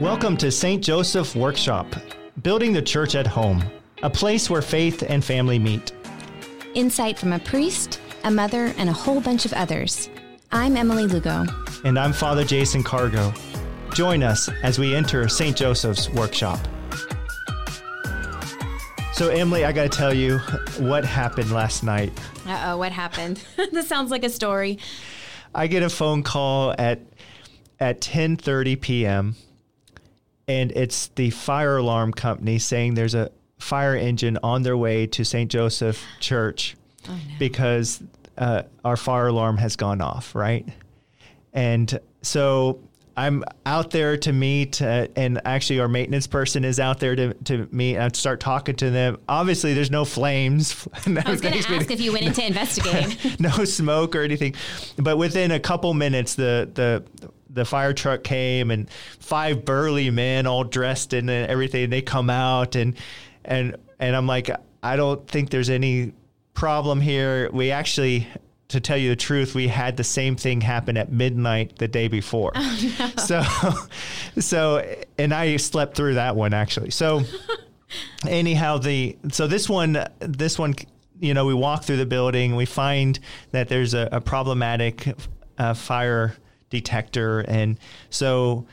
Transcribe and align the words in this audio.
Welcome 0.00 0.36
to 0.36 0.52
St. 0.52 0.80
Joseph 0.80 1.34
Workshop, 1.34 1.86
building 2.44 2.72
the 2.72 2.80
church 2.80 3.16
at 3.16 3.26
home, 3.26 3.64
a 4.04 4.08
place 4.08 4.48
where 4.48 4.62
faith 4.62 5.02
and 5.02 5.24
family 5.24 5.58
meet. 5.58 5.90
Insight 6.74 7.18
from 7.18 7.32
a 7.32 7.40
priest, 7.40 8.00
a 8.22 8.30
mother, 8.30 8.72
and 8.78 8.88
a 8.88 8.92
whole 8.92 9.20
bunch 9.20 9.44
of 9.44 9.52
others. 9.54 10.08
I'm 10.52 10.76
Emily 10.76 11.08
Lugo. 11.08 11.46
And 11.84 11.98
I'm 11.98 12.12
Father 12.12 12.44
Jason 12.44 12.84
Cargo. 12.84 13.34
Join 13.92 14.22
us 14.22 14.48
as 14.62 14.78
we 14.78 14.94
enter 14.94 15.28
St. 15.28 15.56
Joseph's 15.56 16.08
Workshop. 16.10 16.60
So, 19.12 19.30
Emily, 19.30 19.64
I 19.64 19.72
got 19.72 19.90
to 19.90 19.98
tell 19.98 20.14
you 20.14 20.38
what 20.78 21.04
happened 21.04 21.50
last 21.50 21.82
night. 21.82 22.12
Uh 22.46 22.66
oh, 22.66 22.78
what 22.78 22.92
happened? 22.92 23.42
this 23.72 23.88
sounds 23.88 24.12
like 24.12 24.22
a 24.22 24.30
story. 24.30 24.78
I 25.52 25.66
get 25.66 25.82
a 25.82 25.90
phone 25.90 26.22
call 26.22 26.72
at 26.78 27.00
at 27.80 28.00
10:30 28.00 28.80
p.m. 28.80 29.34
and 30.48 30.72
it's 30.72 31.08
the 31.08 31.30
fire 31.30 31.76
alarm 31.76 32.12
company 32.12 32.58
saying 32.58 32.94
there's 32.94 33.14
a 33.14 33.30
fire 33.58 33.94
engine 33.94 34.38
on 34.42 34.62
their 34.62 34.76
way 34.76 35.06
to 35.06 35.24
St. 35.24 35.50
Joseph 35.50 36.02
Church 36.20 36.76
oh, 37.08 37.12
no. 37.12 37.34
because 37.38 38.02
uh, 38.38 38.62
our 38.84 38.96
fire 38.96 39.28
alarm 39.28 39.58
has 39.58 39.76
gone 39.76 40.00
off, 40.00 40.34
right? 40.34 40.66
And 41.52 41.98
so 42.22 42.80
I'm 43.18 43.42
out 43.66 43.90
there 43.90 44.16
to 44.16 44.32
meet, 44.32 44.80
uh, 44.80 45.08
and 45.16 45.40
actually, 45.44 45.80
our 45.80 45.88
maintenance 45.88 46.28
person 46.28 46.64
is 46.64 46.78
out 46.78 47.00
there 47.00 47.16
to, 47.16 47.34
to 47.34 47.68
meet 47.72 47.96
and 47.96 48.14
start 48.14 48.38
talking 48.38 48.76
to 48.76 48.90
them. 48.90 49.18
Obviously, 49.28 49.74
there's 49.74 49.90
no 49.90 50.04
flames. 50.04 50.86
I 51.06 51.28
was 51.28 51.40
going 51.40 51.60
to 51.60 51.74
ask 51.74 51.90
if 51.90 52.00
you 52.00 52.12
went 52.12 52.26
into 52.26 52.46
investigating. 52.46 53.36
no 53.40 53.50
smoke 53.64 54.14
or 54.14 54.22
anything, 54.22 54.54
but 54.98 55.16
within 55.18 55.50
a 55.50 55.58
couple 55.58 55.92
minutes, 55.94 56.36
the 56.36 56.70
the 56.72 57.30
the 57.50 57.64
fire 57.64 57.92
truck 57.92 58.22
came 58.22 58.70
and 58.70 58.90
five 59.20 59.64
burly 59.64 60.10
men, 60.10 60.46
all 60.46 60.64
dressed 60.64 61.12
in 61.12 61.28
everything. 61.28 61.90
They 61.90 62.02
come 62.02 62.30
out 62.30 62.76
and 62.76 62.96
and 63.44 63.76
and 63.98 64.14
I'm 64.14 64.26
like, 64.26 64.50
I 64.82 64.96
don't 64.96 65.26
think 65.28 65.50
there's 65.50 65.70
any 65.70 66.12
problem 66.54 67.00
here. 67.00 67.50
We 67.52 67.70
actually 67.70 68.28
to 68.68 68.80
tell 68.80 68.98
you 68.98 69.08
the 69.10 69.16
truth, 69.16 69.54
we 69.54 69.66
had 69.66 69.96
the 69.96 70.04
same 70.04 70.36
thing 70.36 70.60
happen 70.60 70.98
at 70.98 71.10
midnight 71.10 71.78
the 71.78 71.88
day 71.88 72.06
before. 72.06 72.52
Oh, 72.54 72.94
no. 72.98 73.08
So, 73.18 73.42
so, 74.38 74.96
and 75.16 75.32
I 75.32 75.56
slept 75.56 75.96
through 75.96 76.14
that 76.14 76.36
one 76.36 76.52
actually. 76.52 76.90
So, 76.90 77.22
anyhow, 78.28 78.78
the 78.78 79.16
so 79.32 79.46
this 79.46 79.68
one, 79.68 80.04
this 80.20 80.58
one, 80.58 80.74
you 81.18 81.34
know, 81.34 81.46
we 81.46 81.54
walk 81.54 81.84
through 81.84 81.96
the 81.96 82.06
building, 82.06 82.56
we 82.56 82.66
find 82.66 83.18
that 83.52 83.68
there's 83.68 83.94
a, 83.94 84.08
a 84.12 84.20
problematic 84.20 85.14
uh, 85.56 85.74
fire 85.74 86.34
detector, 86.70 87.40
and 87.40 87.78
so 88.10 88.66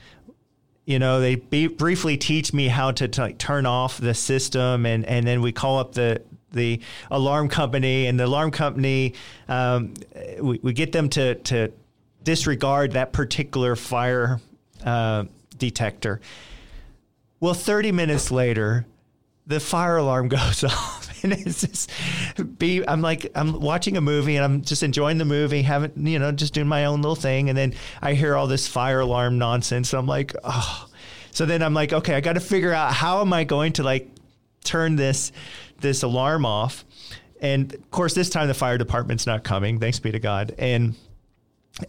you 0.86 1.00
know 1.00 1.20
they 1.20 1.36
briefly 1.36 2.18
teach 2.18 2.54
me 2.54 2.68
how 2.68 2.92
to, 2.92 3.08
to 3.08 3.22
like, 3.22 3.38
turn 3.38 3.66
off 3.66 3.98
the 3.98 4.14
system 4.14 4.86
and 4.86 5.06
and 5.06 5.26
then 5.26 5.42
we 5.42 5.52
call 5.52 5.80
up 5.80 5.94
the 5.94 6.22
the 6.56 6.80
alarm 7.12 7.50
company, 7.50 8.08
and 8.08 8.20
the 8.20 8.26
alarm 8.26 8.50
company, 8.50 9.14
um, 9.48 9.94
we, 10.42 10.60
we 10.64 10.74
get 10.74 10.92
them 10.92 11.10
to, 11.10 11.36
to 11.36 11.72
disregard 12.24 12.94
that 12.94 13.14
particular 13.14 13.76
fire 13.76 14.40
uh, 14.84 15.26
detector. 15.58 16.22
Well, 17.40 17.54
30 17.54 17.92
minutes 17.92 18.32
later, 18.32 18.86
the 19.46 19.60
fire 19.60 19.98
alarm 19.98 20.28
goes 20.30 20.64
off. 20.64 21.05
And 21.32 21.34
it's 21.48 21.62
just 21.62 21.92
be 22.58 22.88
I'm 22.88 23.02
like 23.02 23.32
I'm 23.36 23.60
watching 23.60 23.98
a 23.98 24.02
movie 24.02 24.36
and 24.36 24.46
I'm 24.46 24.62
just 24.62 24.84
enjoying 24.84 25.18
the 25.18 25.26
movie, 25.26 25.62
having 25.62 26.08
you 26.08 26.20
know, 26.20 26.32
just 26.32 26.54
doing 26.54 26.68
my 26.68 26.86
own 26.86 27.02
little 27.02 27.16
thing, 27.16 27.50
and 27.50 27.58
then 27.58 27.74
I 28.02 28.14
hear 28.14 28.36
all 28.36 28.48
this 28.48 28.68
fire 28.68 29.00
alarm 29.00 29.38
nonsense. 29.38 29.94
I'm 29.94 30.08
like, 30.08 30.34
oh. 30.44 30.88
So 31.32 31.46
then 31.46 31.62
I'm 31.62 31.74
like, 31.74 31.92
okay, 31.92 32.16
I 32.16 32.22
got 32.22 32.34
to 32.34 32.40
figure 32.40 32.72
out 32.72 32.94
how 32.94 33.20
am 33.20 33.34
I 33.34 33.44
going 33.44 33.74
to 33.74 33.84
like 33.84 34.10
turn 34.64 34.96
this 34.96 35.32
this 35.82 36.04
alarm 36.04 36.46
off. 36.46 36.86
And 37.42 37.74
of 37.74 37.92
course, 37.92 38.14
this 38.14 38.30
time 38.30 38.48
the 38.48 38.54
fire 38.54 38.78
department's 38.78 39.28
not 39.28 39.44
coming. 39.44 39.80
Thanks 39.80 40.00
be 40.00 40.12
to 40.12 40.20
God. 40.20 40.56
And 40.58 40.96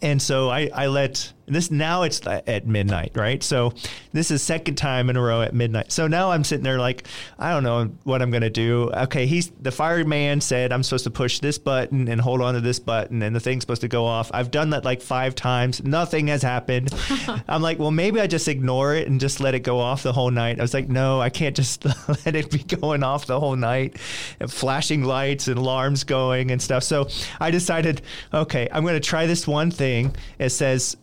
and 0.02 0.20
so 0.20 0.50
I, 0.50 0.68
I 0.74 0.86
let 0.88 1.32
this 1.46 1.70
now 1.70 2.02
it's 2.02 2.20
at 2.26 2.66
midnight, 2.66 3.12
right? 3.14 3.42
So 3.42 3.72
this 4.12 4.30
is 4.30 4.42
second 4.42 4.74
time 4.74 5.08
in 5.08 5.16
a 5.16 5.22
row 5.22 5.42
at 5.42 5.54
midnight. 5.54 5.92
So 5.92 6.06
now 6.06 6.30
I'm 6.32 6.44
sitting 6.44 6.64
there 6.64 6.78
like 6.78 7.06
I 7.38 7.50
don't 7.52 7.62
know 7.62 7.90
what 8.04 8.20
I'm 8.20 8.30
gonna 8.30 8.50
do. 8.50 8.90
Okay, 8.92 9.26
he's 9.26 9.50
the 9.60 9.70
fireman 9.70 10.40
said 10.40 10.72
I'm 10.72 10.82
supposed 10.82 11.04
to 11.04 11.10
push 11.10 11.38
this 11.40 11.58
button 11.58 12.08
and 12.08 12.20
hold 12.20 12.42
on 12.42 12.54
to 12.54 12.60
this 12.60 12.78
button, 12.78 13.22
and 13.22 13.34
the 13.34 13.40
thing's 13.40 13.62
supposed 13.62 13.82
to 13.82 13.88
go 13.88 14.04
off. 14.04 14.30
I've 14.34 14.50
done 14.50 14.70
that 14.70 14.84
like 14.84 15.00
five 15.00 15.34
times. 15.34 15.82
Nothing 15.84 16.26
has 16.28 16.42
happened. 16.42 16.92
I'm 17.48 17.62
like, 17.62 17.78
well, 17.78 17.90
maybe 17.90 18.20
I 18.20 18.26
just 18.26 18.48
ignore 18.48 18.94
it 18.94 19.06
and 19.06 19.20
just 19.20 19.40
let 19.40 19.54
it 19.54 19.60
go 19.60 19.78
off 19.78 20.02
the 20.02 20.12
whole 20.12 20.30
night. 20.30 20.58
I 20.58 20.62
was 20.62 20.74
like, 20.74 20.88
no, 20.88 21.20
I 21.20 21.30
can't 21.30 21.54
just 21.54 21.84
let 22.26 22.34
it 22.34 22.50
be 22.50 22.58
going 22.58 23.02
off 23.02 23.26
the 23.26 23.38
whole 23.38 23.56
night, 23.56 23.96
and 24.40 24.52
flashing 24.52 25.04
lights 25.04 25.46
and 25.48 25.58
alarms 25.58 26.04
going 26.04 26.50
and 26.50 26.60
stuff. 26.60 26.82
So 26.82 27.08
I 27.40 27.50
decided, 27.50 28.02
okay, 28.34 28.68
I'm 28.72 28.84
gonna 28.84 29.00
try 29.00 29.26
this 29.26 29.46
one 29.46 29.70
thing. 29.70 30.14
It 30.38 30.50
says 30.50 30.96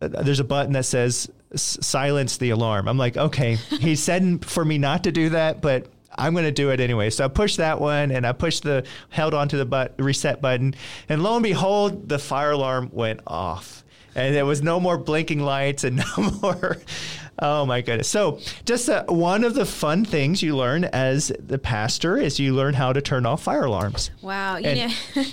there's 0.00 0.40
a 0.40 0.44
button 0.44 0.72
that 0.72 0.84
says 0.84 1.30
silence 1.54 2.36
the 2.38 2.50
alarm. 2.50 2.88
I'm 2.88 2.98
like, 2.98 3.16
okay, 3.16 3.54
he 3.80 3.96
said 3.96 4.44
for 4.44 4.64
me 4.64 4.78
not 4.78 5.04
to 5.04 5.12
do 5.12 5.30
that, 5.30 5.60
but 5.60 5.86
I'm 6.16 6.32
going 6.32 6.44
to 6.44 6.52
do 6.52 6.70
it 6.70 6.80
anyway. 6.80 7.10
So 7.10 7.24
I 7.24 7.28
pushed 7.28 7.58
that 7.58 7.80
one 7.80 8.10
and 8.10 8.26
I 8.26 8.32
pushed 8.32 8.62
the, 8.62 8.84
held 9.10 9.34
onto 9.34 9.56
the 9.56 9.64
but, 9.64 9.94
reset 9.98 10.40
button. 10.40 10.74
And 11.08 11.22
lo 11.22 11.34
and 11.34 11.42
behold, 11.42 12.08
the 12.08 12.18
fire 12.18 12.52
alarm 12.52 12.90
went 12.92 13.20
off. 13.26 13.84
And 14.14 14.34
there 14.34 14.46
was 14.46 14.60
no 14.60 14.80
more 14.80 14.98
blinking 14.98 15.40
lights 15.40 15.84
and 15.84 15.96
no 16.18 16.30
more. 16.42 16.78
Oh 17.38 17.64
my 17.64 17.80
goodness. 17.80 18.08
So, 18.08 18.40
just 18.64 18.90
uh, 18.90 19.04
one 19.04 19.44
of 19.44 19.54
the 19.54 19.64
fun 19.64 20.04
things 20.04 20.42
you 20.42 20.56
learn 20.56 20.84
as 20.84 21.32
the 21.38 21.58
pastor 21.58 22.18
is 22.18 22.38
you 22.38 22.54
learn 22.54 22.74
how 22.74 22.92
to 22.92 23.00
turn 23.00 23.24
off 23.24 23.44
fire 23.44 23.64
alarms. 23.64 24.10
Wow. 24.20 24.56
You 24.56 24.74
know. 24.74 24.92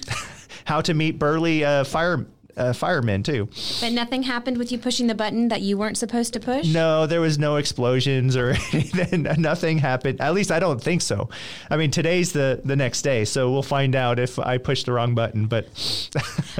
how 0.66 0.82
to 0.82 0.94
meet 0.94 1.18
burly 1.18 1.66
uh, 1.66 1.84
fire 1.84 2.26
uh, 2.58 2.74
firemen 2.74 3.24
too. 3.24 3.48
But 3.80 3.94
nothing 3.94 4.24
happened 4.24 4.58
with 4.58 4.72
you 4.72 4.78
pushing 4.78 5.08
the 5.08 5.16
button 5.16 5.48
that 5.50 5.62
you 5.62 5.78
weren't 5.78 5.98
supposed 5.98 6.34
to 6.34 6.40
push. 6.40 6.68
No, 6.74 7.06
there 7.06 7.22
was 7.22 7.38
no 7.38 7.58
explosions 7.58 8.36
or 8.36 8.50
anything. 8.74 9.24
nothing 9.38 9.78
happened. 9.78 10.20
At 10.22 10.34
least 10.34 10.52
I 10.52 10.60
don't 10.60 10.82
think 10.82 11.02
so. 11.02 11.30
I 11.70 11.78
mean, 11.78 11.92
today's 11.92 12.34
the 12.34 12.62
the 12.64 12.76
next 12.76 13.02
day, 13.02 13.26
so 13.26 13.52
we'll 13.52 13.64
find 13.64 13.96
out 13.96 14.20
if 14.20 14.40
I 14.40 14.58
pushed 14.58 14.86
the 14.86 14.94
wrong 14.94 15.16
button. 15.16 15.48
But 15.48 15.68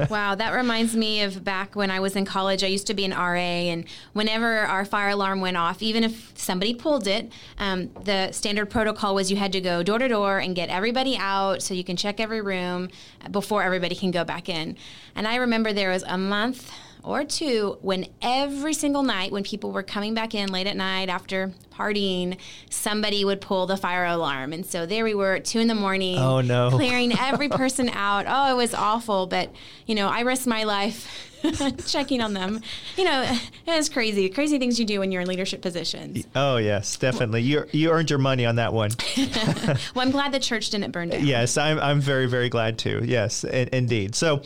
wow, 0.10 0.34
that 0.34 0.54
reminds 0.54 0.96
me 0.96 1.22
of 1.22 1.44
back 1.44 1.74
when 1.76 1.90
I 1.90 2.00
was 2.00 2.16
in 2.16 2.24
college. 2.24 2.62
I 2.62 2.68
used 2.68 2.86
to 2.88 2.94
be 2.94 3.04
an 3.04 3.12
RA, 3.12 3.34
and 3.34 3.84
whenever 4.12 4.60
our 4.60 4.84
fire 4.84 5.10
alarm 5.10 5.40
went 5.40 5.56
off, 5.56 5.82
even 5.82 6.04
if 6.04 6.32
somebody 6.36 6.74
pulled 6.74 7.06
it, 7.06 7.32
um, 7.58 7.90
the 8.04 8.32
standard 8.32 8.66
protocol 8.66 9.14
was 9.14 9.30
you 9.30 9.36
had 9.36 9.52
to 9.52 9.60
go 9.60 9.82
door 9.82 9.98
to 9.98 10.08
door 10.08 10.38
and 10.38 10.54
get 10.54 10.68
everybody 10.68 11.16
out 11.16 11.62
so 11.62 11.74
you 11.74 11.84
can 11.84 11.96
check 11.96 12.20
every 12.20 12.40
room 12.40 12.88
before 13.30 13.62
everybody 13.62 13.94
can 13.94 14.10
go 14.10 14.24
back 14.24 14.48
in. 14.48 14.76
And 15.14 15.26
I 15.26 15.36
remember 15.36 15.72
there 15.72 15.87
was 15.90 16.04
a 16.06 16.18
month 16.18 16.70
or 17.02 17.24
two 17.24 17.78
when 17.80 18.06
every 18.20 18.74
single 18.74 19.02
night 19.02 19.32
when 19.32 19.42
people 19.42 19.72
were 19.72 19.82
coming 19.82 20.14
back 20.14 20.34
in 20.34 20.50
late 20.50 20.66
at 20.66 20.76
night 20.76 21.08
after 21.08 21.52
partying, 21.72 22.36
somebody 22.70 23.24
would 23.24 23.40
pull 23.40 23.66
the 23.66 23.76
fire 23.76 24.04
alarm. 24.04 24.52
And 24.52 24.66
so 24.66 24.84
there 24.84 25.04
we 25.04 25.14
were 25.14 25.36
at 25.36 25.44
two 25.44 25.60
in 25.60 25.68
the 25.68 25.74
morning. 25.74 26.18
Oh 26.18 26.40
no. 26.40 26.70
Clearing 26.72 27.16
every 27.18 27.48
person 27.48 27.88
out. 27.88 28.26
Oh, 28.28 28.52
it 28.52 28.56
was 28.56 28.74
awful. 28.74 29.26
But, 29.26 29.52
you 29.86 29.94
know, 29.94 30.08
I 30.08 30.20
risked 30.20 30.46
my 30.46 30.64
life 30.64 31.28
checking 31.86 32.20
on 32.20 32.34
them. 32.34 32.60
You 32.96 33.04
know, 33.04 33.38
it's 33.66 33.88
crazy. 33.88 34.28
Crazy 34.28 34.58
things 34.58 34.78
you 34.78 34.84
do 34.84 35.00
when 35.00 35.12
you're 35.12 35.22
in 35.22 35.28
leadership 35.28 35.62
positions. 35.62 36.26
Oh 36.34 36.56
yes, 36.56 36.96
definitely. 36.96 37.42
You 37.42 37.64
you 37.72 37.90
earned 37.90 38.10
your 38.10 38.18
money 38.18 38.44
on 38.44 38.56
that 38.56 38.72
one. 38.72 38.90
well, 39.16 39.76
I'm 39.96 40.10
glad 40.10 40.32
the 40.32 40.40
church 40.40 40.70
didn't 40.70 40.90
burn 40.90 41.10
down. 41.10 41.24
Yes, 41.24 41.56
I'm 41.56 41.78
I'm 41.78 42.00
very 42.00 42.26
very 42.26 42.48
glad 42.48 42.78
too. 42.78 43.02
Yes, 43.04 43.44
in, 43.44 43.68
indeed. 43.72 44.14
So, 44.14 44.42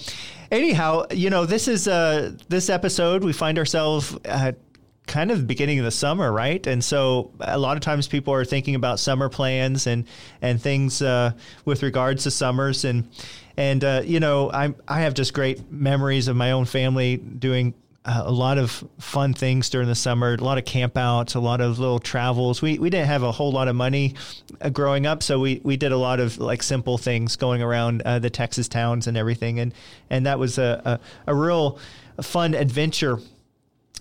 anyhow, 0.53 1.07
you 1.11 1.31
know, 1.31 1.47
this 1.47 1.67
is 1.67 1.89
uh 1.89 2.33
this 2.49 2.71
episode 2.71 3.25
we 3.25 3.33
find 3.33 3.59
ourselves. 3.59 4.17
Kind 5.05 5.33
of 5.33 5.49
beginning 5.49 5.81
of 5.81 5.85
the 5.85 5.91
summer, 5.91 6.33
right? 6.33 6.65
And 6.65 6.83
so 6.83 7.33
a 7.41 7.59
lot 7.59 7.77
of 7.77 7.83
times 7.83 8.07
people 8.07 8.33
are 8.35 8.45
thinking 8.45 8.77
about 8.77 9.01
summer 9.01 9.29
plans 9.29 9.89
and 9.89 10.07
and 10.41 10.63
things 10.63 11.03
uh, 11.03 11.33
with 11.65 11.83
regards 11.83 12.23
to 12.23 12.31
summers 12.31 12.85
and 12.85 13.09
and 13.57 13.83
uh, 13.83 14.03
you 14.05 14.21
know, 14.21 14.51
I 14.53 14.75
I 14.87 15.01
have 15.01 15.15
just 15.15 15.35
great 15.35 15.73
memories 15.73 16.29
of 16.29 16.37
my 16.37 16.53
own 16.53 16.67
family 16.67 17.17
doing 17.17 17.75
uh, 18.05 18.23
a 18.25 18.33
lot 18.33 18.59
of 18.59 18.85
fun 18.99 19.33
things 19.33 19.71
during 19.71 19.87
the 19.87 19.95
summer, 19.95 20.35
a 20.35 20.37
lot 20.43 20.59
of 20.59 20.65
campouts, 20.65 21.37
a 21.37 21.39
lot 21.39 21.61
of 21.61 21.79
little 21.79 22.01
travels. 22.01 22.61
We 22.61 22.79
we 22.79 22.91
didn't 22.91 23.07
have 23.07 23.23
a 23.23 23.31
whole 23.31 23.53
lot 23.53 23.69
of 23.69 23.77
money 23.77 24.15
uh, 24.61 24.71
growing 24.71 25.07
up, 25.07 25.23
so 25.23 25.39
we, 25.39 25.61
we 25.63 25.77
did 25.77 25.93
a 25.93 25.97
lot 25.97 26.19
of 26.19 26.39
like 26.39 26.63
simple 26.63 26.99
things 26.99 27.37
going 27.37 27.63
around 27.63 28.03
uh, 28.03 28.19
the 28.19 28.31
Texas 28.31 28.69
towns 28.69 29.07
and 29.07 29.17
everything, 29.17 29.61
and 29.61 29.73
and 30.11 30.27
that 30.27 30.39
was 30.39 30.59
a 30.59 31.01
a, 31.27 31.33
a 31.33 31.35
real 31.35 31.79
fun 32.21 32.55
adventure. 32.55 33.19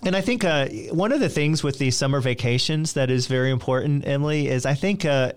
And 0.04 0.16
I 0.16 0.20
think 0.20 0.42
uh, 0.44 0.66
one 0.90 1.12
of 1.12 1.20
the 1.20 1.28
things 1.28 1.62
with 1.62 1.78
these 1.78 1.96
summer 1.96 2.20
vacations 2.20 2.94
that 2.94 3.08
is 3.08 3.28
very 3.28 3.50
important, 3.52 4.04
Emily, 4.04 4.48
is 4.48 4.66
I 4.66 4.74
think 4.74 5.04
uh, 5.04 5.32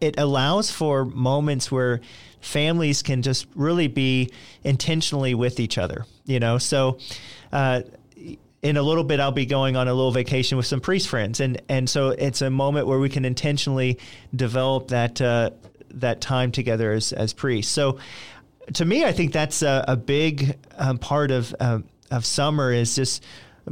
it 0.00 0.18
allows 0.18 0.70
for 0.70 1.04
moments 1.04 1.72
where 1.72 2.00
families 2.40 3.02
can 3.02 3.22
just 3.22 3.46
really 3.54 3.88
be 3.88 4.30
intentionally 4.62 5.34
with 5.34 5.58
each 5.58 5.78
other, 5.78 6.06
you 6.26 6.38
know? 6.38 6.58
So, 6.58 6.98
uh, 7.52 7.82
in 8.64 8.78
a 8.78 8.82
little 8.82 9.04
bit, 9.04 9.20
I'll 9.20 9.30
be 9.30 9.44
going 9.44 9.76
on 9.76 9.88
a 9.88 9.94
little 9.94 10.10
vacation 10.10 10.56
with 10.56 10.66
some 10.66 10.80
priest 10.80 11.08
friends, 11.08 11.38
and 11.38 11.60
and 11.68 11.88
so 11.88 12.08
it's 12.08 12.40
a 12.40 12.48
moment 12.48 12.86
where 12.86 12.98
we 12.98 13.10
can 13.10 13.26
intentionally 13.26 13.98
develop 14.34 14.88
that 14.88 15.20
uh, 15.20 15.50
that 15.90 16.22
time 16.22 16.50
together 16.50 16.90
as 16.90 17.12
as 17.12 17.34
priests. 17.34 17.70
So, 17.70 17.98
to 18.72 18.84
me, 18.86 19.04
I 19.04 19.12
think 19.12 19.32
that's 19.32 19.60
a, 19.62 19.84
a 19.86 19.96
big 19.96 20.56
um, 20.78 20.96
part 20.96 21.30
of 21.30 21.54
um, 21.60 21.84
of 22.10 22.24
summer 22.24 22.72
is 22.72 22.96
just 22.96 23.22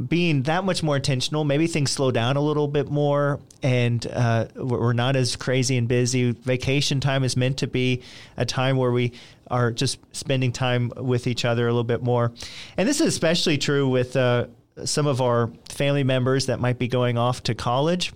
being 0.07 0.43
that 0.43 0.63
much 0.63 0.83
more 0.83 0.95
intentional. 0.95 1.43
Maybe 1.43 1.65
things 1.65 1.89
slow 1.89 2.11
down 2.11 2.37
a 2.37 2.41
little 2.41 2.67
bit 2.67 2.91
more, 2.91 3.39
and 3.63 4.05
uh, 4.05 4.45
we're 4.55 4.93
not 4.93 5.15
as 5.15 5.35
crazy 5.35 5.75
and 5.75 5.87
busy. 5.87 6.33
Vacation 6.33 6.99
time 6.99 7.23
is 7.23 7.35
meant 7.35 7.57
to 7.57 7.67
be 7.67 8.03
a 8.37 8.45
time 8.45 8.77
where 8.77 8.91
we 8.91 9.13
are 9.49 9.71
just 9.71 9.97
spending 10.15 10.51
time 10.51 10.91
with 10.97 11.25
each 11.25 11.45
other 11.45 11.67
a 11.67 11.71
little 11.71 11.83
bit 11.83 12.03
more. 12.03 12.31
And 12.77 12.87
this 12.87 13.01
is 13.01 13.07
especially 13.07 13.57
true 13.57 13.87
with 13.87 14.15
uh, 14.15 14.47
some 14.85 15.07
of 15.07 15.21
our 15.21 15.51
family 15.69 16.03
members 16.03 16.47
that 16.47 16.59
might 16.59 16.79
be 16.79 16.87
going 16.87 17.17
off 17.17 17.43
to 17.43 17.55
college, 17.55 18.13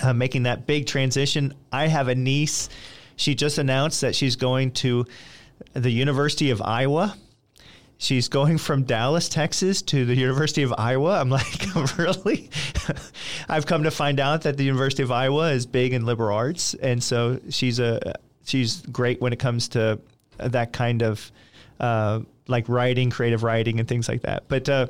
uh, 0.00 0.12
making 0.12 0.44
that 0.44 0.66
big 0.66 0.86
transition. 0.86 1.54
I 1.72 1.86
have 1.86 2.08
a 2.08 2.14
niece. 2.14 2.68
She 3.16 3.34
just 3.34 3.58
announced 3.58 4.00
that 4.02 4.14
she's 4.14 4.36
going 4.36 4.72
to 4.72 5.06
the 5.74 5.90
University 5.90 6.50
of 6.50 6.62
Iowa 6.62 7.16
she's 7.98 8.28
going 8.28 8.58
from 8.58 8.84
Dallas, 8.84 9.28
Texas 9.28 9.82
to 9.82 10.04
the 10.04 10.14
University 10.14 10.62
of 10.62 10.72
Iowa. 10.78 11.20
I'm 11.20 11.28
like, 11.28 11.74
really? 11.98 12.48
I've 13.48 13.66
come 13.66 13.82
to 13.82 13.90
find 13.90 14.18
out 14.18 14.42
that 14.42 14.56
the 14.56 14.64
University 14.64 15.02
of 15.02 15.12
Iowa 15.12 15.50
is 15.50 15.66
big 15.66 15.92
in 15.92 16.06
liberal 16.06 16.34
arts, 16.34 16.74
and 16.74 17.02
so 17.02 17.40
she's 17.50 17.78
a 17.78 18.14
she's 18.46 18.80
great 18.86 19.20
when 19.20 19.32
it 19.32 19.38
comes 19.38 19.68
to 19.68 20.00
that 20.38 20.72
kind 20.72 21.02
of 21.02 21.30
uh, 21.80 22.20
like 22.46 22.68
writing, 22.68 23.10
creative 23.10 23.42
writing, 23.42 23.78
and 23.78 23.88
things 23.88 24.08
like 24.08 24.22
that. 24.22 24.44
But 24.48 24.68
uh, 24.68 24.86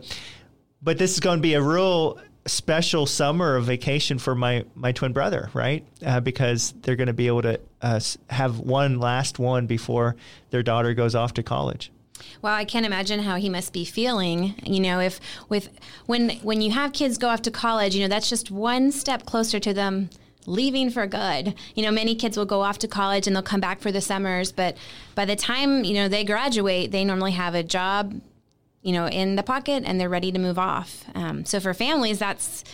but 0.82 0.98
this 0.98 1.14
is 1.14 1.20
going 1.20 1.38
to 1.38 1.42
be 1.42 1.54
a 1.54 1.62
real 1.62 2.18
special 2.46 3.06
summer 3.06 3.56
of 3.56 3.64
vacation 3.64 4.18
for 4.18 4.34
my 4.34 4.64
my 4.74 4.92
twin 4.92 5.12
brother, 5.12 5.50
right? 5.52 5.84
Uh, 6.04 6.20
because 6.20 6.74
they're 6.82 6.96
going 6.96 7.08
to 7.08 7.12
be 7.12 7.26
able 7.26 7.42
to 7.42 7.60
uh, 7.82 8.00
have 8.30 8.58
one 8.58 8.98
last 8.98 9.38
one 9.38 9.66
before 9.66 10.16
their 10.50 10.62
daughter 10.62 10.94
goes 10.94 11.14
off 11.14 11.34
to 11.34 11.42
college. 11.42 11.92
Well, 12.42 12.54
I 12.54 12.64
can't 12.64 12.86
imagine 12.86 13.20
how 13.20 13.36
he 13.36 13.48
must 13.48 13.72
be 13.72 13.84
feeling. 13.84 14.54
You 14.64 14.80
know, 14.80 15.00
if 15.00 15.20
with 15.48 15.68
when 16.06 16.30
when 16.38 16.60
you 16.60 16.70
have 16.72 16.92
kids 16.92 17.18
go 17.18 17.28
off 17.28 17.42
to 17.42 17.50
college, 17.50 17.94
you 17.94 18.02
know 18.02 18.08
that's 18.08 18.28
just 18.28 18.50
one 18.50 18.92
step 18.92 19.26
closer 19.26 19.60
to 19.60 19.74
them 19.74 20.10
leaving 20.46 20.88
for 20.90 21.06
good. 21.06 21.54
You 21.74 21.82
know, 21.82 21.90
many 21.90 22.14
kids 22.14 22.36
will 22.36 22.46
go 22.46 22.62
off 22.62 22.78
to 22.78 22.88
college 22.88 23.26
and 23.26 23.36
they'll 23.36 23.42
come 23.42 23.60
back 23.60 23.80
for 23.80 23.92
the 23.92 24.00
summers, 24.00 24.50
but 24.50 24.76
by 25.14 25.26
the 25.26 25.36
time 25.36 25.84
you 25.84 25.94
know 25.94 26.08
they 26.08 26.24
graduate, 26.24 26.90
they 26.90 27.04
normally 27.04 27.32
have 27.32 27.54
a 27.54 27.62
job, 27.62 28.20
you 28.88 28.94
know, 28.94 29.06
in 29.06 29.36
the 29.36 29.42
pocket 29.42 29.82
and 29.84 30.00
they're 30.00 30.08
ready 30.08 30.32
to 30.32 30.38
move 30.38 30.58
off. 30.58 31.04
Um, 31.14 31.44
so 31.44 31.60
for 31.60 31.74
families, 31.74 32.18
that's 32.18 32.64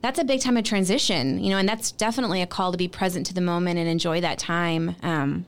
that's 0.00 0.18
a 0.18 0.24
big 0.24 0.40
time 0.40 0.56
of 0.56 0.64
transition, 0.64 1.38
you 1.38 1.50
know, 1.50 1.58
and 1.58 1.68
that's 1.68 1.92
definitely 1.92 2.40
a 2.40 2.46
call 2.46 2.72
to 2.72 2.78
be 2.78 2.88
present 2.88 3.26
to 3.26 3.34
the 3.34 3.42
moment 3.42 3.78
and 3.78 3.86
enjoy 3.86 4.22
that 4.22 4.38
time 4.38 4.96
um, 5.02 5.44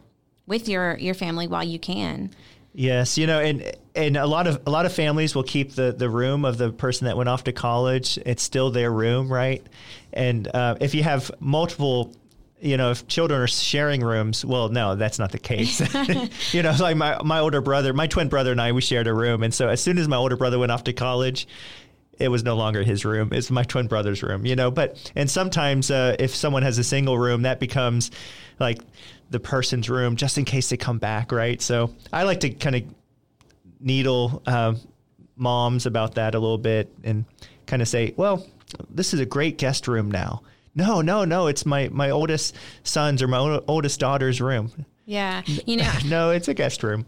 with 0.47 0.69
your 0.69 0.99
your 0.99 1.15
family 1.15 1.47
while 1.47 1.65
you 1.65 1.79
can. 1.79 2.31
Yes, 2.75 3.17
you 3.17 3.27
know, 3.27 3.41
and 3.41 3.73
and 3.97 4.19
a 4.19 4.27
lot 4.27 4.47
of 4.47 4.61
a 4.67 4.71
lot 4.71 4.85
of 4.85 4.93
families 4.93 5.35
will 5.35 5.45
keep 5.45 5.73
the 5.73 5.93
the 5.93 6.11
room 6.11 6.45
of 6.45 6.59
the 6.59 6.71
person 6.71 7.07
that 7.07 7.17
went 7.17 7.31
off 7.31 7.45
to 7.45 7.53
college. 7.53 8.19
It's 8.27 8.43
still 8.43 8.71
their 8.71 8.93
room, 8.93 9.33
right? 9.33 9.67
And 10.13 10.47
uh, 10.55 10.77
if 10.79 10.95
you 10.95 11.05
have 11.05 11.31
multiple 11.41 12.15
you 12.63 12.77
know, 12.77 12.93
if 12.93 13.09
children 13.09 13.41
are 13.41 13.49
sharing 13.49 14.03
rooms, 14.03 14.45
well, 14.45 14.69
no, 14.69 14.95
that's 14.95 15.19
not 15.19 15.33
the 15.33 15.39
case. 15.39 15.81
you 16.55 16.63
know, 16.63 16.75
like 16.79 16.97
my, 16.97 17.21
my 17.23 17.41
older 17.41 17.61
brother, 17.61 17.93
my 17.93 18.07
twin 18.07 18.29
brother 18.29 18.53
and 18.53 18.61
I, 18.61 18.71
we 18.71 18.81
shared 18.81 19.09
a 19.09 19.15
room. 19.15 19.43
And 19.43 19.53
so 19.53 19.69
as 19.69 19.83
soon 19.83 19.99
as 19.99 20.07
my 20.07 20.17
older 20.17 20.37
brother 20.37 20.59
went 20.59 20.71
off 20.71 20.85
to 20.85 20.93
college, 20.93 21.49
it 22.21 22.29
was 22.29 22.45
no 22.45 22.55
longer 22.55 22.85
his 22.85 23.05
room. 23.05 23.31
It's 23.33 23.51
my 23.51 23.65
twin 23.65 23.89
brother's 23.89 24.23
room, 24.23 24.47
you 24.47 24.55
know. 24.55 24.71
But, 24.71 25.11
and 25.17 25.29
sometimes 25.29 25.91
uh, 25.91 26.15
if 26.21 26.35
someone 26.35 26.63
has 26.63 26.79
a 26.79 26.85
single 26.85 27.19
room, 27.19 27.43
that 27.43 27.59
becomes 27.59 28.13
like 28.61 28.79
the 29.31 29.41
person's 29.41 29.91
room 29.91 30.15
just 30.15 30.39
in 30.39 30.45
case 30.45 30.71
they 30.71 30.77
come 30.77 30.99
back, 30.99 31.33
right? 31.33 31.61
So 31.61 31.93
I 32.13 32.23
like 32.23 32.41
to 32.41 32.51
kind 32.51 32.77
of 32.77 32.83
needle 33.81 34.41
uh, 34.47 34.75
moms 35.35 35.87
about 35.87 36.15
that 36.15 36.37
a 36.37 36.39
little 36.39 36.59
bit 36.59 36.95
and 37.03 37.25
kind 37.67 37.83
of 37.83 37.89
say, 37.89 38.15
well, 38.17 38.47
this 38.89 39.13
is 39.15 39.19
a 39.19 39.27
great 39.27 39.59
guest 39.59 39.89
room 39.89 40.13
now. 40.13 40.43
No, 40.75 41.01
no, 41.01 41.25
no, 41.25 41.49
it's 41.49 41.67
my 41.67 41.89
my 41.93 42.11
oldest 42.11 42.57
son's 42.83 43.23
or 43.23 43.29
my 43.29 43.61
oldest 43.69 44.01
daughter's 44.01 44.41
room. 44.41 44.73
Yeah, 45.05 45.43
you 45.67 45.77
know, 45.77 45.93
no, 46.07 46.31
it's 46.31 46.49
a 46.49 46.55
guest 46.55 46.83
room. 46.83 47.07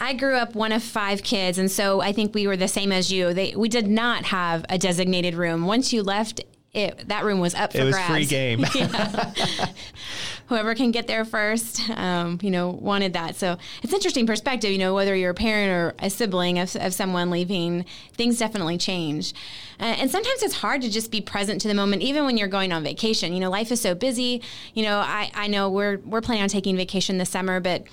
I 0.00 0.14
grew 0.14 0.36
up 0.36 0.54
one 0.54 0.72
of 0.72 0.82
five 0.82 1.22
kids, 1.22 1.58
and 1.58 1.70
so 1.70 2.00
I 2.00 2.12
think 2.12 2.34
we 2.34 2.46
were 2.46 2.56
the 2.56 2.68
same 2.68 2.92
as 2.92 3.12
you. 3.12 3.34
They, 3.34 3.54
we 3.56 3.68
did 3.68 3.88
not 3.88 4.24
have 4.26 4.64
a 4.68 4.78
designated 4.78 5.34
room. 5.34 5.66
Once 5.66 5.92
you 5.92 6.02
left, 6.02 6.40
it, 6.74 7.08
that 7.08 7.24
room 7.24 7.38
was 7.38 7.54
up 7.54 7.72
for 7.72 7.78
it 7.80 7.84
was 7.84 7.94
grabs. 7.94 8.12
free 8.12 8.24
game. 8.24 8.64
Whoever 10.46 10.74
can 10.74 10.90
get 10.90 11.06
there 11.06 11.24
first, 11.26 11.88
um, 11.90 12.38
you 12.42 12.50
know, 12.50 12.70
wanted 12.70 13.12
that. 13.12 13.36
So 13.36 13.58
it's 13.82 13.92
interesting 13.92 14.26
perspective. 14.26 14.70
You 14.70 14.78
know, 14.78 14.94
whether 14.94 15.14
you're 15.14 15.32
a 15.32 15.34
parent 15.34 15.70
or 15.70 15.94
a 16.04 16.08
sibling 16.08 16.58
of, 16.58 16.74
of 16.76 16.94
someone 16.94 17.30
leaving, 17.30 17.84
things 18.14 18.38
definitely 18.38 18.78
change. 18.78 19.34
Uh, 19.78 19.84
and 19.84 20.10
sometimes 20.10 20.42
it's 20.42 20.54
hard 20.54 20.80
to 20.82 20.90
just 20.90 21.10
be 21.10 21.20
present 21.20 21.60
to 21.60 21.68
the 21.68 21.74
moment, 21.74 22.00
even 22.00 22.24
when 22.24 22.38
you're 22.38 22.48
going 22.48 22.72
on 22.72 22.82
vacation. 22.82 23.34
You 23.34 23.40
know, 23.40 23.50
life 23.50 23.70
is 23.70 23.80
so 23.80 23.94
busy. 23.94 24.40
You 24.72 24.84
know, 24.84 24.98
I, 24.98 25.30
I 25.34 25.48
know 25.48 25.68
we're 25.68 25.98
we're 25.98 26.22
planning 26.22 26.42
on 26.42 26.48
taking 26.48 26.76
vacation 26.76 27.18
this 27.18 27.28
summer, 27.28 27.60
but 27.60 27.84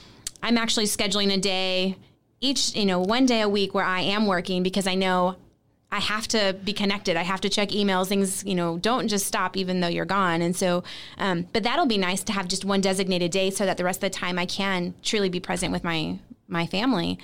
I'm 0.41 0.57
actually 0.57 0.85
scheduling 0.85 1.33
a 1.33 1.37
day 1.37 1.97
each, 2.39 2.73
you 2.75 2.85
know, 2.85 3.01
one 3.01 3.25
day 3.25 3.41
a 3.41 3.49
week 3.49 3.73
where 3.73 3.83
I 3.83 3.99
am 3.99 4.25
working 4.25 4.63
because 4.63 4.87
I 4.87 4.95
know 4.95 5.35
I 5.91 5.99
have 5.99 6.27
to 6.29 6.55
be 6.63 6.73
connected. 6.73 7.17
I 7.17 7.23
have 7.23 7.41
to 7.41 7.49
check 7.49 7.69
emails. 7.69 8.07
Things, 8.07 8.43
you 8.45 8.55
know, 8.55 8.77
don't 8.77 9.07
just 9.07 9.25
stop 9.25 9.57
even 9.57 9.79
though 9.79 9.87
you're 9.87 10.05
gone. 10.05 10.41
And 10.41 10.55
so, 10.55 10.83
um, 11.17 11.47
but 11.51 11.63
that'll 11.63 11.87
be 11.87 11.97
nice 11.97 12.21
to 12.23 12.33
have 12.33 12.47
just 12.47 12.63
one 12.63 12.81
designated 12.81 13.31
day 13.31 13.49
so 13.49 13.65
that 13.65 13.77
the 13.77 13.83
rest 13.83 14.03
of 14.03 14.11
the 14.11 14.17
time 14.17 14.37
I 14.37 14.45
can 14.45 14.93
truly 15.01 15.29
be 15.29 15.39
present 15.39 15.71
with 15.71 15.83
my 15.83 16.19
my 16.49 16.65
family. 16.65 17.19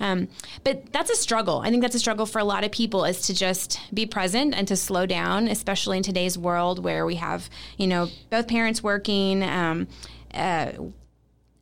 Um, 0.00 0.28
but 0.64 0.90
that's 0.92 1.10
a 1.10 1.16
struggle. 1.16 1.60
I 1.60 1.68
think 1.68 1.82
that's 1.82 1.94
a 1.94 1.98
struggle 1.98 2.24
for 2.24 2.38
a 2.38 2.44
lot 2.44 2.64
of 2.64 2.72
people 2.72 3.04
is 3.04 3.20
to 3.26 3.34
just 3.34 3.78
be 3.92 4.06
present 4.06 4.54
and 4.54 4.66
to 4.68 4.76
slow 4.76 5.04
down, 5.04 5.48
especially 5.48 5.98
in 5.98 6.02
today's 6.02 6.38
world 6.38 6.82
where 6.82 7.04
we 7.04 7.16
have, 7.16 7.50
you 7.76 7.86
know, 7.86 8.08
both 8.30 8.48
parents 8.48 8.82
working. 8.82 9.42
Um, 9.42 9.86
uh, 10.32 10.72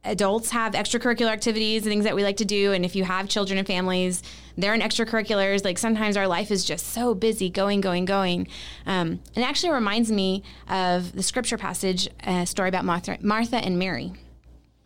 adults 0.08 0.50
have 0.50 0.72
extracurricular 0.74 1.30
activities 1.30 1.82
and 1.82 1.92
things 1.92 2.04
that 2.04 2.14
we 2.14 2.22
like 2.22 2.38
to 2.38 2.44
do. 2.44 2.72
And 2.72 2.84
if 2.84 2.96
you 2.96 3.04
have 3.04 3.28
children 3.28 3.58
and 3.58 3.66
families, 3.66 4.22
they're 4.56 4.74
in 4.74 4.80
extracurriculars. 4.80 5.64
Like 5.64 5.78
sometimes 5.78 6.16
our 6.16 6.26
life 6.26 6.50
is 6.50 6.64
just 6.64 6.88
so 6.88 7.14
busy, 7.14 7.48
going, 7.50 7.80
going, 7.80 8.04
going. 8.04 8.48
Um, 8.86 9.20
it 9.36 9.42
actually 9.42 9.72
reminds 9.72 10.10
me 10.10 10.42
of 10.68 11.12
the 11.12 11.22
scripture 11.22 11.58
passage, 11.58 12.08
a 12.24 12.46
story 12.46 12.68
about 12.68 12.84
Martha, 12.84 13.18
Martha 13.20 13.56
and 13.56 13.78
Mary. 13.78 14.12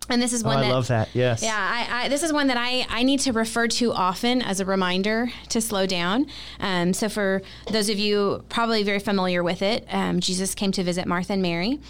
And 0.08 0.20
this 0.20 0.32
is 0.32 0.42
one 0.42 0.56
oh, 0.56 0.60
I 0.60 0.62
that, 0.64 0.72
love 0.72 0.88
that. 0.88 1.08
Yes. 1.14 1.42
Yeah, 1.42 1.56
I, 1.56 2.04
I, 2.04 2.08
this 2.08 2.22
is 2.22 2.32
one 2.32 2.48
that 2.48 2.56
I, 2.56 2.86
I 2.90 3.02
need 3.02 3.20
to 3.20 3.32
refer 3.32 3.68
to 3.68 3.92
often 3.92 4.42
as 4.42 4.60
a 4.60 4.64
reminder 4.64 5.30
to 5.50 5.60
slow 5.60 5.86
down. 5.86 6.26
Um, 6.58 6.92
so, 6.92 7.08
for 7.08 7.40
those 7.70 7.88
of 7.88 7.98
you 7.98 8.44
probably 8.48 8.82
very 8.82 8.98
familiar 8.98 9.42
with 9.42 9.62
it, 9.62 9.86
um, 9.90 10.20
Jesus 10.20 10.54
came 10.54 10.72
to 10.72 10.82
visit 10.82 11.06
Martha 11.06 11.34
and 11.34 11.42
Mary. 11.42 11.80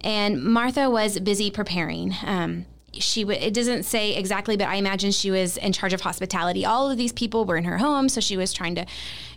And 0.00 0.42
Martha 0.42 0.88
was 0.88 1.20
busy 1.20 1.50
preparing. 1.50 2.14
Um, 2.24 2.64
she 2.92 3.22
w- 3.22 3.38
it 3.40 3.54
doesn't 3.54 3.84
say 3.84 4.14
exactly, 4.14 4.56
but 4.56 4.68
I 4.68 4.76
imagine 4.76 5.10
she 5.10 5.30
was 5.30 5.56
in 5.56 5.72
charge 5.72 5.92
of 5.92 6.00
hospitality. 6.00 6.64
All 6.64 6.90
of 6.90 6.98
these 6.98 7.12
people 7.12 7.44
were 7.44 7.56
in 7.56 7.64
her 7.64 7.78
home, 7.78 8.08
so 8.08 8.20
she 8.20 8.36
was 8.36 8.52
trying 8.52 8.74
to 8.74 8.86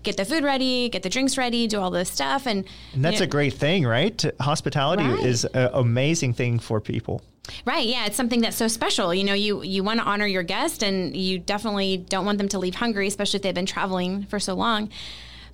get 0.03 0.17
the 0.17 0.25
food 0.25 0.43
ready, 0.43 0.89
get 0.89 1.03
the 1.03 1.09
drinks 1.09 1.37
ready, 1.37 1.67
do 1.67 1.79
all 1.79 1.91
this 1.91 2.09
stuff, 2.09 2.45
and, 2.45 2.65
and 2.93 3.03
that's 3.03 3.15
you 3.15 3.19
know, 3.21 3.25
a 3.25 3.27
great 3.27 3.53
thing, 3.53 3.85
right? 3.85 4.23
Hospitality 4.39 5.03
right. 5.03 5.25
is 5.25 5.45
an 5.45 5.69
amazing 5.73 6.33
thing 6.33 6.59
for 6.59 6.79
people. 6.81 7.21
Right. 7.65 7.85
Yeah, 7.85 8.05
it's 8.05 8.15
something 8.15 8.39
that's 8.39 8.55
so 8.55 8.69
special. 8.69 9.13
You 9.13 9.25
know, 9.25 9.33
you 9.33 9.63
you 9.63 9.83
want 9.83 9.99
to 9.99 10.05
honor 10.05 10.25
your 10.25 10.43
guest, 10.43 10.81
and 10.81 11.15
you 11.15 11.39
definitely 11.39 11.97
don't 11.97 12.25
want 12.25 12.37
them 12.37 12.47
to 12.49 12.59
leave 12.59 12.75
hungry, 12.75 13.07
especially 13.07 13.37
if 13.37 13.43
they've 13.43 13.53
been 13.53 13.65
traveling 13.65 14.23
for 14.27 14.39
so 14.39 14.53
long. 14.53 14.89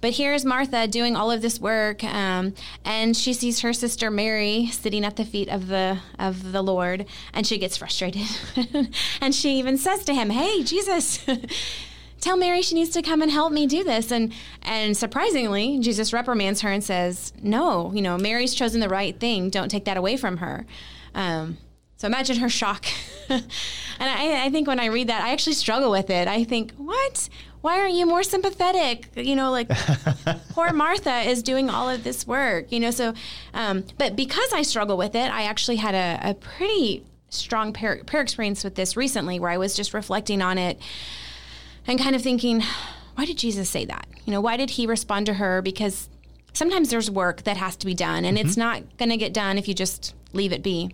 But 0.01 0.13
here's 0.13 0.45
Martha 0.45 0.87
doing 0.87 1.15
all 1.15 1.29
of 1.29 1.41
this 1.41 1.59
work, 1.59 2.03
um, 2.03 2.53
and 2.85 3.15
she 3.15 3.33
sees 3.33 3.59
her 3.61 3.73
sister 3.73 4.09
Mary 4.09 4.67
sitting 4.67 5.03
at 5.03 5.17
the 5.17 5.25
feet 5.25 5.49
of 5.49 5.67
the 5.67 5.99
of 6.17 6.51
the 6.51 6.61
Lord, 6.61 7.05
and 7.33 7.45
she 7.45 7.57
gets 7.57 7.77
frustrated, 7.77 8.27
and 9.21 9.35
she 9.35 9.57
even 9.59 9.77
says 9.77 10.03
to 10.05 10.13
him, 10.13 10.29
"Hey, 10.29 10.63
Jesus." 10.63 11.25
Tell 12.21 12.35
Mary 12.35 12.61
she 12.61 12.75
needs 12.75 12.89
to 12.89 13.01
come 13.01 13.21
and 13.21 13.31
help 13.31 13.53
me 13.53 13.65
do 13.65 13.81
this. 13.81 14.11
And 14.11 14.33
and 14.61 14.95
surprisingly, 14.97 15.79
Jesus 15.79 16.11
reprimands 16.11 16.61
her 16.61 16.69
and 16.69 16.83
says, 16.83 17.31
No, 17.41 17.93
you 17.93 18.01
know, 18.01 18.17
Mary's 18.17 18.53
chosen 18.53 18.81
the 18.81 18.89
right 18.89 19.17
thing. 19.17 19.49
Don't 19.49 19.69
take 19.69 19.85
that 19.85 19.95
away 19.95 20.17
from 20.17 20.37
her. 20.37 20.65
Um, 21.15 21.57
so 21.99 22.07
imagine 22.07 22.37
her 22.37 22.47
shock. 22.47 22.85
and 23.29 23.43
I, 23.99 24.45
I, 24.45 24.49
think 24.49 24.69
when 24.69 24.79
I 24.79 24.85
read 24.85 25.09
that, 25.09 25.21
I 25.21 25.31
actually 25.31 25.53
struggle 25.53 25.91
with 25.91 26.09
it. 26.09 26.29
I 26.29 26.45
think, 26.45 26.71
what? 26.77 27.27
why 27.59 27.77
aren't 27.77 27.93
you 27.93 28.05
more 28.05 28.23
sympathetic? 28.23 29.09
You 29.17 29.35
know, 29.35 29.51
like 29.51 29.69
poor 30.51 30.71
Martha 30.71 31.19
is 31.29 31.43
doing 31.43 31.69
all 31.69 31.89
of 31.89 32.05
this 32.05 32.25
work, 32.25 32.71
you 32.71 32.79
know. 32.79 32.89
So, 32.91 33.13
um, 33.53 33.83
but 33.97 34.15
because 34.15 34.53
I 34.53 34.61
struggle 34.61 34.95
with 34.95 35.13
it, 35.13 35.29
I 35.29 35.43
actually 35.43 35.75
had 35.75 35.93
a, 35.93 36.29
a 36.29 36.33
pretty 36.35 37.03
strong 37.27 37.73
prayer 37.73 38.01
prayer 38.05 38.23
experience 38.23 38.63
with 38.63 38.75
this 38.75 38.95
recently 38.95 39.41
where 39.41 39.51
I 39.51 39.57
was 39.57 39.75
just 39.75 39.93
reflecting 39.93 40.41
on 40.41 40.57
it 40.57 40.79
and 41.85 41.99
kind 41.99 42.15
of 42.15 42.21
thinking, 42.21 42.63
why 43.15 43.25
did 43.25 43.37
Jesus 43.37 43.69
say 43.69 43.83
that? 43.83 44.07
You 44.23 44.31
know, 44.31 44.39
why 44.39 44.55
did 44.55 44.69
he 44.69 44.87
respond 44.87 45.25
to 45.25 45.33
her? 45.33 45.61
Because 45.61 46.07
sometimes 46.53 46.91
there's 46.91 47.11
work 47.11 47.43
that 47.43 47.57
has 47.57 47.75
to 47.75 47.85
be 47.85 47.93
done, 47.93 48.23
and 48.23 48.37
mm-hmm. 48.37 48.47
it's 48.47 48.55
not 48.55 48.97
going 48.97 49.09
to 49.09 49.17
get 49.17 49.33
done 49.33 49.57
if 49.57 49.67
you 49.67 49.73
just 49.73 50.15
leave 50.31 50.53
it 50.53 50.63
be. 50.63 50.91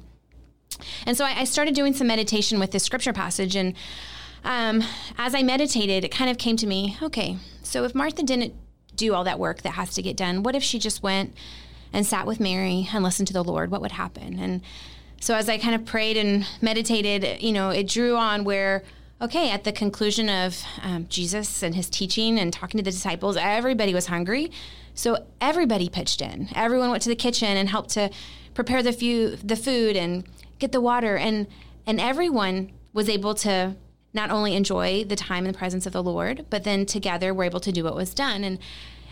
And 1.06 1.18
so 1.18 1.26
I, 1.26 1.42
I 1.42 1.44
started 1.44 1.76
doing 1.76 1.94
some 1.94 2.08
meditation 2.08 2.60
with 2.60 2.72
this 2.72 2.84
scripture 2.84 3.14
passage, 3.14 3.56
and 3.56 3.74
um, 4.44 4.84
as 5.18 5.34
I 5.34 5.44
meditated, 5.44 6.04
it 6.04 6.10
kind 6.10 6.30
of 6.30 6.38
came 6.38 6.58
to 6.58 6.68
me 6.68 6.98
okay, 7.02 7.38
so 7.64 7.84
if 7.84 7.96
Martha 7.96 8.24
didn't 8.24 8.54
do 8.96 9.14
all 9.14 9.24
that 9.24 9.40
work 9.40 9.64
that 9.64 9.72
has 9.72 9.94
to 9.96 10.02
get 10.02 10.16
done, 10.16 10.44
what 10.44 10.56
if 10.56 10.64
she 10.64 10.80
just 10.80 11.04
went 11.04 11.34
and 11.92 12.06
sat 12.06 12.26
with 12.26 12.40
Mary 12.40 12.88
and 12.94 13.04
listened 13.04 13.28
to 13.28 13.34
the 13.34 13.44
Lord? 13.44 13.72
What 13.72 13.82
would 13.82 13.94
happen? 13.94 14.40
And 14.40 14.62
so 15.20 15.36
as 15.36 15.50
I 15.50 15.58
kind 15.58 15.76
of 15.76 15.86
prayed 15.86 16.18
and 16.18 16.46
meditated, 16.62 17.42
you 17.42 17.52
know, 17.52 17.70
it 17.70 17.88
drew 17.88 18.16
on 18.16 18.44
where 18.44 18.84
okay, 19.22 19.50
at 19.50 19.64
the 19.64 19.72
conclusion 19.72 20.30
of 20.30 20.62
um, 20.82 21.08
Jesus 21.08 21.64
and 21.64 21.74
his 21.74 21.90
teaching 21.90 22.38
and 22.38 22.52
talking 22.52 22.78
to 22.78 22.84
the 22.84 22.92
disciples, 22.92 23.38
everybody 23.38 23.94
was 23.94 24.08
hungry. 24.08 24.52
So 24.94 25.26
everybody 25.40 25.90
pitched 25.90 26.22
in. 26.22 26.50
Everyone 26.54 26.90
went 26.90 27.02
to 27.04 27.10
the 27.10 27.16
kitchen 27.16 27.58
and 27.58 27.70
helped 27.70 27.92
to 27.92 28.10
prepare 28.54 28.84
the 28.84 28.94
few 28.94 29.36
the 29.38 29.56
food 29.56 29.96
and 29.96 30.26
get 30.60 30.72
the 30.72 30.82
water 30.82 31.18
and 31.18 31.48
and 31.88 32.00
everyone 32.00 32.72
was 32.94 33.10
able 33.10 33.36
to 33.36 33.76
not 34.14 34.32
only 34.32 34.56
enjoy 34.56 35.04
the 35.04 35.16
time 35.16 35.46
in 35.46 35.52
the 35.52 35.58
presence 35.58 35.86
of 35.86 35.94
the 35.94 36.02
Lord, 36.02 36.46
but 36.50 36.64
then 36.64 36.86
together 36.86 37.34
we're 37.34 37.44
able 37.44 37.60
to 37.60 37.72
do 37.72 37.84
what 37.84 37.96
was 37.96 38.14
done. 38.14 38.44
And 38.44 38.60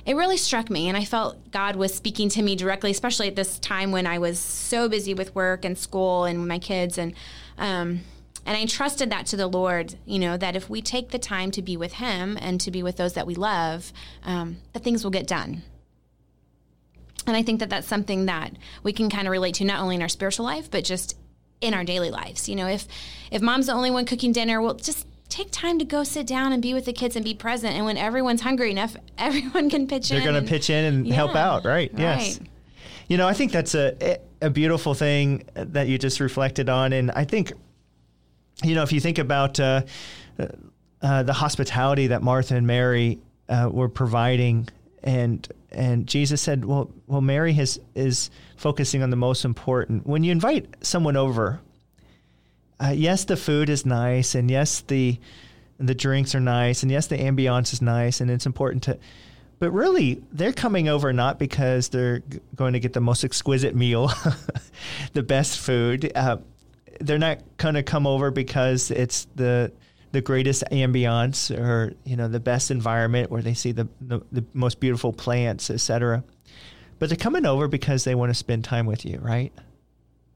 it 0.05 0.15
really 0.15 0.37
struck 0.37 0.69
me 0.69 0.87
and 0.87 0.97
I 0.97 1.05
felt 1.05 1.51
God 1.51 1.75
was 1.75 1.93
speaking 1.93 2.29
to 2.29 2.41
me 2.41 2.55
directly, 2.55 2.91
especially 2.91 3.27
at 3.27 3.35
this 3.35 3.59
time 3.59 3.91
when 3.91 4.07
I 4.07 4.17
was 4.17 4.39
so 4.39 4.89
busy 4.89 5.13
with 5.13 5.35
work 5.35 5.65
and 5.65 5.77
school 5.77 6.23
and 6.23 6.47
my 6.47 6.59
kids 6.59 6.97
and 6.97 7.13
um, 7.57 8.01
and 8.45 8.57
I 8.57 8.65
trusted 8.65 9.09
that 9.09 9.25
to 9.27 9.37
the 9.37 9.47
Lord, 9.47 9.95
you 10.05 10.19
know, 10.19 10.35
that 10.35 10.55
if 10.55 10.69
we 10.69 10.81
take 10.81 11.11
the 11.11 11.19
time 11.19 11.49
to 11.51 11.61
be 11.61 11.77
with 11.77 11.93
Him 11.93 12.37
and 12.41 12.59
to 12.61 12.71
be 12.71 12.83
with 12.83 12.97
those 12.97 13.13
that 13.13 13.25
we 13.25 13.35
love, 13.35 13.93
um, 14.23 14.57
that 14.73 14.83
things 14.83 15.03
will 15.03 15.11
get 15.11 15.27
done. 15.27 15.63
And 17.25 17.37
I 17.37 17.43
think 17.43 17.61
that 17.61 17.69
that's 17.69 17.87
something 17.87 18.25
that 18.25 18.51
we 18.83 18.91
can 18.91 19.09
kind 19.09 19.27
of 19.27 19.31
relate 19.31 19.55
to 19.55 19.63
not 19.63 19.79
only 19.79 19.95
in 19.95 20.01
our 20.01 20.09
spiritual 20.09 20.45
life, 20.45 20.69
but 20.69 20.83
just 20.83 21.15
in 21.63 21.73
our 21.73 21.83
daily 21.83 22.11
lives. 22.11 22.47
You 22.49 22.55
know, 22.55 22.67
if 22.67 22.87
if 23.31 23.41
mom's 23.41 23.67
the 23.67 23.73
only 23.73 23.91
one 23.91 24.05
cooking 24.05 24.31
dinner, 24.31 24.61
well, 24.61 24.75
just 24.75 25.07
take 25.29 25.49
time 25.51 25.79
to 25.79 25.85
go 25.85 26.03
sit 26.03 26.27
down 26.27 26.53
and 26.53 26.61
be 26.61 26.73
with 26.73 26.85
the 26.85 26.93
kids 26.93 27.15
and 27.15 27.25
be 27.25 27.33
present. 27.33 27.75
And 27.75 27.85
when 27.85 27.97
everyone's 27.97 28.41
hungry 28.41 28.69
enough, 28.71 28.95
everyone 29.17 29.69
can 29.69 29.87
pitch 29.87 30.09
They're 30.09 30.19
in. 30.19 30.23
They're 30.23 30.33
going 30.33 30.43
to 30.43 30.49
pitch 30.49 30.69
in 30.69 30.85
and 30.85 31.07
yeah, 31.07 31.15
help 31.15 31.35
out, 31.35 31.65
right? 31.65 31.91
Yes. 31.97 32.39
You 33.07 33.17
know, 33.17 33.27
I 33.27 33.33
think 33.33 33.51
that's 33.51 33.75
a 33.75 34.19
a 34.41 34.49
beautiful 34.49 34.93
thing 34.93 35.43
that 35.55 35.87
you 35.87 35.97
just 35.97 36.19
reflected 36.19 36.69
on, 36.69 36.93
and 36.93 37.11
I 37.11 37.25
think 37.25 37.53
you 38.63 38.75
know, 38.75 38.83
if 38.83 38.91
you 38.91 38.99
think 38.99 39.17
about 39.17 39.59
uh, 39.59 39.81
uh, 41.01 41.23
the 41.23 41.33
hospitality 41.33 42.07
that 42.07 42.21
Martha 42.21 42.55
and 42.55 42.67
Mary 42.67 43.19
uh, 43.49 43.69
were 43.71 43.89
providing, 43.89 44.67
and 45.03 45.47
and 45.71 46.07
Jesus 46.07 46.41
said, 46.41 46.65
"Well, 46.65 46.89
well, 47.07 47.21
Mary 47.21 47.53
has 47.53 47.79
is 47.95 48.29
focusing 48.55 49.03
on 49.03 49.09
the 49.09 49.15
most 49.15 49.45
important. 49.45 50.07
When 50.07 50.23
you 50.23 50.31
invite 50.31 50.67
someone 50.81 51.17
over, 51.17 51.59
uh, 52.79 52.93
yes, 52.95 53.25
the 53.25 53.37
food 53.37 53.69
is 53.69 53.85
nice, 53.85 54.35
and 54.35 54.49
yes, 54.49 54.81
the 54.81 55.19
the 55.79 55.95
drinks 55.95 56.33
are 56.35 56.39
nice, 56.39 56.83
and 56.83 56.91
yes, 56.91 57.07
the 57.07 57.17
ambiance 57.17 57.73
is 57.73 57.81
nice, 57.81 58.21
and 58.21 58.31
it's 58.31 58.45
important 58.45 58.83
to." 58.83 58.97
But 59.59 59.71
really, 59.71 60.21
they're 60.31 60.53
coming 60.53 60.89
over 60.89 61.13
not 61.13 61.39
because 61.39 61.89
they're 61.89 62.19
g- 62.19 62.39
going 62.55 62.73
to 62.73 62.79
get 62.79 62.93
the 62.93 62.99
most 62.99 63.23
exquisite 63.23 63.75
meal, 63.75 64.11
the 65.13 65.23
best 65.23 65.59
food. 65.59 66.11
Uh, 66.15 66.37
they're 66.99 67.19
not 67.19 67.39
going 67.57 67.75
to 67.75 67.83
come 67.83 68.05
over 68.05 68.31
because 68.31 68.91
it's 68.91 69.27
the 69.35 69.71
the 70.13 70.21
greatest 70.21 70.63
ambiance 70.71 71.55
or 71.55 71.93
you 72.05 72.15
know 72.15 72.27
the 72.27 72.39
best 72.39 72.71
environment 72.71 73.29
where 73.29 73.41
they 73.41 73.55
see 73.55 73.73
the 73.73 73.89
the, 73.99 74.21
the 74.31 74.45
most 74.53 74.79
beautiful 74.79 75.11
plants, 75.11 75.69
etc. 75.69 76.23
But 76.99 77.09
they're 77.09 77.17
coming 77.17 77.45
over 77.45 77.67
because 77.67 78.05
they 78.05 78.15
want 78.15 78.29
to 78.29 78.35
spend 78.35 78.63
time 78.63 78.85
with 78.85 79.05
you, 79.05 79.19
right? 79.21 79.51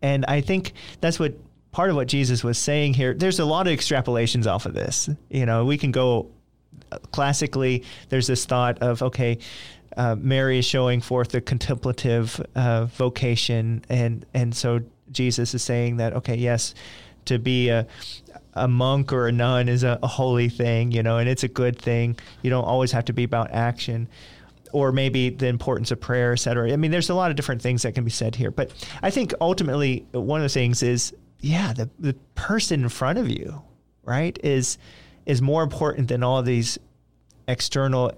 And 0.01 0.25
I 0.25 0.41
think 0.41 0.73
that's 0.99 1.19
what 1.19 1.35
part 1.71 1.91
of 1.91 1.95
what 1.95 2.07
Jesus 2.07 2.43
was 2.43 2.57
saying 2.57 2.95
here. 2.95 3.13
There's 3.13 3.39
a 3.39 3.45
lot 3.45 3.67
of 3.67 3.73
extrapolations 3.73 4.47
off 4.47 4.65
of 4.65 4.73
this. 4.73 5.09
You 5.29 5.45
know, 5.45 5.63
we 5.63 5.77
can 5.77 5.91
go 5.91 6.31
uh, 6.91 6.97
classically. 7.11 7.83
There's 8.09 8.27
this 8.27 8.45
thought 8.45 8.79
of 8.81 9.03
okay, 9.03 9.37
uh, 9.95 10.15
Mary 10.17 10.57
is 10.57 10.65
showing 10.65 11.01
forth 11.01 11.29
the 11.29 11.41
contemplative 11.41 12.41
uh, 12.55 12.85
vocation, 12.85 13.85
and 13.89 14.25
and 14.33 14.55
so 14.55 14.81
Jesus 15.11 15.53
is 15.53 15.61
saying 15.61 15.97
that 15.97 16.13
okay, 16.13 16.35
yes, 16.35 16.73
to 17.27 17.37
be 17.37 17.69
a 17.69 17.85
a 18.57 18.67
monk 18.67 19.13
or 19.13 19.27
a 19.27 19.31
nun 19.31 19.69
is 19.69 19.83
a, 19.83 19.99
a 20.01 20.07
holy 20.07 20.49
thing, 20.49 20.91
you 20.91 21.03
know, 21.03 21.17
and 21.17 21.29
it's 21.29 21.43
a 21.43 21.47
good 21.47 21.77
thing. 21.77 22.17
You 22.41 22.49
don't 22.49 22.65
always 22.65 22.91
have 22.91 23.05
to 23.05 23.13
be 23.13 23.23
about 23.23 23.51
action 23.51 24.07
or 24.73 24.91
maybe 24.91 25.29
the 25.29 25.47
importance 25.47 25.91
of 25.91 25.99
prayer, 25.99 26.33
et 26.33 26.37
cetera. 26.37 26.71
I 26.71 26.75
mean, 26.75 26.91
there's 26.91 27.09
a 27.09 27.15
lot 27.15 27.31
of 27.31 27.37
different 27.37 27.61
things 27.61 27.83
that 27.83 27.93
can 27.93 28.03
be 28.03 28.11
said 28.11 28.35
here. 28.35 28.51
But 28.51 28.71
I 29.01 29.09
think 29.09 29.33
ultimately, 29.39 30.05
one 30.11 30.41
of 30.41 30.43
the 30.43 30.49
things 30.49 30.83
is, 30.83 31.13
yeah, 31.39 31.73
the, 31.73 31.89
the 31.99 32.13
person 32.35 32.83
in 32.83 32.89
front 32.89 33.17
of 33.17 33.29
you, 33.29 33.61
right, 34.03 34.37
is 34.43 34.77
is 35.25 35.41
more 35.41 35.63
important 35.63 36.07
than 36.07 36.23
all 36.23 36.41
these 36.41 36.77
external 37.47 38.11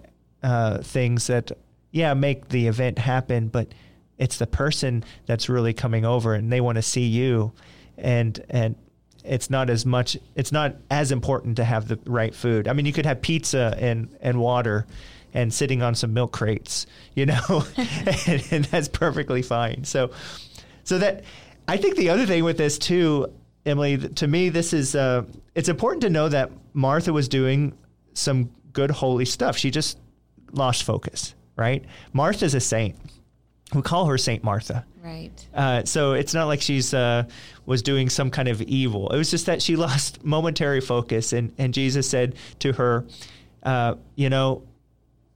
uh, 0.44 0.78
things 0.80 1.28
that, 1.28 1.52
yeah, 1.92 2.14
make 2.14 2.50
the 2.50 2.68
event 2.68 2.98
happen. 2.98 3.48
But 3.48 3.74
it's 4.18 4.38
the 4.38 4.48
person 4.48 5.04
that's 5.26 5.50
really 5.50 5.74
coming 5.74 6.06
over 6.06 6.34
and 6.34 6.52
they 6.52 6.62
want 6.62 6.76
to 6.78 6.82
see 6.82 7.06
you 7.06 7.54
and 7.98 8.44
and 8.50 8.76
it's 9.24 9.50
not 9.50 9.70
as 9.70 9.86
much 9.86 10.18
it's 10.36 10.52
not 10.52 10.76
as 10.90 11.12
important 11.12 11.58
to 11.58 11.64
have 11.64 11.88
the 11.88 12.00
right 12.06 12.34
food. 12.34 12.68
I 12.68 12.74
mean 12.74 12.86
you 12.86 12.94
could 12.94 13.06
have 13.06 13.22
pizza 13.22 13.76
and 13.78 14.16
and 14.22 14.40
water 14.40 14.86
and 15.34 15.54
sitting 15.54 15.84
on 15.84 15.94
some 15.94 16.14
milk 16.14 16.32
crates, 16.32 16.88
you 17.14 17.26
know, 17.26 17.40
and, 18.28 18.48
and, 18.52 18.66
that's 18.66 18.88
perfectly 18.88 19.42
fine. 19.42 19.84
So 19.84 20.12
so 20.84 20.98
that 20.98 21.24
I 21.68 21.78
think 21.78 21.96
the 21.96 22.10
other 22.10 22.26
thing 22.26 22.44
with 22.44 22.58
this 22.58 22.78
too 22.78 23.32
Emily 23.66 23.98
to 23.98 24.28
me 24.28 24.50
this 24.50 24.74
is 24.74 24.96
uh, 24.96 25.24
it's 25.56 25.70
important 25.70 26.02
to 26.02 26.10
know 26.10 26.30
that 26.30 26.52
Martha 26.74 27.14
was 27.14 27.28
doing 27.28 27.78
some 28.14 28.50
good 28.74 28.92
holy 28.92 29.26
stuff. 29.26 29.58
She 29.58 29.72
just 29.72 29.98
lost 30.54 30.84
focus, 30.84 31.36
right? 31.56 31.84
Martha's 32.14 32.54
a 32.54 32.60
saint 32.60 32.96
we 33.74 33.82
call 33.82 34.06
her 34.06 34.18
Saint 34.18 34.44
Martha. 34.44 34.86
Right. 35.04 35.48
Uh, 35.54 35.84
so 35.86 36.14
it's 36.14 36.34
not 36.34 36.48
like 36.48 36.62
she's 36.62 36.94
uh, 36.94 37.24
was 37.66 37.82
doing 37.82 38.10
some 38.10 38.32
kind 38.32 38.48
of 38.48 38.62
evil. 38.64 39.10
It 39.10 39.18
was 39.18 39.30
just 39.30 39.46
that 39.46 39.62
she 39.62 39.76
lost 39.88 40.24
momentary 40.24 40.82
focus, 40.82 41.34
and 41.34 41.54
and 41.58 41.74
Jesus 41.74 42.10
said 42.10 42.36
to 42.60 42.74
her, 42.74 43.06
uh, 43.64 43.96
you 44.16 44.30
know, 44.30 44.64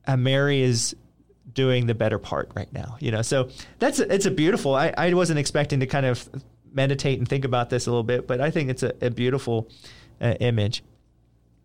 uh, 0.08 0.18
Mary 0.18 0.62
is 0.62 0.96
doing 1.54 1.86
the 1.86 1.94
better 1.94 2.18
part 2.18 2.52
right 2.56 2.72
now. 2.74 2.98
You 3.00 3.12
know, 3.12 3.22
so 3.22 3.50
that's 3.80 4.00
a, 4.00 4.14
it's 4.14 4.26
a 4.26 4.32
beautiful. 4.32 4.76
I 4.76 4.94
I 4.98 5.14
wasn't 5.14 5.40
expecting 5.40 5.80
to 5.82 5.88
kind 5.88 6.06
of 6.06 6.28
meditate 6.74 7.20
and 7.20 7.28
think 7.28 7.46
about 7.46 7.70
this 7.70 7.86
a 7.86 7.92
little 7.92 8.04
bit, 8.04 8.28
but 8.28 8.42
I 8.42 8.50
think 8.50 8.70
it's 8.70 8.84
a, 8.84 8.94
a 9.02 9.12
beautiful 9.12 9.70
uh, 10.20 10.34
image. 10.40 10.84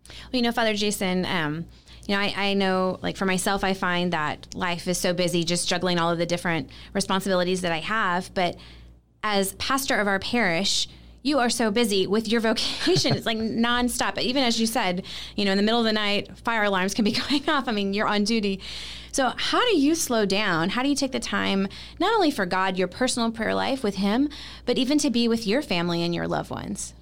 Well, 0.09 0.17
you 0.33 0.43
know, 0.43 0.53
Father 0.53 0.75
Jason. 0.75 1.25
Um, 1.25 1.67
you 2.09 2.17
know, 2.17 2.23
I, 2.23 2.33
I 2.37 2.55
know, 2.55 2.99
like 3.03 3.19
for 3.19 3.27
myself, 3.27 3.62
I 3.62 3.75
find 3.75 4.15
that 4.15 4.55
life 4.55 4.88
is 4.88 4.97
so 4.97 5.12
busy 5.12 5.45
just 5.45 5.69
juggling 5.69 5.99
all 5.99 6.11
of 6.11 6.17
the 6.17 6.25
different 6.25 6.71
responsibilities 6.95 7.61
that 7.61 7.71
I 7.71 7.81
have. 7.81 8.33
But 8.33 8.57
as 9.23 9.53
pastor 9.53 10.00
of 10.00 10.09
our 10.09 10.19
parish, 10.19 10.88
you 11.23 11.38
are 11.38 11.50
so 11.50 11.71
busy 11.71 12.07
with 12.07 12.27
your 12.27 12.41
vocation. 12.50 13.15
it's 13.15 13.27
like 13.27 13.37
nonstop. 13.37 14.19
Even 14.19 14.43
as 14.43 14.59
you 14.59 14.67
said, 14.67 15.05
you 15.37 15.45
know, 15.45 15.50
in 15.50 15.59
the 15.59 15.62
middle 15.62 15.81
of 15.81 15.85
the 15.85 15.93
night, 15.93 16.37
fire 16.38 16.65
alarms 16.65 16.95
can 16.95 17.05
be 17.05 17.12
going 17.29 17.47
off. 17.47 17.69
I 17.69 17.73
mean, 17.73 17.93
you're 17.93 18.09
on 18.09 18.25
duty. 18.25 18.61
So, 19.12 19.35
how 19.37 19.61
do 19.61 19.77
you 19.77 19.95
slow 19.95 20.25
down? 20.25 20.71
How 20.71 20.83
do 20.83 20.88
you 20.88 20.95
take 20.95 21.12
the 21.12 21.21
time, 21.21 21.69
not 22.00 22.15
only 22.15 22.31
for 22.31 22.47
God, 22.47 22.79
your 22.79 22.88
personal 22.88 23.31
prayer 23.31 23.55
life 23.55 23.83
with 23.83 23.97
Him, 23.97 24.31
but 24.65 24.79
even 24.79 24.97
to 24.99 25.11
be 25.11 25.29
with 25.29 25.47
your 25.47 25.61
family 25.61 26.03
and 26.03 26.15
your 26.15 26.27
loved 26.27 26.50
ones? 26.50 26.95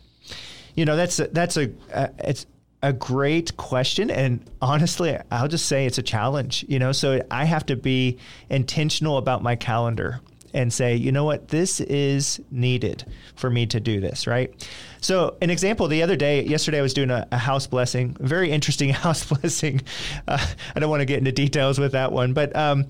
You 0.74 0.84
know, 0.84 0.96
that's 0.96 1.20
a, 1.20 1.28
that's 1.28 1.56
a 1.56 1.70
uh, 1.92 2.08
it's 2.18 2.46
a 2.82 2.92
great 2.92 3.56
question 3.56 4.10
and 4.10 4.44
honestly 4.60 5.18
i'll 5.30 5.48
just 5.48 5.66
say 5.66 5.86
it's 5.86 5.98
a 5.98 6.02
challenge 6.02 6.64
you 6.68 6.78
know? 6.78 6.92
So 6.92 7.22
i 7.30 7.44
have 7.44 7.66
to 7.66 7.76
be 7.76 8.18
intentional 8.50 9.16
about 9.16 9.42
my 9.42 9.56
calendar 9.56 10.20
and 10.56 10.72
say 10.72 10.96
you 10.96 11.12
know 11.12 11.24
what? 11.24 11.48
This 11.48 11.80
is 11.80 12.40
needed 12.50 13.04
for 13.36 13.50
me 13.50 13.66
to 13.66 13.78
do 13.78 14.00
this 14.00 14.26
right? 14.26 14.68
So 15.00 15.36
an 15.40 15.50
example 15.50 15.86
the 15.86 16.02
other 16.02 16.16
day 16.16 16.44
yesterday 16.44 16.78
i 16.78 16.82
was 16.82 16.94
doing 16.94 17.10
a, 17.10 17.26
a 17.30 17.38
house 17.38 17.66
blessing 17.66 18.16
very 18.20 18.50
interesting 18.50 18.88
house 19.04 19.24
blessing. 19.24 19.82
Uh, 20.26 20.44
i 20.74 20.80
don't 20.80 20.90
want 20.90 21.00
to 21.00 21.06
get 21.06 21.18
into 21.18 21.32
details 21.32 21.78
with 21.78 21.92
that 21.92 22.10
one 22.12 22.32
but 22.32 22.54
um, 22.56 22.86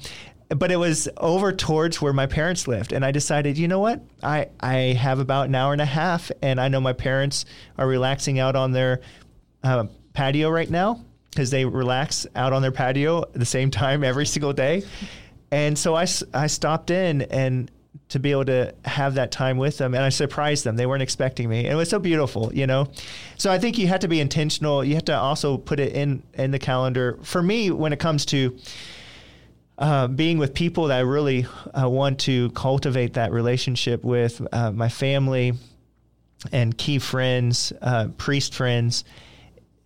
but 0.48 0.70
it 0.70 0.76
was 0.76 1.08
over 1.16 1.52
towards 1.52 2.00
where 2.00 2.12
my 2.12 2.26
parents 2.26 2.68
lived 2.68 2.92
and 2.92 3.04
i 3.04 3.10
decided 3.10 3.58
you 3.58 3.68
know 3.68 3.80
what? 3.80 4.00
I 4.22 4.48
i 4.60 4.74
have 4.98 5.18
about 5.18 5.48
an 5.48 5.54
hour 5.54 5.72
and 5.72 5.82
a 5.82 5.86
half 5.86 6.30
and 6.40 6.60
i 6.60 6.68
know 6.68 6.80
my 6.80 6.92
parents 6.92 7.44
are 7.76 7.86
relaxing 7.86 8.38
out 8.38 8.56
on 8.56 8.72
their 8.72 9.00
uh, 9.62 9.86
patio 10.12 10.50
right 10.50 10.70
now 10.70 11.00
because 11.30 11.50
they 11.50 11.64
relax 11.64 12.26
out 12.34 12.52
on 12.52 12.62
their 12.62 12.72
patio 12.72 13.22
at 13.22 13.34
the 13.34 13.44
same 13.44 13.70
time 13.70 14.02
every 14.02 14.26
single 14.26 14.52
day. 14.52 14.82
And 15.50 15.78
so 15.78 15.94
I, 15.94 16.06
I 16.32 16.46
stopped 16.46 16.90
in 16.90 17.22
and 17.22 17.70
to 18.08 18.18
be 18.18 18.30
able 18.30 18.44
to 18.44 18.74
have 18.84 19.14
that 19.14 19.30
time 19.30 19.58
with 19.58 19.78
them 19.78 19.94
and 19.94 20.02
I 20.02 20.08
surprised 20.10 20.64
them. 20.64 20.76
They 20.76 20.86
weren't 20.86 21.02
expecting 21.02 21.48
me. 21.48 21.64
And 21.64 21.72
it 21.72 21.76
was 21.76 21.90
so 21.90 21.98
beautiful, 21.98 22.52
you 22.54 22.66
know. 22.66 22.88
So 23.36 23.50
I 23.50 23.58
think 23.58 23.78
you 23.78 23.88
have 23.88 24.00
to 24.00 24.08
be 24.08 24.20
intentional. 24.20 24.84
You 24.84 24.94
have 24.94 25.04
to 25.06 25.16
also 25.16 25.56
put 25.58 25.80
it 25.80 25.92
in 25.92 26.22
in 26.34 26.50
the 26.50 26.58
calendar. 26.58 27.18
For 27.22 27.42
me, 27.42 27.70
when 27.70 27.92
it 27.92 27.98
comes 27.98 28.24
to 28.26 28.56
uh, 29.78 30.08
being 30.08 30.38
with 30.38 30.54
people 30.54 30.86
that 30.86 30.98
I 30.98 31.00
really 31.00 31.46
uh, 31.78 31.88
want 31.88 32.20
to 32.20 32.50
cultivate 32.50 33.14
that 33.14 33.32
relationship 33.32 34.04
with, 34.04 34.40
uh, 34.52 34.70
my 34.70 34.88
family 34.88 35.52
and 36.52 36.76
key 36.76 36.98
friends, 36.98 37.72
uh, 37.82 38.08
priest 38.16 38.54
friends, 38.54 39.04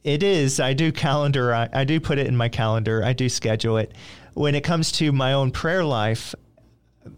it 0.04 0.23
is. 0.23 0.61
I 0.61 0.73
do 0.73 0.92
calendar. 0.92 1.54
I, 1.54 1.69
I 1.73 1.85
do 1.85 2.00
put 2.00 2.19
it 2.19 2.26
in 2.26 2.37
my 2.37 2.49
calendar. 2.49 3.04
I 3.04 3.12
do 3.12 3.28
schedule 3.28 3.76
it. 3.76 3.92
When 4.35 4.54
it 4.54 4.62
comes 4.62 4.92
to 4.92 5.12
my 5.12 5.33
own 5.33 5.50
prayer 5.50 5.85
life, 5.85 6.35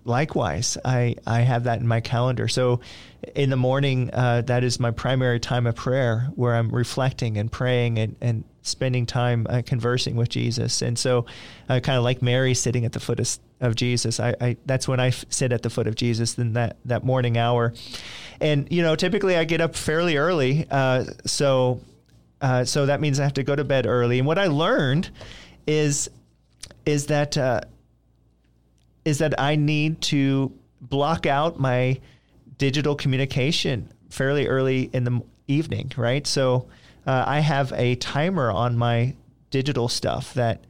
likewise, 0.05 0.79
I, 0.85 1.17
I 1.27 1.41
have 1.41 1.65
that 1.65 1.81
in 1.81 1.87
my 1.87 2.01
calendar. 2.01 2.49
So 2.49 2.81
in 3.35 3.51
the 3.51 3.57
morning, 3.57 4.11
uh, 4.13 4.43
that 4.43 4.65
is 4.65 4.81
my 4.81 4.91
primary 4.91 5.39
time 5.39 5.67
of 5.67 5.77
prayer 5.77 6.31
where 6.35 6.55
I'm 6.55 6.71
reflecting 6.71 7.37
and 7.37 7.51
praying 7.51 7.99
and, 7.99 8.17
and 8.21 8.45
spending 8.63 9.07
time 9.07 9.47
uh, 9.49 9.63
conversing 9.65 10.17
with 10.17 10.29
Jesus. 10.29 10.83
And 10.83 10.99
so, 10.99 11.27
uh, 11.69 11.81
kind 11.81 11.99
of 11.99 12.05
like 12.05 12.23
Mary 12.23 12.55
sitting 12.55 12.85
at 12.85 12.93
the 12.93 13.01
foot 13.01 13.21
of, 13.21 13.39
of 13.61 13.75
Jesus, 13.75 14.21
I, 14.21 14.35
I, 14.41 14.57
that's 14.67 14.87
when 14.89 15.01
I 15.01 15.09
f- 15.09 15.25
sit 15.29 15.53
at 15.53 15.63
the 15.63 15.71
foot 15.71 15.87
of 15.87 15.95
Jesus 15.95 16.39
in 16.39 16.53
that, 16.55 16.77
that 16.85 17.05
morning 17.05 17.37
hour. 17.37 17.75
And, 18.41 18.71
you 18.71 18.83
know, 18.83 18.97
typically 18.97 19.37
I 19.37 19.45
get 19.45 19.61
up 19.61 19.75
fairly 19.75 20.17
early. 20.17 20.67
Uh, 20.71 21.05
so, 21.27 21.81
uh, 22.43 22.65
so 22.65 22.87
that 22.87 23.01
means 23.01 23.21
I 23.21 23.23
have 23.23 23.35
to 23.35 23.43
go 23.43 23.57
to 23.57 23.65
bed 23.65 23.87
early. 23.87 24.19
And 24.19 24.27
what 24.27 24.39
I 24.39 24.49
learned 24.49 25.11
is, 25.67 26.11
is 26.85 27.07
that, 27.07 27.39
uh, 27.39 27.61
is 29.05 29.19
that 29.19 29.41
I 29.41 29.57
need 29.57 30.01
to 30.03 30.53
block 30.81 31.25
out 31.25 31.59
my 31.59 32.01
digital 32.59 32.95
communication 32.97 33.93
fairly 34.11 34.47
early 34.47 34.91
in 34.93 35.05
the 35.05 35.23
evening, 35.47 35.93
right? 35.97 36.27
So 36.27 36.69
uh, 37.07 37.25
I 37.27 37.41
have 37.41 37.73
a 37.73 37.95
timer 37.97 38.51
on 38.51 38.77
my 38.77 39.15
digital 39.51 39.89
stuff 39.89 40.35
that 40.35 40.65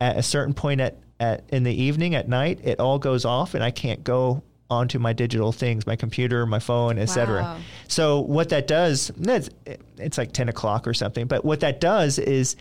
at 0.00 0.18
a 0.18 0.22
certain 0.22 0.54
point 0.54 0.80
at, 0.80 0.98
at 1.18 1.44
in 1.48 1.62
the 1.62 1.82
evening 1.82 2.14
at 2.14 2.28
night 2.28 2.60
it 2.62 2.78
all 2.80 2.98
goes 2.98 3.24
off 3.24 3.54
and 3.54 3.64
I 3.64 3.70
can't 3.70 4.04
go 4.04 4.42
onto 4.68 4.98
my 4.98 5.12
digital 5.12 5.52
things, 5.52 5.86
my 5.86 5.96
computer, 5.96 6.44
my 6.46 6.58
phone, 6.58 6.98
etc. 6.98 7.42
Wow. 7.42 7.58
So 7.88 8.20
what 8.20 8.48
that 8.50 8.66
does, 8.66 9.10
it's, 9.18 9.50
it's 9.96 10.18
like 10.18 10.32
10 10.32 10.48
o'clock 10.48 10.86
or 10.86 10.94
something, 10.94 11.26
but 11.26 11.44
what 11.44 11.60
that 11.60 11.80
does 11.80 12.18
is 12.18 12.56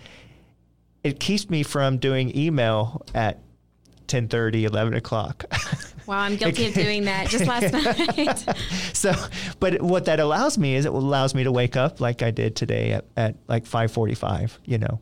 it 1.04 1.20
keeps 1.20 1.50
me 1.50 1.64
from 1.64 1.98
doing 1.98 2.36
email 2.36 3.06
at 3.14 3.40
10 4.08 4.28
30 4.28 4.66
11 4.66 4.94
o'clock 4.94 5.46
wow 6.06 6.20
i'm 6.20 6.36
guilty 6.38 6.68
of 6.68 6.76
doing 6.76 7.06
that 7.06 7.28
just 7.28 7.48
last 7.48 7.74
night 8.18 8.58
so 8.94 9.12
but 9.60 9.82
what 9.82 10.06
that 10.06 10.20
allows 10.20 10.60
me 10.60 10.76
is 10.76 10.86
it 10.86 10.92
allows 10.92 11.34
me 11.34 11.44
to 11.44 11.52
wake 11.52 11.76
up 11.76 12.00
like 12.00 12.22
i 12.22 12.30
did 12.30 12.56
today 12.56 12.92
at, 12.92 13.06
at 13.18 13.36
like 13.48 13.66
5.45 13.66 14.60
you 14.66 14.78
know 14.78 15.00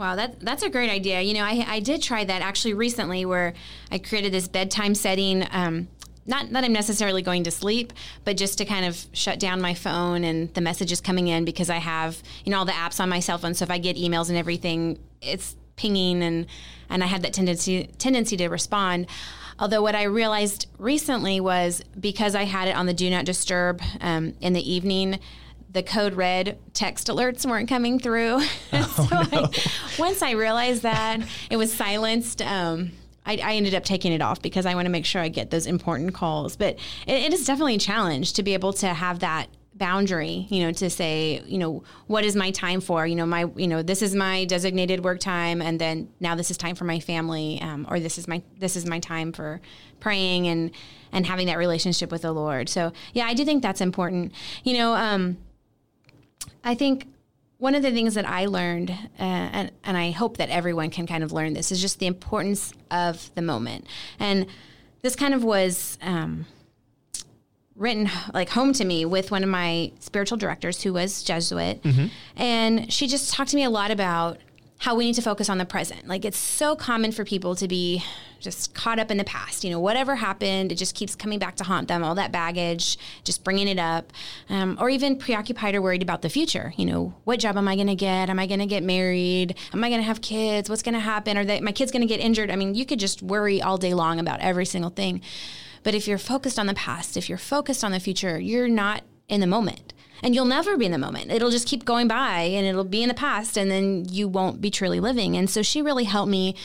Wow, 0.00 0.16
that 0.16 0.40
that's 0.40 0.62
a 0.62 0.70
great 0.70 0.88
idea. 0.88 1.20
You 1.20 1.34
know, 1.34 1.44
I, 1.44 1.62
I 1.68 1.80
did 1.80 2.00
try 2.00 2.24
that 2.24 2.40
actually 2.40 2.72
recently, 2.72 3.26
where 3.26 3.52
I 3.90 3.98
created 3.98 4.32
this 4.32 4.48
bedtime 4.48 4.94
setting. 4.94 5.46
Um, 5.50 5.88
not 6.30 6.50
that 6.50 6.64
I'm 6.64 6.72
necessarily 6.72 7.20
going 7.20 7.44
to 7.44 7.50
sleep, 7.50 7.92
but 8.24 8.36
just 8.36 8.56
to 8.58 8.64
kind 8.64 8.86
of 8.86 9.04
shut 9.12 9.38
down 9.38 9.60
my 9.60 9.74
phone 9.74 10.24
and 10.24 10.52
the 10.54 10.60
messages 10.60 11.00
coming 11.00 11.28
in 11.28 11.44
because 11.44 11.68
I 11.68 11.76
have 11.76 12.22
you 12.44 12.52
know 12.52 12.58
all 12.58 12.64
the 12.64 12.72
apps 12.72 13.00
on 13.00 13.08
my 13.08 13.20
cell 13.20 13.36
phone. 13.36 13.52
So 13.54 13.64
if 13.64 13.70
I 13.70 13.78
get 13.78 13.96
emails 13.96 14.28
and 14.28 14.38
everything, 14.38 14.98
it's 15.20 15.56
pinging 15.76 16.22
and 16.22 16.46
and 16.88 17.04
I 17.04 17.06
had 17.06 17.22
that 17.22 17.32
tendency 17.32 17.90
tendency 17.98 18.36
to 18.38 18.48
respond. 18.48 19.06
Although 19.58 19.82
what 19.82 19.94
I 19.94 20.04
realized 20.04 20.66
recently 20.78 21.38
was 21.38 21.82
because 21.98 22.34
I 22.34 22.44
had 22.44 22.68
it 22.68 22.76
on 22.76 22.86
the 22.86 22.94
do 22.94 23.10
not 23.10 23.26
disturb 23.26 23.82
um, 24.00 24.34
in 24.40 24.54
the 24.54 24.72
evening, 24.72 25.20
the 25.70 25.82
code 25.82 26.14
red 26.14 26.58
text 26.72 27.08
alerts 27.08 27.44
weren't 27.44 27.68
coming 27.68 27.98
through. 27.98 28.40
Oh, 28.72 29.06
so 29.08 29.36
no. 29.36 29.44
I, 29.44 29.98
once 29.98 30.22
I 30.22 30.32
realized 30.32 30.82
that 30.82 31.20
it 31.50 31.56
was 31.56 31.72
silenced. 31.72 32.40
Um, 32.40 32.92
I, 33.26 33.36
I, 33.36 33.54
ended 33.54 33.74
up 33.74 33.84
taking 33.84 34.12
it 34.12 34.22
off 34.22 34.40
because 34.40 34.66
I 34.66 34.74
want 34.74 34.86
to 34.86 34.90
make 34.90 35.04
sure 35.04 35.20
I 35.20 35.28
get 35.28 35.50
those 35.50 35.66
important 35.66 36.14
calls. 36.14 36.56
But 36.56 36.78
it, 37.06 37.24
it 37.24 37.32
is 37.32 37.44
definitely 37.44 37.76
a 37.76 37.78
challenge 37.78 38.32
to 38.34 38.42
be 38.42 38.54
able 38.54 38.72
to 38.74 38.88
have 38.88 39.20
that 39.20 39.48
boundary, 39.74 40.46
you 40.50 40.62
know, 40.62 40.72
to 40.72 40.90
say, 40.90 41.42
you 41.46 41.58
know, 41.58 41.82
what 42.06 42.24
is 42.24 42.36
my 42.36 42.50
time 42.50 42.80
for? 42.80 43.06
You 43.06 43.16
know, 43.16 43.26
my, 43.26 43.46
you 43.56 43.66
know, 43.66 43.82
this 43.82 44.02
is 44.02 44.14
my 44.14 44.44
designated 44.44 45.02
work 45.04 45.20
time, 45.20 45.62
and 45.62 45.80
then 45.80 46.08
now 46.20 46.34
this 46.34 46.50
is 46.50 46.56
time 46.56 46.74
for 46.74 46.84
my 46.84 47.00
family, 47.00 47.58
um, 47.62 47.86
or 47.90 47.98
this 47.98 48.18
is 48.18 48.28
my 48.28 48.42
this 48.58 48.76
is 48.76 48.86
my 48.86 49.00
time 49.00 49.32
for 49.32 49.60
praying 49.98 50.46
and 50.46 50.70
and 51.12 51.26
having 51.26 51.46
that 51.46 51.58
relationship 51.58 52.12
with 52.12 52.22
the 52.22 52.32
Lord. 52.32 52.68
So 52.68 52.92
yeah, 53.12 53.26
I 53.26 53.34
do 53.34 53.44
think 53.44 53.62
that's 53.62 53.80
important. 53.80 54.32
You 54.64 54.74
know, 54.74 54.94
um, 54.94 55.38
I 56.62 56.74
think 56.74 57.06
one 57.60 57.74
of 57.74 57.82
the 57.82 57.92
things 57.92 58.14
that 58.14 58.28
I 58.28 58.46
learned, 58.46 58.90
uh, 58.90 59.22
and, 59.22 59.70
and 59.84 59.96
I 59.96 60.10
hope 60.10 60.38
that 60.38 60.48
everyone 60.48 60.90
can 60.90 61.06
kind 61.06 61.22
of 61.22 61.30
learn 61.30 61.52
this, 61.52 61.70
is 61.70 61.80
just 61.80 61.98
the 61.98 62.06
importance 62.06 62.72
of 62.90 63.30
the 63.34 63.42
moment. 63.42 63.86
And 64.18 64.46
this 65.02 65.14
kind 65.14 65.34
of 65.34 65.44
was. 65.44 65.96
Um, 66.02 66.46
written 67.76 68.10
like 68.34 68.50
home 68.50 68.74
to 68.74 68.84
me 68.84 69.06
with 69.06 69.30
one 69.30 69.42
of 69.42 69.48
my 69.48 69.90
spiritual 70.00 70.36
directors 70.36 70.82
who 70.82 70.92
was 70.92 71.22
Jesuit. 71.22 71.82
Mm-hmm. 71.82 72.06
And 72.36 72.92
she 72.92 73.06
just 73.06 73.32
talked 73.32 73.50
to 73.50 73.56
me 73.56 73.64
a 73.64 73.70
lot 73.70 73.90
about 73.90 74.36
how 74.80 74.94
we 74.94 75.04
need 75.04 75.14
to 75.14 75.22
focus 75.22 75.50
on 75.50 75.58
the 75.58 75.64
present. 75.66 76.08
Like 76.08 76.24
it's 76.24 76.38
so 76.38 76.74
common 76.74 77.12
for 77.12 77.22
people 77.22 77.54
to 77.54 77.68
be 77.68 78.02
just 78.40 78.74
caught 78.74 78.98
up 78.98 79.10
in 79.10 79.18
the 79.18 79.24
past. 79.24 79.62
You 79.62 79.70
know, 79.70 79.78
whatever 79.78 80.16
happened, 80.16 80.72
it 80.72 80.76
just 80.76 80.94
keeps 80.94 81.14
coming 81.14 81.38
back 81.38 81.56
to 81.56 81.64
haunt 81.64 81.88
them. 81.88 82.02
All 82.02 82.14
that 82.14 82.32
baggage, 82.32 82.96
just 83.22 83.44
bringing 83.44 83.68
it 83.68 83.78
up, 83.78 84.10
um, 84.48 84.78
or 84.80 84.88
even 84.88 85.18
preoccupied 85.18 85.74
or 85.74 85.82
worried 85.82 86.02
about 86.02 86.22
the 86.22 86.30
future. 86.30 86.72
You 86.78 86.86
know, 86.86 87.14
what 87.24 87.40
job 87.40 87.58
am 87.58 87.68
I 87.68 87.74
going 87.74 87.88
to 87.88 87.94
get? 87.94 88.30
Am 88.30 88.38
I 88.38 88.46
going 88.46 88.60
to 88.60 88.66
get 88.66 88.82
married? 88.82 89.54
Am 89.74 89.84
I 89.84 89.90
going 89.90 90.00
to 90.00 90.06
have 90.06 90.22
kids? 90.22 90.70
What's 90.70 90.82
going 90.82 90.94
to 90.94 91.00
happen? 91.00 91.36
Are 91.36 91.44
they, 91.44 91.60
my 91.60 91.72
kids 91.72 91.92
going 91.92 92.00
to 92.00 92.08
get 92.08 92.20
injured? 92.20 92.50
I 92.50 92.56
mean, 92.56 92.74
you 92.74 92.86
could 92.86 92.98
just 92.98 93.20
worry 93.20 93.60
all 93.60 93.76
day 93.76 93.92
long 93.92 94.18
about 94.18 94.40
every 94.40 94.64
single 94.64 94.90
thing. 94.90 95.20
But 95.82 95.94
if 95.94 96.08
you're 96.08 96.16
focused 96.16 96.58
on 96.58 96.66
the 96.66 96.74
past, 96.74 97.18
if 97.18 97.28
you're 97.28 97.36
focused 97.36 97.84
on 97.84 97.92
the 97.92 98.00
future, 98.00 98.40
you're 98.40 98.68
not 98.68 99.02
in 99.28 99.42
the 99.42 99.46
moment. 99.46 99.92
And 100.22 100.34
you'll 100.34 100.44
never 100.44 100.76
be 100.76 100.86
in 100.86 100.92
the 100.92 100.98
moment. 100.98 101.30
It'll 101.30 101.50
just 101.50 101.66
keep 101.66 101.84
going 101.84 102.08
by 102.08 102.40
and 102.40 102.66
it'll 102.66 102.84
be 102.84 103.02
in 103.02 103.08
the 103.08 103.14
past, 103.14 103.56
and 103.56 103.70
then 103.70 104.04
you 104.08 104.28
won't 104.28 104.60
be 104.60 104.70
truly 104.70 105.00
living. 105.00 105.36
And 105.36 105.48
so 105.48 105.62
she 105.62 105.82
really 105.82 106.04
helped 106.04 106.30
me 106.30 106.56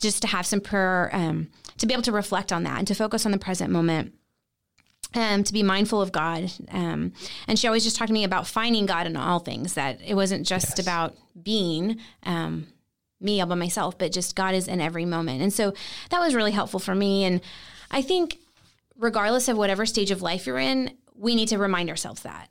just 0.00 0.22
to 0.22 0.28
have 0.28 0.46
some 0.46 0.60
prayer, 0.60 1.10
um, 1.12 1.48
to 1.78 1.86
be 1.86 1.92
able 1.92 2.02
to 2.04 2.12
reflect 2.12 2.52
on 2.52 2.62
that 2.64 2.78
and 2.78 2.88
to 2.88 2.94
focus 2.94 3.26
on 3.26 3.32
the 3.32 3.38
present 3.38 3.70
moment. 3.70 4.14
Um, 5.14 5.44
to 5.44 5.52
be 5.52 5.62
mindful 5.62 6.00
of 6.00 6.10
God. 6.10 6.50
Um, 6.70 7.12
and 7.46 7.58
she 7.58 7.66
always 7.66 7.84
just 7.84 7.96
talked 7.96 8.08
to 8.08 8.14
me 8.14 8.24
about 8.24 8.46
finding 8.46 8.86
God 8.86 9.06
in 9.06 9.14
all 9.14 9.40
things, 9.40 9.74
that 9.74 10.00
it 10.02 10.14
wasn't 10.14 10.46
just 10.46 10.78
yes. 10.78 10.78
about 10.78 11.14
being 11.42 11.98
um, 12.22 12.66
me 13.20 13.38
all 13.38 13.46
by 13.46 13.54
myself, 13.54 13.98
but 13.98 14.10
just 14.10 14.34
God 14.34 14.54
is 14.54 14.68
in 14.68 14.80
every 14.80 15.04
moment. 15.04 15.42
And 15.42 15.52
so 15.52 15.74
that 16.08 16.18
was 16.18 16.34
really 16.34 16.52
helpful 16.52 16.80
for 16.80 16.94
me. 16.94 17.24
And 17.24 17.42
I 17.90 18.00
think 18.00 18.38
regardless 18.96 19.48
of 19.48 19.58
whatever 19.58 19.84
stage 19.84 20.10
of 20.10 20.22
life 20.22 20.46
you're 20.46 20.58
in, 20.58 20.96
we 21.14 21.34
need 21.34 21.48
to 21.48 21.58
remind 21.58 21.90
ourselves 21.90 22.22
that. 22.22 22.48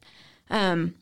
Um, 0.52 0.94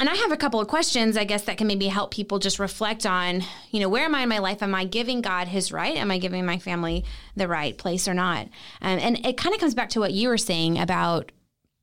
and 0.00 0.08
I 0.08 0.14
have 0.14 0.32
a 0.32 0.36
couple 0.36 0.60
of 0.60 0.68
questions, 0.68 1.16
I 1.16 1.24
guess, 1.24 1.42
that 1.42 1.58
can 1.58 1.66
maybe 1.66 1.86
help 1.86 2.12
people 2.12 2.38
just 2.38 2.58
reflect 2.58 3.04
on, 3.04 3.42
you 3.70 3.78
know, 3.78 3.88
where 3.88 4.04
am 4.04 4.14
I 4.14 4.22
in 4.22 4.28
my 4.28 4.38
life? 4.38 4.62
Am 4.62 4.74
I 4.74 4.84
giving 4.84 5.20
God 5.20 5.48
his 5.48 5.70
right? 5.70 5.96
Am 5.96 6.10
I 6.10 6.18
giving 6.18 6.46
my 6.46 6.58
family 6.58 7.04
the 7.36 7.46
right 7.46 7.76
place 7.76 8.08
or 8.08 8.14
not? 8.14 8.46
Um, 8.80 8.98
and 8.98 9.24
it 9.26 9.36
kind 9.36 9.54
of 9.54 9.60
comes 9.60 9.74
back 9.74 9.90
to 9.90 10.00
what 10.00 10.12
you 10.12 10.28
were 10.28 10.38
saying 10.38 10.78
about 10.78 11.30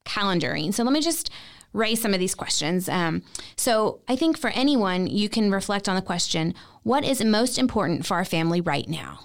calendaring. 0.06 0.74
So 0.74 0.84
let 0.84 0.92
me 0.92 1.02
just 1.02 1.30
raise 1.72 2.02
some 2.02 2.16
of 2.16 2.20
these 2.20 2.34
questions. 2.34 2.90
Um, 2.90 3.22
so 3.56 4.02
I 4.08 4.16
think 4.16 4.38
for 4.38 4.50
anyone, 4.50 5.06
you 5.06 5.30
can 5.30 5.52
reflect 5.52 5.88
on 5.88 5.96
the 5.96 6.02
question 6.02 6.56
what 6.82 7.06
is 7.06 7.24
most 7.24 7.60
important 7.60 8.06
for 8.06 8.16
our 8.16 8.26
family 8.26 8.60
right 8.60 8.90
now? 8.90 9.20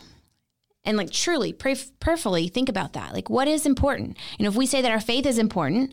and 0.85 0.97
like 0.97 1.11
truly 1.11 1.53
pray 1.53 1.77
prayerfully 2.01 2.49
think 2.49 2.69
about 2.69 2.93
that 2.93 3.13
like 3.13 3.31
what 3.31 3.49
is 3.49 3.67
important 3.67 4.17
you 4.39 4.45
know 4.45 4.51
if 4.51 4.57
we 4.57 4.67
say 4.67 4.83
that 4.83 4.93
our 4.93 5.01
faith 5.01 5.27
is 5.27 5.39
important 5.39 5.93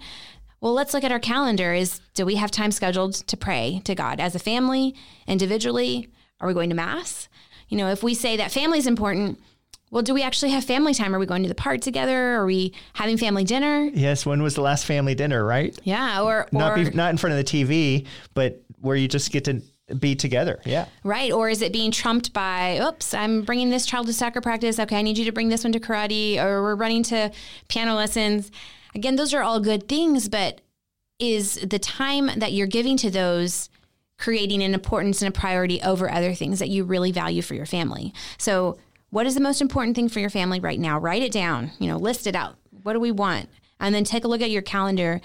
well 0.62 0.74
let's 0.74 0.94
look 0.94 1.04
at 1.04 1.12
our 1.12 1.20
calendar 1.20 1.74
is 1.74 2.00
do 2.14 2.26
we 2.26 2.36
have 2.36 2.52
time 2.52 2.72
scheduled 2.72 3.14
to 3.14 3.36
pray 3.36 3.82
to 3.84 3.94
god 3.94 4.20
as 4.20 4.36
a 4.36 4.40
family 4.40 4.96
individually 5.28 6.08
are 6.40 6.48
we 6.48 6.54
going 6.54 6.70
to 6.70 6.76
mass 6.76 7.28
you 7.68 7.78
know 7.78 7.90
if 7.90 8.02
we 8.02 8.14
say 8.14 8.38
that 8.38 8.52
family 8.52 8.78
is 8.78 8.88
important 8.88 9.38
well, 9.92 10.02
do 10.02 10.14
we 10.14 10.24
actually 10.24 10.52
have 10.52 10.64
family 10.64 10.94
time? 10.94 11.14
Are 11.14 11.20
we 11.20 11.26
going 11.26 11.44
to 11.44 11.50
the 11.50 11.56
park 11.56 11.82
together? 11.82 12.36
Are 12.36 12.46
we 12.46 12.74
having 12.94 13.18
family 13.18 13.44
dinner? 13.44 13.90
Yes. 13.94 14.26
When 14.26 14.42
was 14.42 14.56
the 14.56 14.62
last 14.62 14.86
family 14.86 15.16
dinner, 15.16 15.44
right? 15.44 15.78
Yeah. 15.84 16.22
Or, 16.22 16.44
or 16.44 16.48
not, 16.54 16.76
be, 16.76 16.90
not 16.92 17.10
in 17.10 17.18
front 17.18 17.38
of 17.38 17.38
the 17.38 17.44
TV, 17.44 18.08
but 18.34 18.64
where 18.80 18.96
you 18.96 19.10
just 19.10 19.34
get 19.34 19.44
to 19.46 19.62
be 20.00 20.16
together. 20.16 20.62
Yeah. 20.66 20.88
Right. 21.04 21.34
Or 21.34 21.50
is 21.50 21.62
it 21.62 21.74
being 21.74 21.92
trumped 21.92 22.32
by, 22.32 22.80
oops, 22.82 23.14
I'm 23.14 23.42
bringing 23.42 23.70
this 23.70 23.86
child 23.86 24.08
to 24.08 24.14
soccer 24.14 24.40
practice. 24.40 24.80
Okay, 24.80 24.98
I 24.98 25.02
need 25.02 25.18
you 25.18 25.26
to 25.26 25.34
bring 25.34 25.50
this 25.50 25.66
one 25.66 25.74
to 25.74 25.80
karate, 25.80 26.42
or 26.42 26.62
we're 26.64 26.76
running 26.76 27.04
to 27.04 27.30
piano 27.68 27.94
lessons. 27.96 28.50
Again, 28.94 29.16
those 29.16 29.34
are 29.34 29.42
all 29.42 29.60
good 29.60 29.88
things, 29.88 30.30
but 30.30 30.62
is 31.20 31.56
the 31.56 31.80
time 31.80 32.30
that 32.38 32.52
you're 32.52 32.68
giving 32.68 32.98
to 32.98 33.12
those 33.12 33.70
creating 34.18 34.62
an 34.62 34.74
importance 34.74 35.22
and 35.22 35.30
a 35.30 35.40
priority 35.40 35.82
over 35.82 36.12
other 36.12 36.34
things 36.34 36.60
that 36.60 36.70
you 36.70 36.84
really 36.84 37.12
value 37.12 37.42
for 37.42 37.54
your 37.56 37.66
family? 37.66 38.14
So, 38.38 38.78
what 39.10 39.26
is 39.26 39.36
the 39.36 39.42
most 39.42 39.62
important 39.62 39.96
thing 39.96 40.08
for 40.08 40.20
your 40.20 40.30
family 40.30 40.60
right 40.60 40.80
now? 40.80 40.98
Write 40.98 41.22
it 41.22 41.34
down, 41.34 41.72
you 41.80 41.88
know, 41.88 41.98
list 41.98 42.28
it 42.28 42.36
out. 42.36 42.56
what 42.84 42.94
do 42.94 43.00
we 43.00 43.12
want? 43.12 43.50
And 43.80 43.94
then 43.94 44.06
take 44.06 44.24
a 44.24 44.28
look 44.28 44.42
at 44.42 44.52
your 44.52 44.62
calendar. 44.62 45.20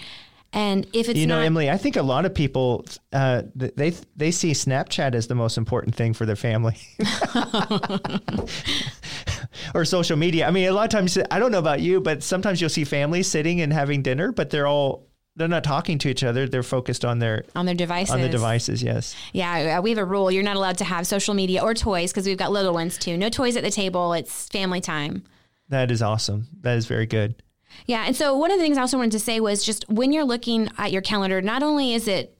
And 0.53 0.87
if 0.93 1.09
it's 1.09 1.19
you 1.19 1.27
know, 1.27 1.37
not, 1.37 1.45
Emily, 1.45 1.69
I 1.69 1.77
think 1.77 1.97
a 1.97 2.01
lot 2.01 2.25
of 2.25 2.33
people 2.33 2.85
uh, 3.13 3.43
they 3.55 3.91
they 4.15 4.31
see 4.31 4.51
Snapchat 4.51 5.13
as 5.13 5.27
the 5.27 5.35
most 5.35 5.57
important 5.57 5.95
thing 5.95 6.13
for 6.13 6.25
their 6.25 6.35
family, 6.35 6.77
or 9.75 9.85
social 9.85 10.17
media. 10.17 10.47
I 10.47 10.51
mean, 10.51 10.67
a 10.67 10.71
lot 10.71 10.85
of 10.85 10.89
times 10.89 11.17
I 11.29 11.39
don't 11.39 11.51
know 11.51 11.59
about 11.59 11.81
you, 11.81 11.99
but 11.99 12.23
sometimes 12.23 12.61
you'll 12.61 12.69
see 12.69 12.85
families 12.85 13.27
sitting 13.27 13.61
and 13.61 13.73
having 13.73 14.01
dinner, 14.01 14.31
but 14.31 14.49
they're 14.49 14.67
all 14.67 15.07
they're 15.37 15.47
not 15.47 15.63
talking 15.63 15.99
to 15.99 16.09
each 16.09 16.23
other. 16.23 16.47
They're 16.47 16.63
focused 16.63 17.05
on 17.05 17.19
their 17.19 17.45
on 17.55 17.65
their 17.65 17.75
devices. 17.75 18.13
on 18.13 18.21
the 18.21 18.29
devices. 18.29 18.81
Yes. 18.81 19.15
Yeah, 19.33 19.77
uh, 19.77 19.81
we 19.81 19.91
have 19.91 19.99
a 19.99 20.05
rule. 20.05 20.31
You're 20.31 20.43
not 20.43 20.55
allowed 20.55 20.79
to 20.79 20.83
have 20.83 21.05
social 21.05 21.33
media 21.33 21.61
or 21.61 21.73
toys 21.73 22.11
because 22.11 22.25
we've 22.25 22.37
got 22.37 22.51
little 22.51 22.73
ones 22.73 22.97
too. 22.97 23.17
No 23.17 23.29
toys 23.29 23.55
at 23.55 23.63
the 23.63 23.71
table. 23.71 24.13
It's 24.13 24.47
family 24.47 24.81
time. 24.81 25.23
That 25.69 25.91
is 25.91 26.01
awesome. 26.01 26.47
That 26.61 26.77
is 26.77 26.87
very 26.87 27.05
good. 27.05 27.41
Yeah. 27.85 28.05
And 28.05 28.15
so 28.15 28.35
one 28.35 28.51
of 28.51 28.57
the 28.57 28.63
things 28.63 28.77
I 28.77 28.81
also 28.81 28.97
wanted 28.97 29.13
to 29.13 29.19
say 29.19 29.39
was 29.39 29.63
just 29.65 29.87
when 29.89 30.11
you're 30.11 30.25
looking 30.25 30.69
at 30.77 30.91
your 30.91 31.01
calendar, 31.01 31.41
not 31.41 31.63
only 31.63 31.93
is 31.93 32.07
it 32.07 32.37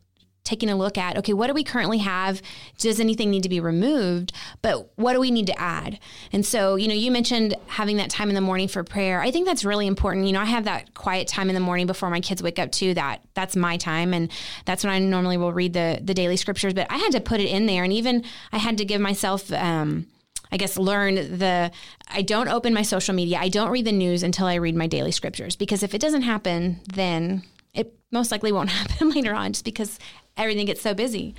taking 0.47 0.69
a 0.69 0.75
look 0.75 0.97
at, 0.97 1.17
okay, 1.17 1.33
what 1.33 1.47
do 1.47 1.53
we 1.53 1.63
currently 1.63 1.97
have? 1.97 2.41
Does 2.77 2.99
anything 3.01 3.29
need 3.29 3.43
to 3.43 3.49
be 3.49 3.59
removed? 3.59 4.31
But 4.61 4.89
what 4.97 5.13
do 5.13 5.19
we 5.19 5.29
need 5.29 5.47
to 5.47 5.59
add? 5.59 5.99
And 6.31 6.45
so, 6.45 6.75
you 6.75 6.87
know, 6.87 6.93
you 6.93 7.11
mentioned 7.11 7.55
having 7.67 7.97
that 7.97 8.09
time 8.09 8.29
in 8.29 8.35
the 8.35 8.41
morning 8.41 8.69
for 8.69 8.83
prayer. 8.83 9.19
I 9.21 9.29
think 9.29 9.45
that's 9.45 9.65
really 9.65 9.87
important. 9.87 10.25
You 10.25 10.31
know, 10.31 10.39
I 10.39 10.45
have 10.45 10.63
that 10.63 10.93
quiet 10.93 11.27
time 11.27 11.49
in 11.49 11.53
the 11.53 11.59
morning 11.59 11.85
before 11.85 12.09
my 12.09 12.21
kids 12.21 12.41
wake 12.41 12.59
up 12.59 12.71
too. 12.71 12.93
That 12.93 13.21
that's 13.33 13.57
my 13.57 13.75
time. 13.75 14.13
And 14.13 14.31
that's 14.65 14.85
when 14.85 14.93
I 14.93 14.99
normally 14.99 15.37
will 15.37 15.51
read 15.51 15.73
the 15.73 15.99
the 16.01 16.13
daily 16.13 16.37
scriptures. 16.37 16.73
But 16.73 16.87
I 16.89 16.97
had 16.97 17.11
to 17.11 17.19
put 17.19 17.41
it 17.41 17.49
in 17.49 17.65
there. 17.65 17.83
And 17.83 17.91
even 17.91 18.23
I 18.53 18.57
had 18.57 18.77
to 18.77 18.85
give 18.85 19.01
myself 19.01 19.51
um 19.51 20.07
I 20.51 20.57
guess 20.57 20.77
learn 20.77 21.15
the 21.15 21.71
I 22.07 22.21
don't 22.21 22.47
open 22.47 22.73
my 22.73 22.81
social 22.81 23.13
media. 23.13 23.37
I 23.39 23.49
don't 23.49 23.71
read 23.71 23.85
the 23.85 23.91
news 23.91 24.23
until 24.23 24.47
I 24.47 24.55
read 24.55 24.75
my 24.75 24.87
daily 24.87 25.11
scriptures 25.11 25.55
because 25.55 25.83
if 25.83 25.93
it 25.93 26.01
doesn't 26.01 26.23
happen, 26.23 26.79
then 26.93 27.43
it 27.73 27.93
most 28.11 28.31
likely 28.31 28.51
won't 28.51 28.69
happen 28.81 29.09
later 29.11 29.33
on 29.33 29.53
just 29.53 29.65
because 29.65 29.99
everything 30.35 30.65
gets 30.65 30.81
so 30.81 30.93
busy. 30.93 31.35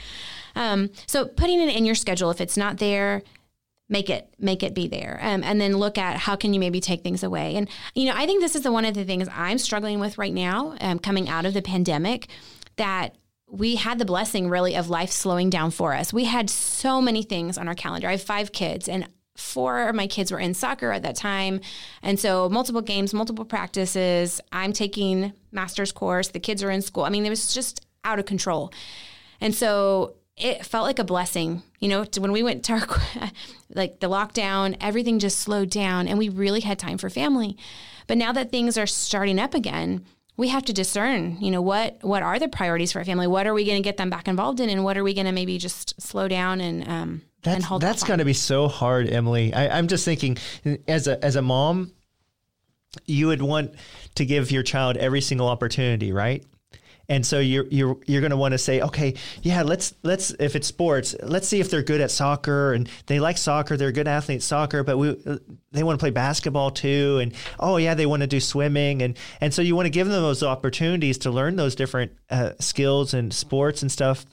Um, 0.54 0.90
so 1.06 1.26
putting 1.26 1.60
it 1.60 1.74
in 1.74 1.84
your 1.84 1.94
schedule 1.94 2.30
if 2.30 2.40
it's 2.40 2.56
not 2.56 2.78
there, 2.78 3.22
make 3.88 4.10
it 4.10 4.32
make 4.38 4.62
it 4.62 4.74
be 4.74 4.86
there 4.86 5.18
um, 5.22 5.42
and 5.42 5.60
then 5.60 5.76
look 5.76 5.96
at 5.96 6.16
how 6.16 6.36
can 6.36 6.52
you 6.52 6.60
maybe 6.60 6.80
take 6.80 7.02
things 7.02 7.22
away 7.22 7.56
and 7.56 7.68
you 7.94 8.04
know 8.04 8.12
i 8.14 8.26
think 8.26 8.40
this 8.40 8.54
is 8.54 8.62
the 8.62 8.70
one 8.70 8.84
of 8.84 8.94
the 8.94 9.04
things 9.04 9.28
i'm 9.34 9.58
struggling 9.58 9.98
with 9.98 10.18
right 10.18 10.34
now 10.34 10.76
um, 10.80 10.98
coming 10.98 11.28
out 11.28 11.46
of 11.46 11.54
the 11.54 11.62
pandemic 11.62 12.28
that 12.76 13.16
we 13.50 13.76
had 13.76 13.98
the 13.98 14.04
blessing 14.04 14.48
really 14.48 14.76
of 14.76 14.90
life 14.90 15.10
slowing 15.10 15.50
down 15.50 15.70
for 15.70 15.94
us. 15.94 16.12
We 16.12 16.24
had 16.24 16.50
so 16.50 17.00
many 17.00 17.22
things 17.22 17.56
on 17.56 17.68
our 17.68 17.74
calendar. 17.74 18.08
I 18.08 18.12
have 18.12 18.22
five 18.22 18.52
kids, 18.52 18.88
and 18.88 19.08
four 19.36 19.88
of 19.88 19.94
my 19.94 20.06
kids 20.06 20.30
were 20.30 20.40
in 20.40 20.52
soccer 20.52 20.92
at 20.92 21.02
that 21.02 21.16
time. 21.16 21.60
And 22.02 22.18
so, 22.18 22.48
multiple 22.48 22.82
games, 22.82 23.14
multiple 23.14 23.44
practices. 23.44 24.40
I'm 24.52 24.72
taking 24.72 25.32
master's 25.52 25.92
course. 25.92 26.28
The 26.28 26.40
kids 26.40 26.62
are 26.62 26.70
in 26.70 26.82
school. 26.82 27.04
I 27.04 27.10
mean, 27.10 27.24
it 27.24 27.30
was 27.30 27.54
just 27.54 27.86
out 28.04 28.18
of 28.18 28.26
control. 28.26 28.72
And 29.40 29.54
so, 29.54 30.16
it 30.36 30.64
felt 30.64 30.86
like 30.86 30.98
a 30.98 31.04
blessing, 31.04 31.62
you 31.80 31.88
know, 31.88 32.04
when 32.18 32.32
we 32.32 32.42
went 32.42 32.64
to 32.64 32.74
our, 32.74 32.86
like 33.74 34.00
the 34.00 34.08
lockdown, 34.08 34.76
everything 34.80 35.18
just 35.18 35.40
slowed 35.40 35.70
down 35.70 36.06
and 36.06 36.16
we 36.16 36.28
really 36.28 36.60
had 36.60 36.78
time 36.78 36.96
for 36.96 37.10
family. 37.10 37.56
But 38.06 38.18
now 38.18 38.32
that 38.32 38.50
things 38.50 38.78
are 38.78 38.86
starting 38.86 39.38
up 39.40 39.52
again, 39.54 40.04
we 40.38 40.48
have 40.48 40.64
to 40.66 40.72
discern, 40.72 41.36
you 41.40 41.50
know, 41.50 41.60
what 41.60 41.98
what 42.00 42.22
are 42.22 42.38
the 42.38 42.48
priorities 42.48 42.92
for 42.92 43.00
our 43.00 43.04
family? 43.04 43.26
What 43.26 43.46
are 43.46 43.52
we 43.52 43.64
going 43.64 43.76
to 43.76 43.82
get 43.82 43.98
them 43.98 44.08
back 44.08 44.28
involved 44.28 44.60
in, 44.60 44.70
and 44.70 44.84
what 44.84 44.96
are 44.96 45.02
we 45.04 45.12
going 45.12 45.26
to 45.26 45.32
maybe 45.32 45.58
just 45.58 46.00
slow 46.00 46.28
down 46.28 46.60
and 46.62 46.88
um, 46.88 47.22
that's, 47.42 47.56
and 47.56 47.64
hold. 47.64 47.82
That's 47.82 48.04
going 48.04 48.20
to 48.20 48.24
be 48.24 48.32
so 48.32 48.68
hard, 48.68 49.10
Emily. 49.10 49.52
I, 49.52 49.76
I'm 49.76 49.88
just 49.88 50.04
thinking, 50.04 50.38
as 50.86 51.08
a 51.08 51.22
as 51.22 51.34
a 51.36 51.42
mom, 51.42 51.92
you 53.04 53.26
would 53.26 53.42
want 53.42 53.74
to 54.14 54.24
give 54.24 54.52
your 54.52 54.62
child 54.62 54.96
every 54.96 55.20
single 55.20 55.48
opportunity, 55.48 56.12
right? 56.12 56.44
And 57.10 57.24
so 57.24 57.40
you're 57.40 57.66
you're 57.70 57.96
you're 58.06 58.20
going 58.20 58.32
to 58.32 58.36
want 58.36 58.52
to 58.52 58.58
say, 58.58 58.82
okay, 58.82 59.14
yeah, 59.42 59.62
let's 59.62 59.94
let's 60.02 60.30
if 60.38 60.54
it's 60.54 60.66
sports, 60.66 61.14
let's 61.22 61.48
see 61.48 61.58
if 61.58 61.70
they're 61.70 61.82
good 61.82 62.02
at 62.02 62.10
soccer. 62.10 62.74
And 62.74 62.88
they 63.06 63.18
like 63.18 63.38
soccer, 63.38 63.76
they're 63.76 63.92
good 63.92 64.08
athletes 64.08 64.44
soccer, 64.44 64.84
but 64.84 64.98
we 64.98 65.16
they 65.72 65.82
want 65.82 65.98
to 65.98 66.02
play 66.02 66.10
basketball 66.10 66.70
too, 66.70 67.18
and 67.20 67.34
oh 67.58 67.76
yeah, 67.76 67.94
they 67.94 68.06
want 68.06 68.22
to 68.22 68.26
do 68.26 68.40
swimming, 68.40 69.02
and 69.02 69.16
and 69.40 69.52
so 69.52 69.62
you 69.62 69.74
want 69.74 69.86
to 69.86 69.90
give 69.90 70.06
them 70.06 70.22
those 70.22 70.42
opportunities 70.42 71.18
to 71.18 71.30
learn 71.30 71.56
those 71.56 71.74
different 71.74 72.12
uh, 72.30 72.52
skills 72.58 73.14
and 73.14 73.32
sports 73.32 73.82
and 73.82 73.90
stuff 73.90 74.26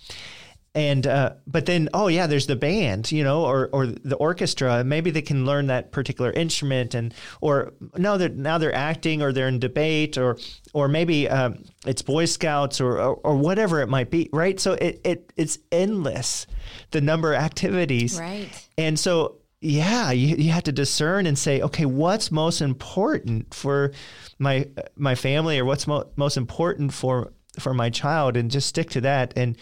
and 0.76 1.08
uh, 1.08 1.34
but 1.48 1.66
then 1.66 1.88
oh 1.94 2.08
yeah 2.08 2.28
there's 2.28 2.48
the 2.48 2.56
band 2.56 3.12
you 3.12 3.24
know 3.24 3.46
or 3.46 3.70
or 3.72 3.88
the 3.88 4.18
orchestra. 4.18 4.84
Maybe 4.84 5.10
they 5.10 5.22
can 5.22 5.46
learn 5.46 5.68
that 5.68 5.94
particular 5.94 6.32
instrument 6.32 6.94
and 6.94 7.14
or 7.40 7.74
no 7.98 8.18
they're 8.18 8.30
now 8.30 8.58
they're 8.58 8.76
acting 8.76 9.22
or 9.22 9.32
they're 9.32 9.48
in 9.48 9.60
debate 9.60 10.18
or 10.18 10.38
or 10.74 10.90
maybe 10.90 11.30
um, 11.30 11.64
it's 11.86 12.02
boy 12.02 12.26
scouts 12.26 12.82
or, 12.82 13.00
or, 13.00 13.16
or 13.16 13.38
whatever 13.38 13.82
it 13.82 13.88
might 13.88 14.12
be 14.12 14.30
right? 14.34 14.60
So 14.60 14.74
it, 14.74 15.00
it 15.06 15.34
it's 15.38 15.58
endless 15.72 16.46
the 16.92 17.00
number 17.00 17.34
of 17.34 17.42
activities. 17.42 18.20
Right. 18.20 18.50
And 18.78 19.00
so 19.00 19.38
yeah 19.62 20.12
you, 20.12 20.36
you 20.36 20.52
have 20.52 20.64
to 20.64 20.72
discern 20.74 21.26
and 21.26 21.40
say 21.40 21.62
okay 21.62 21.86
what's 21.86 22.32
most 22.32 22.62
important 22.62 23.54
for 23.54 23.94
my 24.38 24.68
my 24.98 25.16
family 25.16 25.58
or 25.58 25.64
what's 25.64 25.88
mo- 25.88 26.12
most 26.18 26.36
important 26.36 26.94
for 26.94 27.32
for 27.60 27.74
my 27.74 27.90
child? 27.90 28.38
And 28.38 28.52
just 28.52 28.68
stick 28.68 28.90
to 28.92 29.02
that. 29.02 29.34
And 29.36 29.58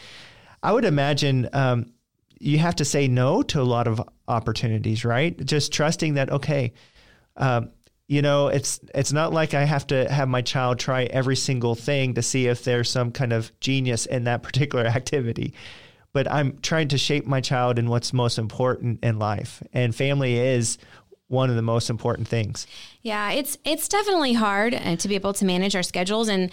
I 0.64 0.72
would 0.72 0.86
imagine 0.86 1.50
um, 1.54 1.94
you 2.40 2.58
have 2.58 2.76
to 2.78 2.86
say 2.86 3.08
no 3.08 3.44
to 3.44 3.62
a 3.62 3.64
lot 3.64 3.88
of 3.88 4.02
opportunities, 4.28 5.06
right? 5.06 5.38
Just 5.46 5.74
trusting 5.74 6.16
that 6.16 6.32
okay, 6.32 6.74
um, 7.38 7.70
you 8.08 8.22
know, 8.22 8.48
it's 8.48 8.80
it's 8.96 9.12
not 9.12 9.34
like 9.34 9.54
I 9.54 9.66
have 9.66 9.86
to 9.88 10.10
have 10.12 10.30
my 10.30 10.42
child 10.42 10.80
try 10.80 11.04
every 11.04 11.36
single 11.36 11.76
thing 11.76 12.14
to 12.16 12.22
see 12.22 12.48
if 12.48 12.64
there's 12.64 12.90
some 12.90 13.12
kind 13.12 13.34
of 13.34 13.58
genius 13.60 14.06
in 14.06 14.24
that 14.24 14.42
particular 14.44 14.86
activity. 14.86 15.54
But 16.14 16.32
I'm 16.32 16.60
trying 16.60 16.90
to 16.90 16.98
shape 16.98 17.26
my 17.26 17.42
child 17.42 17.80
in 17.80 17.90
what's 17.90 18.14
most 18.14 18.38
important 18.38 19.04
in 19.04 19.20
life, 19.20 19.64
and 19.74 19.96
family 19.96 20.38
is 20.38 20.78
one 21.28 21.50
of 21.50 21.56
the 21.56 21.62
most 21.62 21.90
important 21.90 22.28
things. 22.28 22.68
Yeah, 23.02 23.32
it's 23.32 23.58
it's 23.66 23.88
definitely 23.88 24.34
hard 24.34 24.74
uh, 24.76 24.96
to 24.96 25.08
be 25.08 25.16
able 25.16 25.34
to 25.34 25.46
manage 25.46 25.76
our 25.76 25.84
schedules 25.84 26.30
and 26.30 26.52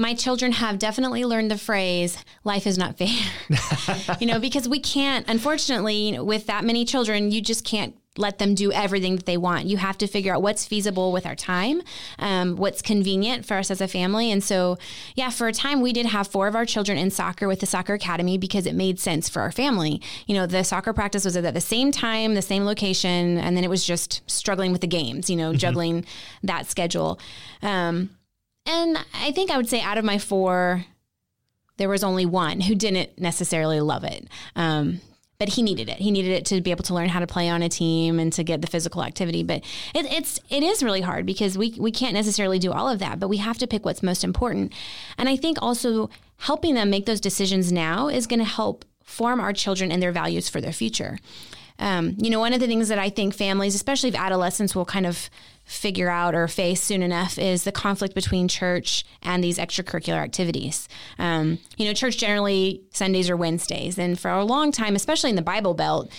my 0.00 0.14
children 0.14 0.52
have 0.52 0.78
definitely 0.78 1.26
learned 1.26 1.50
the 1.50 1.58
phrase 1.58 2.16
life 2.42 2.66
is 2.66 2.78
not 2.78 2.96
fair. 2.96 3.08
You 4.18 4.26
know 4.26 4.40
because 4.40 4.68
we 4.68 4.80
can't 4.80 5.28
unfortunately 5.28 5.94
you 5.94 6.12
know, 6.12 6.24
with 6.24 6.46
that 6.46 6.64
many 6.64 6.84
children 6.84 7.30
you 7.30 7.40
just 7.40 7.64
can't 7.64 7.94
let 8.16 8.38
them 8.38 8.54
do 8.54 8.72
everything 8.72 9.16
that 9.16 9.26
they 9.26 9.36
want. 9.36 9.66
You 9.66 9.76
have 9.76 9.96
to 9.98 10.06
figure 10.06 10.34
out 10.34 10.42
what's 10.42 10.66
feasible 10.66 11.12
with 11.12 11.26
our 11.26 11.36
time 11.36 11.82
um, 12.18 12.56
what's 12.56 12.82
convenient 12.82 13.46
for 13.46 13.56
us 13.56 13.70
as 13.70 13.80
a 13.80 13.88
family. 13.88 14.30
And 14.30 14.42
so 14.42 14.78
yeah 15.16 15.30
for 15.30 15.48
a 15.48 15.52
time 15.52 15.80
we 15.80 15.92
did 15.92 16.06
have 16.06 16.26
four 16.26 16.48
of 16.48 16.56
our 16.56 16.64
children 16.64 16.96
in 16.96 17.10
soccer 17.10 17.46
with 17.46 17.60
the 17.60 17.66
soccer 17.66 17.94
academy 17.94 18.38
because 18.38 18.66
it 18.66 18.74
made 18.74 18.98
sense 18.98 19.28
for 19.28 19.42
our 19.42 19.52
family. 19.52 20.00
You 20.26 20.34
know 20.34 20.46
the 20.46 20.64
soccer 20.64 20.92
practice 20.92 21.24
was 21.24 21.36
at 21.36 21.54
the 21.54 21.60
same 21.60 21.92
time 21.92 22.34
the 22.34 22.42
same 22.42 22.64
location 22.64 23.36
and 23.38 23.56
then 23.56 23.64
it 23.64 23.70
was 23.70 23.84
just 23.84 24.22
struggling 24.30 24.72
with 24.72 24.80
the 24.80 24.86
games 24.86 25.28
you 25.28 25.36
know 25.36 25.50
mm-hmm. 25.50 25.58
juggling 25.58 26.04
that 26.42 26.66
schedule. 26.66 27.20
Um, 27.62 28.10
and 28.66 28.98
I 29.14 29.32
think 29.32 29.50
I 29.50 29.56
would 29.56 29.68
say 29.68 29.80
out 29.80 29.98
of 29.98 30.04
my 30.04 30.18
four, 30.18 30.84
there 31.76 31.88
was 31.88 32.04
only 32.04 32.26
one 32.26 32.60
who 32.60 32.74
didn't 32.74 33.18
necessarily 33.18 33.80
love 33.80 34.04
it. 34.04 34.28
Um, 34.54 35.00
but 35.40 35.48
he 35.48 35.62
needed 35.62 35.88
it. 35.88 35.96
He 35.96 36.10
needed 36.10 36.32
it 36.32 36.44
to 36.46 36.60
be 36.60 36.70
able 36.70 36.84
to 36.84 36.94
learn 36.94 37.08
how 37.08 37.18
to 37.18 37.26
play 37.26 37.48
on 37.48 37.62
a 37.62 37.68
team 37.70 38.18
and 38.18 38.30
to 38.34 38.44
get 38.44 38.60
the 38.60 38.66
physical 38.66 39.02
activity. 39.02 39.42
But 39.42 39.64
it, 39.94 40.04
it's 40.04 40.38
it 40.50 40.62
is 40.62 40.82
really 40.82 41.00
hard 41.00 41.24
because 41.24 41.56
we 41.56 41.74
we 41.78 41.90
can't 41.90 42.12
necessarily 42.12 42.58
do 42.58 42.72
all 42.72 42.90
of 42.90 42.98
that. 42.98 43.18
But 43.18 43.28
we 43.28 43.38
have 43.38 43.56
to 43.58 43.66
pick 43.66 43.86
what's 43.86 44.02
most 44.02 44.22
important. 44.22 44.74
And 45.16 45.30
I 45.30 45.36
think 45.36 45.56
also 45.62 46.10
helping 46.40 46.74
them 46.74 46.90
make 46.90 47.06
those 47.06 47.22
decisions 47.22 47.72
now 47.72 48.08
is 48.08 48.26
going 48.26 48.40
to 48.40 48.44
help 48.44 48.84
form 49.02 49.40
our 49.40 49.54
children 49.54 49.90
and 49.90 50.02
their 50.02 50.12
values 50.12 50.50
for 50.50 50.60
their 50.60 50.72
future. 50.72 51.18
Um, 51.80 52.14
you 52.18 52.30
know, 52.30 52.38
one 52.38 52.52
of 52.52 52.60
the 52.60 52.66
things 52.66 52.88
that 52.88 52.98
I 52.98 53.08
think 53.08 53.34
families, 53.34 53.74
especially 53.74 54.10
if 54.10 54.14
adolescents, 54.14 54.76
will 54.76 54.84
kind 54.84 55.06
of 55.06 55.28
figure 55.64 56.10
out 56.10 56.34
or 56.34 56.46
face 56.46 56.82
soon 56.82 57.02
enough 57.02 57.38
is 57.38 57.64
the 57.64 57.72
conflict 57.72 58.14
between 58.14 58.48
church 58.48 59.04
and 59.22 59.42
these 59.42 59.56
extracurricular 59.58 60.18
activities. 60.18 60.88
Um, 61.18 61.58
you 61.76 61.86
know, 61.86 61.94
church 61.94 62.18
generally 62.18 62.82
Sundays 62.92 63.30
or 63.30 63.36
Wednesdays, 63.36 63.98
and 63.98 64.18
for 64.18 64.30
a 64.30 64.44
long 64.44 64.72
time, 64.72 64.94
especially 64.94 65.30
in 65.30 65.36
the 65.36 65.42
Bible 65.42 65.74
Belt, 65.74 66.10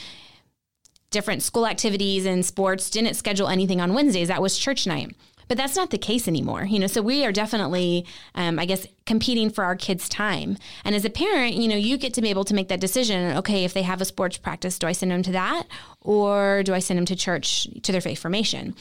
different 1.12 1.44
school 1.44 1.68
activities 1.68 2.26
and 2.26 2.46
sports 2.46 2.90
didn't 2.90 3.16
schedule 3.16 3.48
anything 3.50 3.80
on 3.80 3.94
Wednesdays. 3.94 4.30
That 4.30 4.42
was 4.42 4.58
church 4.58 4.88
night. 4.88 5.16
But 5.52 5.58
that's 5.58 5.76
not 5.76 5.90
the 5.90 5.98
case 5.98 6.30
anymore, 6.30 6.64
you 6.64 6.80
know. 6.80 6.88
So 6.88 7.02
we 7.02 7.26
are 7.26 7.34
definitely, 7.34 8.06
um, 8.36 8.58
I 8.58 8.64
guess, 8.64 8.88
competing 9.06 9.50
for 9.50 9.66
our 9.66 9.76
kids' 9.76 10.08
time. 10.08 10.58
And 10.86 10.96
as 10.96 11.04
a 11.04 11.10
parent, 11.10 11.56
you 11.56 11.68
know, 11.68 11.76
you 11.76 11.98
get 11.98 12.14
to 12.14 12.22
be 12.22 12.30
able 12.30 12.46
to 12.46 12.54
make 12.54 12.70
that 12.70 12.80
decision. 12.80 13.36
Okay, 13.36 13.66
if 13.66 13.74
they 13.74 13.82
have 13.82 14.00
a 14.00 14.06
sports 14.06 14.38
practice, 14.38 14.80
do 14.80 14.88
I 14.88 14.94
send 14.94 15.12
them 15.12 15.24
to 15.24 15.32
that, 15.34 15.68
or 16.00 16.64
do 16.64 16.74
I 16.74 16.80
send 16.80 17.00
them 17.00 17.06
to 17.08 17.18
church 17.18 17.68
to 17.84 17.92
their 17.92 18.00
faith 18.00 18.20
formation? 18.20 18.76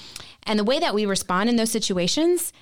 And 0.45 0.61
the 0.61 0.65
way 0.65 0.79
that 0.79 0.95
we 0.95 1.07
respond 1.07 1.51
in 1.51 1.57
those 1.57 1.73
situations 1.73 2.53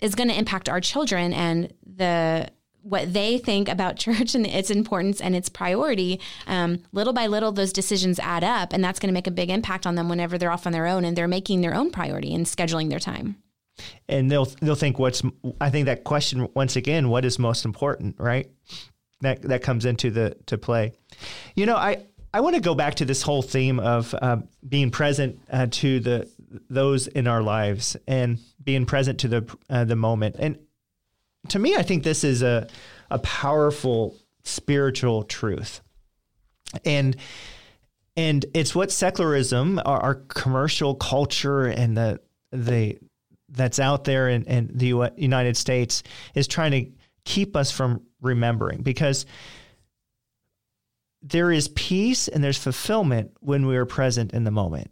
is 0.00 0.14
going 0.14 0.28
to 0.28 0.38
impact 0.38 0.68
our 0.68 0.80
children 0.80 1.32
and 1.32 1.74
the 1.84 2.48
what 2.82 3.12
they 3.12 3.38
think 3.38 3.68
about 3.68 3.96
church 4.06 4.34
and 4.34 4.46
its 4.46 4.70
importance 4.70 5.20
and 5.20 5.34
its 5.34 5.48
priority, 5.48 6.20
um, 6.46 6.82
little 6.92 7.12
by 7.12 7.26
little, 7.26 7.52
those 7.52 7.72
decisions 7.72 8.18
add 8.18 8.44
up, 8.44 8.72
and 8.72 8.82
that's 8.82 8.98
going 8.98 9.08
to 9.08 9.14
make 9.14 9.26
a 9.26 9.32
big 9.32 9.50
impact 9.50 9.86
on 9.86 9.94
them 9.94 10.08
whenever 10.08 10.38
they're 10.38 10.50
off 10.50 10.66
on 10.66 10.72
their 10.72 10.86
own 10.86 11.04
and 11.04 11.16
they're 11.16 11.28
making 11.28 11.60
their 11.60 11.74
own 11.74 11.90
priority 11.90 12.34
and 12.34 12.46
scheduling 12.46 12.90
their 12.90 13.00
time. 13.00 13.36
and 14.08 14.30
they'll 14.30 14.46
they'll 14.60 14.74
think 14.74 14.98
what's 14.98 15.22
I 15.60 15.70
think 15.70 15.86
that 15.86 16.04
question 16.04 16.48
once 16.54 16.76
again 16.76 17.08
what 17.08 17.24
is 17.24 17.38
most 17.38 17.64
important 17.64 18.16
right? 18.18 18.50
That 19.22 19.42
that 19.42 19.62
comes 19.62 19.84
into 19.86 20.10
the 20.10 20.36
to 20.46 20.58
play. 20.58 20.92
You 21.54 21.66
know 21.66 21.76
I 21.76 22.04
I 22.34 22.40
want 22.40 22.54
to 22.54 22.60
go 22.60 22.74
back 22.74 22.96
to 22.96 23.04
this 23.04 23.22
whole 23.22 23.42
theme 23.42 23.78
of 23.78 24.14
uh, 24.20 24.38
being 24.66 24.90
present 24.90 25.40
uh, 25.50 25.66
to 25.70 26.00
the 26.00 26.30
those 26.68 27.06
in 27.06 27.26
our 27.26 27.42
lives 27.42 27.96
and 28.06 28.38
being 28.62 28.86
present 28.86 29.20
to 29.20 29.28
the 29.28 29.56
uh, 29.68 29.84
the 29.84 29.96
moment. 29.96 30.36
And 30.38 30.58
to 31.48 31.58
me 31.58 31.74
I 31.76 31.82
think 31.82 32.02
this 32.02 32.24
is 32.24 32.42
a 32.42 32.68
a 33.10 33.18
powerful 33.18 34.16
spiritual 34.44 35.22
truth 35.24 35.80
and 36.84 37.16
and 38.16 38.44
it's 38.54 38.74
what 38.74 38.90
secularism 38.90 39.80
our, 39.84 40.00
our 40.00 40.14
commercial 40.14 40.94
culture 40.94 41.66
and 41.66 41.96
the 41.96 42.20
the 42.50 42.98
that's 43.48 43.78
out 43.78 44.04
there 44.04 44.28
in, 44.28 44.44
in 44.44 44.70
the 44.74 45.12
United 45.16 45.56
States 45.56 46.02
is 46.34 46.48
trying 46.48 46.70
to 46.70 46.90
keep 47.24 47.54
us 47.54 47.70
from 47.70 48.02
remembering 48.20 48.82
because 48.82 49.26
there 51.22 51.52
is 51.52 51.68
peace 51.68 52.28
and 52.28 52.42
there's 52.42 52.58
fulfillment 52.58 53.30
when 53.40 53.66
we 53.66 53.76
are 53.76 53.86
present 53.86 54.32
in 54.32 54.44
the 54.44 54.50
moment. 54.50 54.90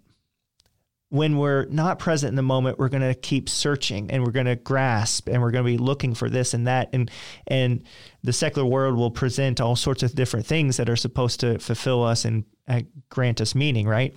When 1.11 1.39
we're 1.39 1.67
not 1.67 1.99
present 1.99 2.31
in 2.31 2.37
the 2.37 2.43
moment, 2.43 2.79
we're 2.79 2.89
going 2.89 3.03
to 3.03 3.15
keep 3.15 3.49
searching 3.49 4.11
and 4.11 4.25
we're 4.25 4.31
going 4.31 4.47
to 4.47 4.57
grasp 4.57 5.29
and 5.29 5.43
we're 5.43 5.51
going 5.51 5.65
to 5.65 5.71
be 5.71 5.79
looking 5.79 6.15
for 6.15 6.31
this 6.31 6.55
and 6.55 6.67
that 6.67 6.89
and 6.93 7.11
and 7.47 7.83
the 8.23 8.33
secular 8.33 8.67
world 8.67 8.97
will 8.97 9.11
present 9.11 9.61
all 9.61 9.77
sorts 9.77 10.03
of 10.03 10.15
different 10.15 10.47
things 10.47 10.77
that 10.77 10.89
are 10.89 10.97
supposed 10.97 11.41
to 11.41 11.59
fulfill 11.59 12.05
us 12.05 12.25
and 12.25 12.45
uh, 12.69 12.81
grant 13.09 13.41
us 13.41 13.55
meaning, 13.55 13.89
right? 13.89 14.17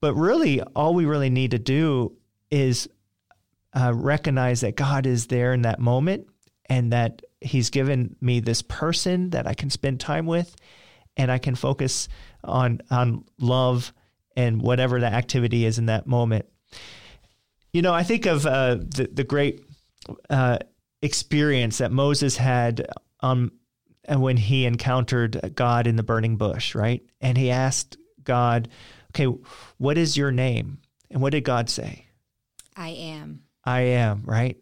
But 0.00 0.14
really 0.14 0.60
all 0.60 0.94
we 0.94 1.06
really 1.06 1.30
need 1.30 1.52
to 1.52 1.58
do 1.58 2.16
is 2.50 2.88
uh, 3.72 3.92
recognize 3.94 4.60
that 4.60 4.76
God 4.76 5.06
is 5.06 5.26
there 5.26 5.52
in 5.52 5.62
that 5.62 5.80
moment 5.80 6.28
and 6.66 6.92
that 6.92 7.22
He's 7.40 7.70
given 7.70 8.16
me 8.20 8.40
this 8.40 8.62
person 8.62 9.30
that 9.30 9.46
I 9.46 9.54
can 9.54 9.70
spend 9.70 10.00
time 10.00 10.26
with 10.26 10.56
and 11.16 11.30
I 11.30 11.38
can 11.38 11.54
focus 11.54 12.08
on 12.44 12.80
on 12.90 13.24
love 13.38 13.92
and 14.36 14.60
whatever 14.60 15.00
the 15.00 15.06
activity 15.06 15.64
is 15.64 15.78
in 15.78 15.86
that 15.86 16.06
moment. 16.06 16.46
You 17.72 17.82
know, 17.82 17.92
I 17.92 18.02
think 18.02 18.26
of 18.26 18.46
uh, 18.46 18.76
the 18.76 19.08
the 19.12 19.24
great 19.24 19.62
uh, 20.30 20.58
experience 21.02 21.78
that 21.78 21.90
Moses 21.90 22.36
had 22.36 22.86
um, 23.20 23.52
when 24.08 24.36
he 24.36 24.66
encountered 24.66 25.52
God 25.54 25.86
in 25.86 25.96
the 25.96 26.02
burning 26.02 26.36
bush, 26.36 26.74
right? 26.74 27.02
And 27.20 27.36
he 27.36 27.50
asked 27.50 27.96
God, 28.22 28.68
"Okay, 29.10 29.26
what 29.78 29.98
is 29.98 30.16
your 30.16 30.30
name?" 30.30 30.78
And 31.10 31.22
what 31.22 31.32
did 31.32 31.44
God 31.44 31.70
say? 31.70 32.06
I 32.76 32.90
am. 32.90 33.42
I 33.64 33.80
am, 33.80 34.22
right? 34.24 34.56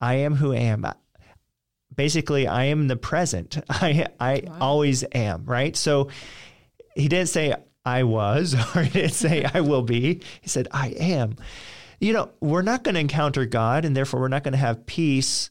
I 0.00 0.14
am 0.14 0.34
who 0.34 0.52
I 0.52 0.58
am. 0.58 0.86
Basically, 1.94 2.46
I 2.46 2.64
am 2.64 2.88
the 2.88 2.96
present. 2.96 3.58
I 3.68 4.06
I 4.18 4.44
wow. 4.46 4.58
always 4.60 5.04
am, 5.12 5.44
right? 5.44 5.76
So 5.76 6.08
he 6.94 7.08
didn't 7.08 7.28
say 7.28 7.54
I 7.84 8.04
was 8.04 8.54
or 8.76 8.82
he 8.82 8.90
didn't 8.90 9.12
say 9.12 9.44
I 9.44 9.60
will 9.60 9.82
be. 9.82 10.20
He 10.40 10.48
said 10.48 10.68
I 10.70 10.88
am. 10.88 11.36
You 12.00 12.12
know, 12.12 12.30
we're 12.40 12.62
not 12.62 12.82
going 12.82 12.94
to 12.94 13.00
encounter 13.00 13.46
God 13.46 13.84
and 13.84 13.96
therefore 13.96 14.20
we're 14.20 14.28
not 14.28 14.42
going 14.42 14.52
to 14.52 14.58
have 14.58 14.86
peace 14.86 15.50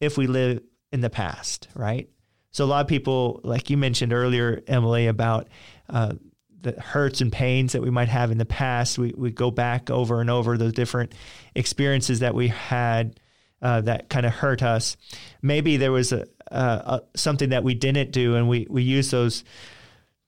if 0.00 0.18
we 0.18 0.26
live 0.26 0.62
in 0.92 1.00
the 1.00 1.10
past, 1.10 1.68
right? 1.74 2.08
So 2.50 2.64
a 2.64 2.66
lot 2.66 2.80
of 2.80 2.88
people, 2.88 3.40
like 3.44 3.70
you 3.70 3.76
mentioned 3.76 4.12
earlier, 4.12 4.62
Emily, 4.66 5.06
about 5.06 5.48
uh, 5.88 6.14
the 6.60 6.72
hurts 6.72 7.20
and 7.20 7.32
pains 7.32 7.72
that 7.72 7.82
we 7.82 7.90
might 7.90 8.08
have 8.08 8.30
in 8.30 8.38
the 8.38 8.44
past. 8.44 8.98
We, 8.98 9.14
we 9.16 9.30
go 9.30 9.50
back 9.50 9.90
over 9.90 10.20
and 10.20 10.30
over 10.30 10.56
those 10.56 10.72
different 10.72 11.14
experiences 11.54 12.20
that 12.20 12.34
we 12.34 12.48
had 12.48 13.20
uh, 13.60 13.82
that 13.82 14.08
kind 14.08 14.26
of 14.26 14.32
hurt 14.32 14.62
us. 14.62 14.96
Maybe 15.42 15.76
there 15.76 15.92
was 15.92 16.12
a, 16.12 16.26
a, 16.50 17.02
something 17.14 17.50
that 17.50 17.64
we 17.64 17.74
didn't 17.74 18.12
do, 18.12 18.36
and 18.36 18.48
we 18.48 18.66
we 18.70 18.82
use 18.82 19.10
those 19.10 19.44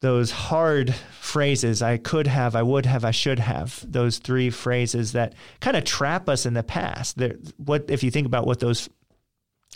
those 0.01 0.31
hard 0.31 0.95
phrases. 1.21 1.83
I 1.83 1.99
could 1.99 2.27
have, 2.27 2.57
I 2.57 2.63
would 2.63 2.87
have, 2.87 3.05
I 3.05 3.11
should 3.11 3.39
have. 3.39 3.85
Those 3.87 4.19
three 4.19 4.51
phrases 4.51 5.13
that 5.13 5.35
kind 5.61 5.77
of 5.77 5.85
trap 5.85 6.29
us 6.29 6.47
in 6.47 6.55
the 6.55 6.63
past. 6.63 7.19
They're, 7.19 7.37
what 7.59 7.85
if 7.89 8.03
you 8.03 8.11
think 8.11 8.27
about 8.27 8.47
what 8.47 8.61
those 8.61 8.89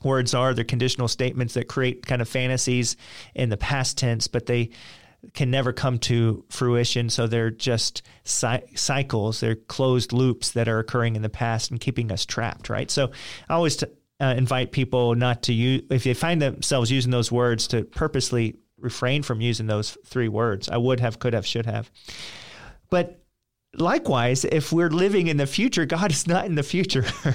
words 0.03 0.35
are? 0.35 0.55
They're 0.55 0.65
conditional 0.65 1.09
statements 1.09 1.55
that 1.55 1.69
create 1.69 2.07
kind 2.07 2.23
of 2.23 2.29
fantasies 2.29 2.97
in 3.35 3.51
the 3.51 3.57
past 3.57 3.99
tense, 3.99 4.27
but 4.27 4.47
they 4.47 4.71
can 5.33 5.51
never 5.51 5.73
come 5.73 5.99
to 5.99 6.45
fruition. 6.51 7.09
So 7.11 7.27
they're 7.27 7.51
just 7.51 8.03
cycles, 8.25 9.41
they're 9.41 9.55
closed 9.57 10.13
loops 10.13 10.53
that 10.53 10.69
are 10.69 10.79
occurring 10.79 11.17
in 11.17 11.23
the 11.23 11.29
past 11.29 11.71
and 11.71 11.81
keeping 11.81 12.11
us 12.13 12.27
trapped, 12.27 12.69
right? 12.69 12.91
So 12.91 13.11
I 13.49 13.55
always 13.55 13.77
t- 13.77 13.87
uh, 14.21 14.35
invite 14.37 14.73
people 14.73 15.15
not 15.15 15.43
to 15.45 15.53
use, 15.53 15.83
if 15.91 16.05
they 16.05 16.15
find 16.15 16.41
themselves 16.41 16.91
using 16.91 17.11
those 17.11 17.33
words, 17.33 17.67
to 17.69 17.85
purposely 17.85 18.57
refrain 18.85 19.23
from 19.23 19.41
using 19.41 19.67
those 19.67 19.97
three 20.07 20.29
words. 20.29 20.69
I 20.69 20.77
would 20.77 21.01
have, 21.01 21.19
could 21.19 21.33
have, 21.33 21.47
should 21.47 21.67
have. 21.67 21.91
But 22.91 23.21
likewise, 23.75 24.45
if 24.45 24.71
we're 24.71 24.91
living 24.91 25.27
in 25.27 25.39
the 25.39 25.47
future, 25.47 25.87
God 25.87 26.13
is 26.13 26.27
not 26.27 26.47
in 26.47 26.55
the 26.55 26.63
future. 26.63 27.05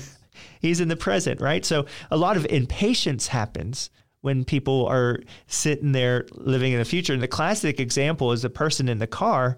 He's 0.62 0.80
in 0.80 0.88
the 0.88 0.96
present, 0.96 1.42
right? 1.42 1.66
So 1.66 1.86
a 2.12 2.18
lot 2.18 2.38
of 2.38 2.46
impatience 2.46 3.28
happens 3.28 3.90
when 4.22 4.46
people 4.46 4.86
are 4.88 5.20
sitting 5.48 5.92
there 5.92 6.28
living 6.32 6.74
in 6.74 6.80
the 6.80 6.86
future. 6.86 7.14
And 7.14 7.22
the 7.22 7.28
classic 7.28 7.80
example 7.80 8.32
is 8.32 8.42
the 8.42 8.50
person 8.50 8.88
in 8.88 9.00
the 9.00 9.08
car 9.08 9.58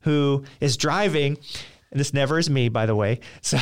who 0.00 0.44
is 0.60 0.76
driving. 0.76 1.38
And 1.94 2.00
this 2.00 2.12
never 2.12 2.40
is 2.40 2.50
me, 2.50 2.68
by 2.68 2.86
the 2.86 2.96
way. 2.96 3.20
So 3.40 3.56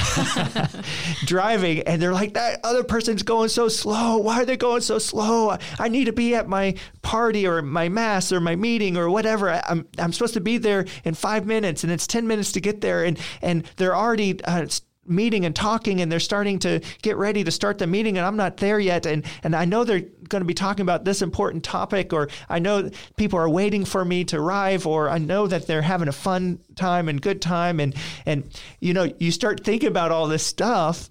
driving, 1.26 1.80
and 1.80 2.00
they're 2.00 2.14
like, 2.14 2.32
that 2.32 2.60
other 2.64 2.82
person's 2.82 3.22
going 3.22 3.50
so 3.50 3.68
slow. 3.68 4.16
Why 4.16 4.40
are 4.40 4.46
they 4.46 4.56
going 4.56 4.80
so 4.80 4.98
slow? 4.98 5.58
I 5.78 5.88
need 5.88 6.06
to 6.06 6.14
be 6.14 6.34
at 6.34 6.48
my 6.48 6.76
party 7.02 7.46
or 7.46 7.60
my 7.60 7.90
mass 7.90 8.32
or 8.32 8.40
my 8.40 8.56
meeting 8.56 8.96
or 8.96 9.10
whatever. 9.10 9.50
I'm, 9.68 9.86
I'm 9.98 10.14
supposed 10.14 10.32
to 10.32 10.40
be 10.40 10.56
there 10.56 10.86
in 11.04 11.12
five 11.12 11.44
minutes, 11.44 11.84
and 11.84 11.92
it's 11.92 12.06
10 12.06 12.26
minutes 12.26 12.52
to 12.52 12.60
get 12.62 12.80
there. 12.80 13.04
And, 13.04 13.20
and 13.42 13.64
they're 13.76 13.94
already 13.94 14.42
uh, 14.44 14.66
meeting 15.06 15.44
and 15.44 15.54
talking 15.54 16.00
and 16.00 16.12
they're 16.12 16.20
starting 16.20 16.58
to 16.60 16.80
get 17.02 17.16
ready 17.16 17.42
to 17.42 17.50
start 17.50 17.78
the 17.78 17.86
meeting 17.86 18.18
and 18.18 18.26
I'm 18.26 18.36
not 18.36 18.58
there 18.58 18.78
yet 18.78 19.04
and 19.04 19.24
and 19.42 19.56
I 19.56 19.64
know 19.64 19.82
they're 19.82 20.04
going 20.28 20.42
to 20.42 20.46
be 20.46 20.54
talking 20.54 20.82
about 20.82 21.04
this 21.04 21.22
important 21.22 21.64
topic 21.64 22.12
or 22.12 22.28
I 22.48 22.60
know 22.60 22.88
people 23.16 23.38
are 23.38 23.48
waiting 23.48 23.84
for 23.84 24.04
me 24.04 24.24
to 24.26 24.38
arrive 24.38 24.86
or 24.86 25.08
I 25.10 25.18
know 25.18 25.48
that 25.48 25.66
they're 25.66 25.82
having 25.82 26.06
a 26.06 26.12
fun 26.12 26.60
time 26.76 27.08
and 27.08 27.20
good 27.20 27.42
time 27.42 27.80
and 27.80 27.94
and 28.26 28.48
you 28.80 28.94
know 28.94 29.12
you 29.18 29.32
start 29.32 29.64
thinking 29.64 29.88
about 29.88 30.12
all 30.12 30.28
this 30.28 30.46
stuff 30.46 31.08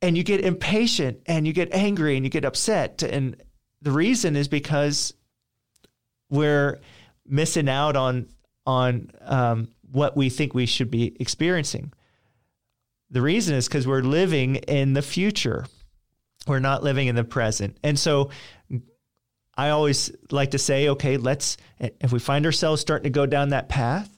and 0.00 0.16
you 0.16 0.24
get 0.24 0.40
impatient 0.40 1.20
and 1.26 1.46
you 1.46 1.52
get 1.52 1.72
angry 1.72 2.16
and 2.16 2.26
you 2.26 2.30
get 2.30 2.44
upset 2.44 3.04
and 3.04 3.36
the 3.80 3.92
reason 3.92 4.34
is 4.34 4.48
because 4.48 5.14
we're 6.30 6.80
missing 7.26 7.68
out 7.68 7.94
on 7.94 8.26
on 8.66 9.10
um, 9.20 9.68
what 9.92 10.16
we 10.16 10.28
think 10.28 10.52
we 10.52 10.66
should 10.66 10.90
be 10.90 11.16
experiencing 11.20 11.92
the 13.12 13.22
reason 13.22 13.54
is 13.54 13.68
because 13.68 13.86
we're 13.86 14.00
living 14.00 14.56
in 14.56 14.94
the 14.94 15.02
future. 15.02 15.66
We're 16.46 16.60
not 16.60 16.82
living 16.82 17.06
in 17.06 17.14
the 17.14 17.24
present. 17.24 17.76
And 17.84 17.98
so 17.98 18.30
I 19.56 19.68
always 19.68 20.10
like 20.30 20.52
to 20.52 20.58
say, 20.58 20.88
okay, 20.88 21.18
let's, 21.18 21.58
if 21.78 22.10
we 22.10 22.18
find 22.18 22.46
ourselves 22.46 22.80
starting 22.80 23.04
to 23.04 23.10
go 23.10 23.26
down 23.26 23.50
that 23.50 23.68
path, 23.68 24.08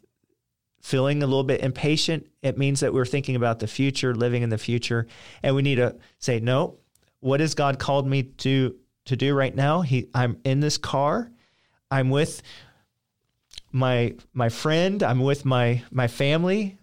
feeling 0.80 1.22
a 1.22 1.26
little 1.26 1.44
bit 1.44 1.61
impatient, 1.61 2.26
it 2.42 2.57
means 2.57 2.80
that 2.80 2.94
we're 2.94 3.04
thinking 3.04 3.35
about 3.35 3.59
the 3.59 3.66
future, 3.66 4.14
living 4.14 4.42
in 4.42 4.48
the 4.48 4.59
future. 4.59 5.09
And 5.42 5.57
we 5.57 5.62
need 5.62 5.76
to 5.76 5.96
say, 6.20 6.38
no, 6.38 6.78
what 7.18 7.40
has 7.40 7.54
God 7.54 7.78
called 7.80 8.07
me 8.07 8.22
to, 8.22 8.76
to 9.07 9.16
do 9.16 9.35
right 9.35 9.54
now? 9.54 9.80
He, 9.80 10.09
I'm 10.14 10.38
in 10.44 10.61
this 10.61 10.78
car. 10.78 11.33
I'm 11.90 12.11
with 12.11 12.42
my, 13.72 14.14
my 14.33 14.50
friend. 14.50 15.02
I'm 15.02 15.20
with 15.20 15.44
my, 15.44 15.83
my 15.90 16.07
family. 16.07 16.78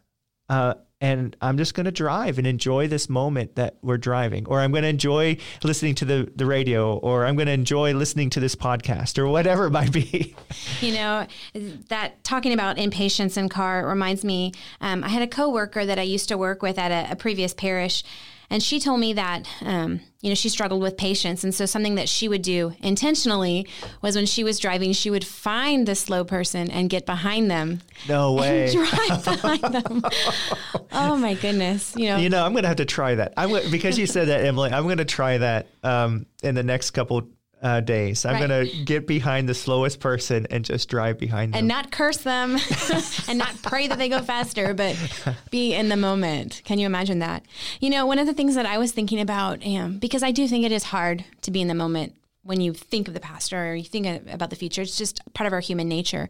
Uh, 0.50 0.74
and 1.02 1.36
I'm 1.42 1.58
just 1.58 1.74
going 1.74 1.86
to 1.86 1.92
drive 1.92 2.38
and 2.38 2.46
enjoy 2.46 2.88
this 2.88 3.10
moment 3.10 3.56
that 3.56 3.76
we're 3.82 3.98
driving, 3.98 4.46
or 4.46 4.60
I'm 4.60 4.72
going 4.72 4.84
to 4.84 4.90
enjoy 4.90 5.38
listening 5.64 5.96
to 5.96 6.06
the, 6.06 6.32
the 6.36 6.46
radio, 6.46 6.98
or 6.98 7.26
I'm 7.26 7.36
going 7.36 7.48
to 7.48 7.54
enjoy 7.54 7.94
listening 7.94 8.30
to 8.32 8.40
this 8.40 8.56
podcast, 8.56 9.18
or 9.18 9.28
whatever 9.28 9.66
it 9.66 9.72
might 9.72 9.92
be. 9.92 10.36
You 10.80 10.94
know, 10.94 11.28
that 11.90 12.24
talking 12.24 12.54
about 12.54 12.78
impatience 12.78 13.36
in 13.36 13.50
car 13.50 13.88
reminds 13.88 14.24
me. 14.24 14.54
Um, 14.80 15.04
I 15.04 15.10
had 15.10 15.24
a 15.24 15.28
coworker 15.28 15.86
that 15.86 15.98
I 15.98 16.04
used 16.04 16.30
to 16.30 16.38
work 16.38 16.62
with 16.62 16.78
at 16.78 16.92
a, 16.92 17.14
a 17.14 17.16
previous 17.16 17.54
parish, 17.54 18.04
and 18.52 18.62
she 18.62 18.82
told 18.82 19.00
me 19.00 19.14
that, 19.14 19.48
um, 19.62 20.02
you 20.20 20.28
know, 20.28 20.36
she 20.36 20.50
struggled 20.50 20.82
with 20.82 20.98
patience. 20.98 21.46
And 21.46 21.56
so 21.56 21.66
something 21.66 21.96
that 21.96 22.10
she 22.10 22.28
would 22.28 22.42
do 22.42 22.74
intentionally 22.82 23.66
was 24.02 24.18
when 24.18 24.26
she 24.26 24.44
was 24.44 24.60
driving, 24.60 24.92
she 24.92 25.10
would 25.10 25.26
find 25.26 25.88
the 25.88 25.96
slow 25.96 26.26
person 26.26 26.70
and 26.70 26.90
get 26.90 27.06
behind 27.06 27.50
them. 27.50 27.80
No 28.10 28.34
way. 28.42 28.70
drive 28.74 29.24
behind 29.24 29.62
them. 29.74 30.04
oh 30.92 31.16
my 31.16 31.34
goodness. 31.36 31.96
You 31.96 32.10
know, 32.10 32.18
you 32.18 32.28
know, 32.28 32.46
I'm 32.46 32.52
going 32.52 32.64
to 32.64 32.68
have 32.68 32.78
to 32.78 32.86
try 32.86 33.16
that. 33.16 33.34
I'm 33.38 33.72
because 33.72 33.98
you 33.98 34.06
said 34.06 34.28
that, 34.28 34.46
Emily, 34.46 34.70
I'm 34.72 34.84
going 34.84 34.98
to 34.98 35.06
try 35.06 35.38
that 35.38 35.68
um, 35.82 36.26
in 36.44 36.54
the 36.54 36.64
next 36.64 36.92
couple 36.92 37.30
uh, 37.62 37.80
days. 37.82 38.26
I'm 38.26 38.34
Right. 38.36 38.48
going 38.48 38.68
to 38.68 38.84
get 38.86 39.06
behind 39.08 39.48
the 39.48 39.54
slowest 39.54 40.00
person 40.00 40.48
and 40.50 40.66
just 40.66 40.90
drive 40.90 41.18
behind 41.20 41.54
them. 41.54 41.60
and 41.60 41.68
not 41.68 41.92
curse 41.92 42.18
them 42.18 42.58
and 43.28 43.38
not 43.38 43.62
pray 43.62 43.88
that 43.88 43.98
they 43.98 44.10
go 44.10 44.22
faster, 44.22 44.74
but 44.74 44.96
be 45.52 45.74
in 45.74 45.90
the 45.90 45.98
moment. 45.98 46.62
Can 46.66 46.80
you 46.80 46.86
imagine 46.86 47.20
that? 47.20 47.44
You 47.80 47.90
know, 47.90 48.06
one 48.06 48.20
of 48.20 48.26
the 48.28 48.34
things 48.34 48.56
that 48.56 48.66
I 48.66 48.78
was 48.78 48.92
thinking 48.92 49.20
about, 49.20 49.66
um, 49.66 49.98
because 50.00 50.24
I 50.24 50.32
do 50.32 50.48
think 50.48 50.66
it 50.66 50.72
is 50.72 50.86
hard 50.86 51.24
to 51.42 51.52
be 51.52 51.62
in 51.62 51.68
the 51.68 51.76
moment 51.76 52.16
when 52.44 52.60
you 52.60 52.74
think 52.74 53.08
of 53.08 53.14
the 53.14 53.20
past 53.20 53.54
or 53.54 53.76
you 53.76 53.84
think 53.84 54.08
about 54.28 54.50
the 54.50 54.56
future. 54.56 54.82
It's 54.82 54.98
just 54.98 55.22
part 55.36 55.46
of 55.46 55.54
our 55.54 55.60
human 55.60 55.88
nature. 55.88 56.28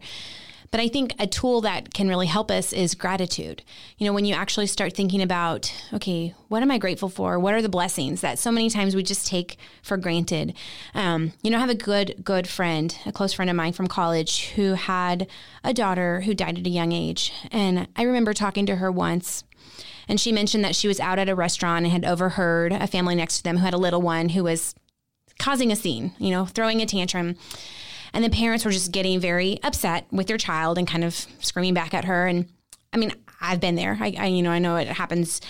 But 0.72 0.80
I 0.80 0.88
think 0.88 1.14
a 1.18 1.26
tool 1.26 1.60
that 1.60 1.92
can 1.92 2.08
really 2.08 2.26
help 2.26 2.50
us 2.50 2.72
is 2.72 2.94
gratitude. 2.94 3.62
You 3.98 4.06
know, 4.06 4.14
when 4.14 4.24
you 4.24 4.34
actually 4.34 4.66
start 4.66 4.94
thinking 4.94 5.20
about, 5.20 5.72
okay, 5.92 6.34
what 6.48 6.62
am 6.62 6.70
I 6.70 6.78
grateful 6.78 7.10
for? 7.10 7.38
What 7.38 7.52
are 7.52 7.60
the 7.60 7.68
blessings 7.68 8.22
that 8.22 8.38
so 8.38 8.50
many 8.50 8.70
times 8.70 8.96
we 8.96 9.02
just 9.02 9.26
take 9.26 9.58
for 9.82 9.98
granted? 9.98 10.54
Um, 10.94 11.34
you 11.42 11.50
know, 11.50 11.58
I 11.58 11.60
have 11.60 11.68
a 11.68 11.74
good, 11.74 12.24
good 12.24 12.48
friend, 12.48 12.96
a 13.04 13.12
close 13.12 13.34
friend 13.34 13.50
of 13.50 13.56
mine 13.56 13.74
from 13.74 13.86
college 13.86 14.48
who 14.52 14.72
had 14.72 15.26
a 15.62 15.74
daughter 15.74 16.22
who 16.22 16.32
died 16.32 16.58
at 16.58 16.66
a 16.66 16.70
young 16.70 16.92
age. 16.92 17.34
And 17.50 17.86
I 17.94 18.04
remember 18.04 18.32
talking 18.32 18.64
to 18.64 18.76
her 18.76 18.90
once. 18.90 19.44
And 20.08 20.18
she 20.18 20.32
mentioned 20.32 20.64
that 20.64 20.74
she 20.74 20.88
was 20.88 21.00
out 21.00 21.18
at 21.18 21.28
a 21.28 21.34
restaurant 21.34 21.84
and 21.84 21.92
had 21.92 22.06
overheard 22.06 22.72
a 22.72 22.86
family 22.86 23.14
next 23.14 23.36
to 23.36 23.42
them 23.42 23.58
who 23.58 23.64
had 23.64 23.74
a 23.74 23.78
little 23.78 24.00
one 24.00 24.30
who 24.30 24.44
was 24.44 24.74
causing 25.38 25.70
a 25.70 25.76
scene, 25.76 26.12
you 26.18 26.30
know, 26.30 26.46
throwing 26.46 26.80
a 26.80 26.86
tantrum. 26.86 27.36
And 28.14 28.24
the 28.24 28.30
parents 28.30 28.64
were 28.64 28.70
just 28.70 28.92
getting 28.92 29.20
very 29.20 29.58
upset 29.62 30.06
with 30.10 30.26
their 30.26 30.38
child 30.38 30.78
and 30.78 30.86
kind 30.86 31.04
of 31.04 31.14
screaming 31.40 31.74
back 31.74 31.94
at 31.94 32.04
her. 32.04 32.26
And 32.26 32.48
I 32.92 32.98
mean, 32.98 33.12
I've 33.40 33.60
been 33.60 33.74
there. 33.74 33.96
I, 34.00 34.14
I 34.18 34.26
you 34.26 34.42
know, 34.42 34.50
I 34.50 34.58
know 34.58 34.76
it 34.76 34.88
happens. 34.88 35.40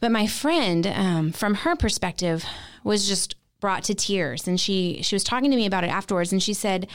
But 0.00 0.12
my 0.12 0.26
friend, 0.26 0.86
um, 0.86 1.32
from 1.32 1.54
her 1.54 1.74
perspective, 1.74 2.44
was 2.84 3.08
just 3.08 3.34
brought 3.60 3.84
to 3.84 3.94
tears. 3.94 4.46
And 4.46 4.60
she 4.60 5.00
she 5.02 5.14
was 5.14 5.24
talking 5.24 5.50
to 5.50 5.56
me 5.56 5.66
about 5.66 5.84
it 5.84 5.90
afterwards. 5.90 6.32
And 6.32 6.42
she 6.42 6.54
said, 6.54 6.88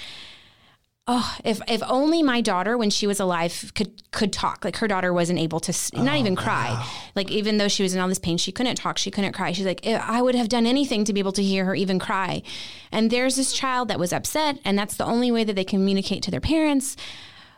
"Oh, 1.08 1.36
if 1.44 1.60
if 1.68 1.82
only 1.88 2.22
my 2.24 2.42
daughter, 2.42 2.78
when 2.78 2.90
she 2.90 3.08
was 3.08 3.20
alive, 3.20 3.72
could 3.76 4.04
could 4.12 4.32
talk. 4.32 4.64
Like 4.64 4.78
her 4.78 4.88
daughter 4.88 5.12
wasn't 5.12 5.40
able 5.40 5.60
to, 5.62 5.72
s- 5.72 5.92
not 5.94 6.18
even 6.18 6.36
cry. 6.36 6.88
Like 7.16 7.32
even 7.32 7.58
though 7.58 7.68
she 7.68 7.82
was 7.84 7.94
in 7.96 8.00
all 8.00 8.08
this 8.08 8.20
pain, 8.20 8.38
she 8.38 8.52
couldn't 8.52 8.76
talk. 8.76 8.98
She 8.98 9.10
couldn't 9.12 9.34
cry. 9.34 9.52
She's 9.52 9.66
like, 9.66 9.86
I 9.86 10.22
would 10.22 10.36
have 10.36 10.48
done 10.50 10.66
anything 10.68 11.04
to 11.06 11.14
be 11.14 11.20
able 11.20 11.32
to 11.34 11.44
hear 11.44 11.66
her 11.66 11.76
even 11.76 11.98
cry. 12.00 12.44
And 12.92 13.10
there's 13.10 13.36
this 13.36 13.52
child 13.52 13.88
that 13.88 14.00
was 14.00 14.14
upset, 14.14 14.60
and 14.64 14.78
that's 14.78 14.96
the 14.98 15.06
only 15.06 15.32
way 15.32 15.44
that 15.44 15.56
they 15.56 15.64
communicate 15.64 16.22
to 16.24 16.32
their 16.32 16.42
parents. 16.42 16.96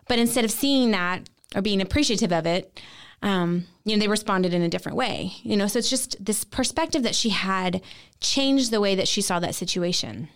But 0.08 0.20
instead 0.20 0.46
of 0.46 0.52
seeing 0.52 0.92
that 0.92 1.30
or 1.56 1.62
being 1.62 1.82
appreciative 1.82 2.32
of 2.32 2.46
it, 2.46 2.80
um, 3.22 3.66
you 3.86 3.96
know, 3.96 4.00
they 4.02 4.08
responded 4.08 4.54
in 4.54 4.62
a 4.62 4.70
different 4.70 4.98
way. 4.98 5.34
You 5.44 5.58
know, 5.58 5.68
so 5.68 5.80
it's 5.80 5.90
just 5.90 6.16
this 6.24 6.44
perspective 6.44 7.04
that 7.04 7.16
she 7.16 7.30
had 7.30 7.82
changed 8.20 8.72
the 8.72 8.82
way 8.82 8.96
that 8.96 9.08
she 9.08 9.22
saw 9.22 9.40
that 9.40 9.56
situation. 9.56 10.30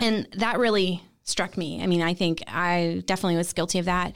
And 0.00 0.26
that 0.36 0.58
really 0.58 1.02
struck 1.26 1.58
me. 1.58 1.82
I 1.82 1.86
mean, 1.86 2.02
I 2.02 2.14
think 2.14 2.42
I 2.46 3.02
definitely 3.04 3.36
was 3.36 3.52
guilty 3.52 3.78
of 3.78 3.84
that. 3.84 4.14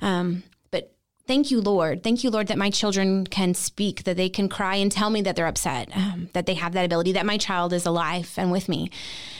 Um, 0.00 0.42
but 0.70 0.92
thank 1.26 1.50
you, 1.50 1.60
Lord. 1.60 2.02
Thank 2.02 2.22
you, 2.22 2.30
Lord, 2.30 2.48
that 2.48 2.58
my 2.58 2.68
children 2.70 3.26
can 3.26 3.54
speak, 3.54 4.04
that 4.04 4.16
they 4.16 4.28
can 4.28 4.48
cry 4.48 4.76
and 4.76 4.92
tell 4.92 5.08
me 5.08 5.22
that 5.22 5.36
they're 5.36 5.46
upset, 5.46 5.88
um, 5.96 6.28
that 6.32 6.46
they 6.46 6.54
have 6.54 6.72
that 6.72 6.84
ability, 6.84 7.12
that 7.12 7.26
my 7.26 7.38
child 7.38 7.72
is 7.72 7.86
alive 7.86 8.34
and 8.36 8.52
with 8.52 8.68
me. 8.68 8.90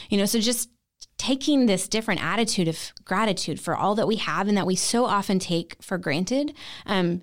You 0.09 0.19
know, 0.19 0.25
so 0.25 0.41
just 0.41 0.71
taking 1.19 1.67
this 1.67 1.89
different 1.89 2.23
attitude 2.23 2.69
of 2.69 2.93
gratitude 3.05 3.61
for 3.61 3.77
all 3.77 3.95
that 3.97 4.07
we 4.07 4.17
have 4.17 4.49
and 4.49 4.57
that 4.57 4.67
we 4.67 4.77
so 4.77 5.05
often 5.05 5.39
take 5.39 5.77
for 5.83 5.99
granted. 5.99 6.55
Um, 6.87 7.23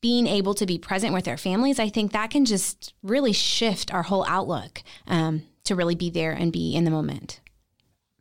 being 0.00 0.26
able 0.26 0.54
to 0.54 0.66
be 0.66 0.78
present 0.78 1.14
with 1.14 1.26
our 1.28 1.36
families, 1.38 1.78
I 1.78 1.88
think 1.88 2.12
that 2.12 2.30
can 2.30 2.44
just 2.44 2.92
really 3.02 3.32
shift 3.32 3.92
our 3.92 4.02
whole 4.02 4.26
outlook 4.28 4.82
um, 5.06 5.44
to 5.64 5.74
really 5.74 5.94
be 5.94 6.10
there 6.10 6.32
and 6.32 6.52
be 6.52 6.74
in 6.74 6.84
the 6.84 6.90
moment. 6.90 7.40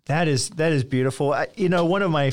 That 0.05 0.27
is 0.27 0.49
that 0.51 0.71
is 0.71 0.83
beautiful. 0.83 1.33
I, 1.33 1.47
you 1.55 1.69
know, 1.69 1.85
one 1.85 2.01
of 2.01 2.11
my 2.11 2.31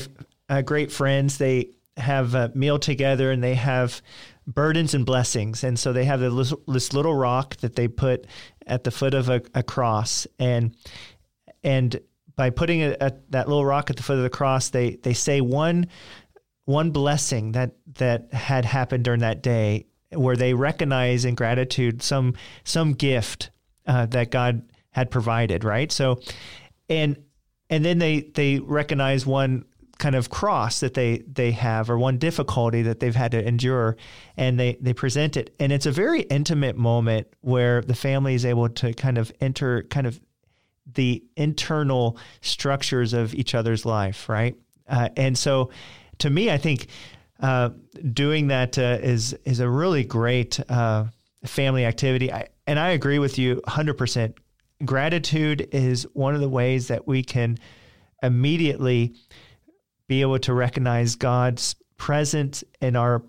uh, 0.49 0.61
great 0.61 0.91
friends, 0.91 1.37
they 1.37 1.71
have 1.97 2.35
a 2.35 2.51
meal 2.53 2.79
together 2.79 3.31
and 3.31 3.43
they 3.43 3.55
have 3.55 4.01
burdens 4.47 4.93
and 4.93 5.05
blessings, 5.05 5.63
and 5.63 5.79
so 5.79 5.93
they 5.93 6.05
have 6.05 6.19
this, 6.19 6.53
this 6.67 6.93
little 6.93 7.15
rock 7.15 7.55
that 7.57 7.75
they 7.75 7.87
put 7.87 8.25
at 8.67 8.83
the 8.83 8.91
foot 8.91 9.13
of 9.13 9.29
a, 9.29 9.41
a 9.53 9.63
cross, 9.63 10.27
and 10.39 10.75
and 11.63 11.99
by 12.35 12.49
putting 12.49 12.79
it 12.79 12.97
at 13.01 13.31
that 13.31 13.47
little 13.47 13.65
rock 13.65 13.89
at 13.89 13.95
the 13.95 14.03
foot 14.03 14.17
of 14.17 14.23
the 14.23 14.29
cross, 14.29 14.69
they 14.69 14.95
they 14.95 15.13
say 15.13 15.39
one 15.41 15.87
one 16.65 16.91
blessing 16.91 17.53
that 17.53 17.75
that 17.95 18.33
had 18.33 18.65
happened 18.65 19.05
during 19.05 19.21
that 19.21 19.41
day, 19.41 19.85
where 20.11 20.35
they 20.35 20.53
recognize 20.53 21.23
in 21.23 21.35
gratitude 21.35 22.01
some 22.01 22.33
some 22.63 22.93
gift 22.93 23.49
uh, 23.87 24.05
that 24.07 24.31
God 24.31 24.63
had 24.91 25.09
provided, 25.09 25.63
right? 25.63 25.91
So, 25.91 26.19
and 26.89 27.15
and 27.71 27.83
then 27.83 27.97
they 27.97 28.19
they 28.19 28.59
recognize 28.59 29.25
one 29.25 29.65
kind 29.97 30.15
of 30.15 30.29
cross 30.29 30.81
that 30.81 30.93
they 30.93 31.19
they 31.19 31.51
have 31.51 31.89
or 31.89 31.97
one 31.97 32.17
difficulty 32.17 32.81
that 32.81 32.99
they've 32.99 33.15
had 33.15 33.31
to 33.31 33.47
endure 33.47 33.95
and 34.35 34.59
they 34.59 34.77
they 34.81 34.93
present 34.93 35.37
it. 35.37 35.55
And 35.59 35.71
it's 35.71 35.85
a 35.85 35.91
very 35.91 36.21
intimate 36.23 36.75
moment 36.75 37.27
where 37.39 37.81
the 37.81 37.95
family 37.95 38.35
is 38.35 38.45
able 38.45 38.67
to 38.69 38.93
kind 38.93 39.17
of 39.17 39.31
enter 39.39 39.83
kind 39.83 40.05
of 40.05 40.19
the 40.93 41.23
internal 41.37 42.17
structures 42.41 43.13
of 43.13 43.33
each 43.33 43.55
other's 43.55 43.85
life 43.85 44.27
right? 44.27 44.55
Uh, 44.87 45.07
and 45.15 45.37
so 45.37 45.69
to 46.17 46.29
me 46.29 46.51
i 46.51 46.57
think 46.57 46.87
uh, 47.39 47.69
doing 48.13 48.47
that 48.47 48.77
uh, 48.77 48.97
is 49.01 49.33
is 49.45 49.59
a 49.61 49.69
really 49.69 50.03
great 50.03 50.59
uh, 50.69 51.05
family 51.45 51.85
activity. 51.85 52.33
I, 52.33 52.49
and 52.67 52.77
i 52.77 52.89
agree 52.89 53.19
with 53.19 53.37
you 53.37 53.61
100% 53.67 54.33
gratitude 54.85 55.69
is 55.71 56.03
one 56.13 56.35
of 56.35 56.41
the 56.41 56.49
ways 56.49 56.87
that 56.87 57.07
we 57.07 57.23
can 57.23 57.57
immediately 58.21 59.15
be 60.07 60.21
able 60.21 60.39
to 60.39 60.53
recognize 60.53 61.15
God's 61.15 61.75
presence 61.97 62.63
in 62.81 62.95
our 62.95 63.23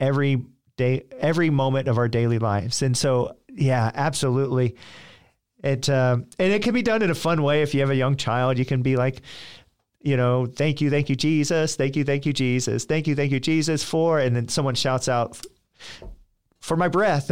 every 0.00 0.44
day, 0.76 1.04
every 1.18 1.50
moment 1.50 1.88
of 1.88 1.98
our 1.98 2.08
daily 2.08 2.38
lives. 2.38 2.82
And 2.82 2.96
so, 2.96 3.36
yeah, 3.48 3.90
absolutely. 3.94 4.76
It 5.62 5.88
uh, 5.88 6.18
and 6.38 6.52
it 6.52 6.62
can 6.62 6.72
be 6.72 6.82
done 6.82 7.02
in 7.02 7.10
a 7.10 7.14
fun 7.16 7.42
way. 7.42 7.62
If 7.62 7.74
you 7.74 7.80
have 7.80 7.90
a 7.90 7.96
young 7.96 8.16
child, 8.16 8.58
you 8.58 8.64
can 8.64 8.82
be 8.82 8.96
like, 8.96 9.22
you 10.00 10.16
know, 10.16 10.46
thank 10.46 10.80
you, 10.80 10.90
thank 10.90 11.08
you, 11.08 11.16
Jesus, 11.16 11.74
thank 11.74 11.96
you, 11.96 12.04
thank 12.04 12.24
you, 12.24 12.32
Jesus, 12.32 12.84
thank 12.84 13.08
you, 13.08 13.16
thank 13.16 13.32
you, 13.32 13.40
Jesus, 13.40 13.82
for, 13.82 14.20
and 14.20 14.36
then 14.36 14.46
someone 14.46 14.76
shouts 14.76 15.08
out 15.08 15.40
for 16.60 16.76
my 16.76 16.86
breath, 16.86 17.28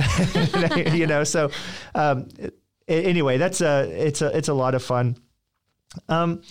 you 0.93 1.07
know. 1.07 1.23
So, 1.23 1.51
um, 1.95 2.29
anyway, 2.89 3.39
that's 3.39 3.61
a 3.61 3.89
it's 4.07 4.23
a 4.23 4.37
it's 4.37 4.49
a 4.49 4.55
lot 4.55 4.75
of 4.75 4.83
fun. 4.83 5.17
Um, 6.09 6.43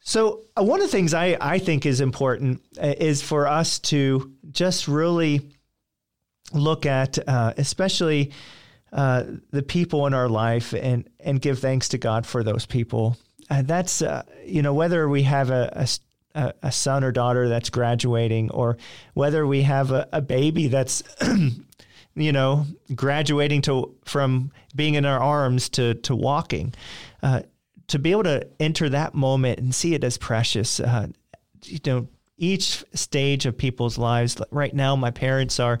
so 0.00 0.42
uh, 0.56 0.64
one 0.64 0.80
of 0.80 0.86
the 0.86 0.92
things 0.92 1.14
I 1.14 1.36
I 1.40 1.58
think 1.58 1.86
is 1.86 2.00
important 2.00 2.62
uh, 2.80 2.94
is 2.98 3.22
for 3.22 3.46
us 3.46 3.78
to 3.80 4.32
just 4.50 4.88
really 4.88 5.50
look 6.52 6.86
at, 6.86 7.18
uh, 7.28 7.54
especially 7.56 8.32
uh, 8.92 9.24
the 9.50 9.62
people 9.62 10.06
in 10.06 10.14
our 10.14 10.28
life, 10.28 10.74
and 10.74 11.08
and 11.20 11.40
give 11.40 11.60
thanks 11.60 11.88
to 11.90 11.98
God 11.98 12.26
for 12.26 12.42
those 12.42 12.66
people. 12.66 13.16
And 13.48 13.66
that's 13.66 14.02
uh, 14.02 14.22
you 14.44 14.62
know 14.62 14.74
whether 14.74 15.08
we 15.08 15.22
have 15.22 15.50
a, 15.50 15.86
a 16.34 16.52
a 16.62 16.72
son 16.72 17.04
or 17.04 17.12
daughter 17.12 17.48
that's 17.48 17.70
graduating, 17.70 18.50
or 18.50 18.78
whether 19.14 19.46
we 19.46 19.62
have 19.62 19.92
a, 19.92 20.08
a 20.12 20.20
baby 20.20 20.66
that's 20.66 21.02
you 22.14 22.32
know, 22.32 22.66
graduating 22.94 23.62
to 23.62 23.94
from 24.04 24.50
being 24.74 24.94
in 24.94 25.04
our 25.04 25.18
arms 25.20 25.68
to 25.70 25.94
to 25.94 26.14
walking, 26.14 26.74
uh, 27.22 27.42
to 27.88 27.98
be 27.98 28.10
able 28.10 28.24
to 28.24 28.46
enter 28.60 28.88
that 28.88 29.14
moment 29.14 29.58
and 29.58 29.74
see 29.74 29.94
it 29.94 30.04
as 30.04 30.18
precious. 30.18 30.80
Uh, 30.80 31.08
you 31.64 31.78
know, 31.86 32.08
each 32.36 32.84
stage 32.92 33.46
of 33.46 33.56
people's 33.56 33.98
lives. 33.98 34.40
Right 34.50 34.74
now, 34.74 34.96
my 34.96 35.10
parents 35.10 35.60
are 35.60 35.78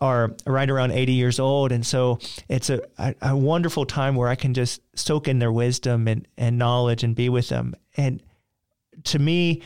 are 0.00 0.34
right 0.46 0.68
around 0.68 0.90
80 0.90 1.12
years 1.12 1.40
old, 1.40 1.72
and 1.72 1.84
so 1.86 2.18
it's 2.50 2.68
a, 2.68 2.82
a, 2.98 3.14
a 3.22 3.36
wonderful 3.36 3.86
time 3.86 4.14
where 4.14 4.28
I 4.28 4.34
can 4.34 4.52
just 4.52 4.82
soak 4.94 5.26
in 5.26 5.38
their 5.38 5.52
wisdom 5.52 6.06
and 6.06 6.28
and 6.36 6.58
knowledge 6.58 7.02
and 7.02 7.14
be 7.14 7.28
with 7.28 7.48
them. 7.48 7.74
And 7.96 8.22
to 9.04 9.18
me, 9.18 9.62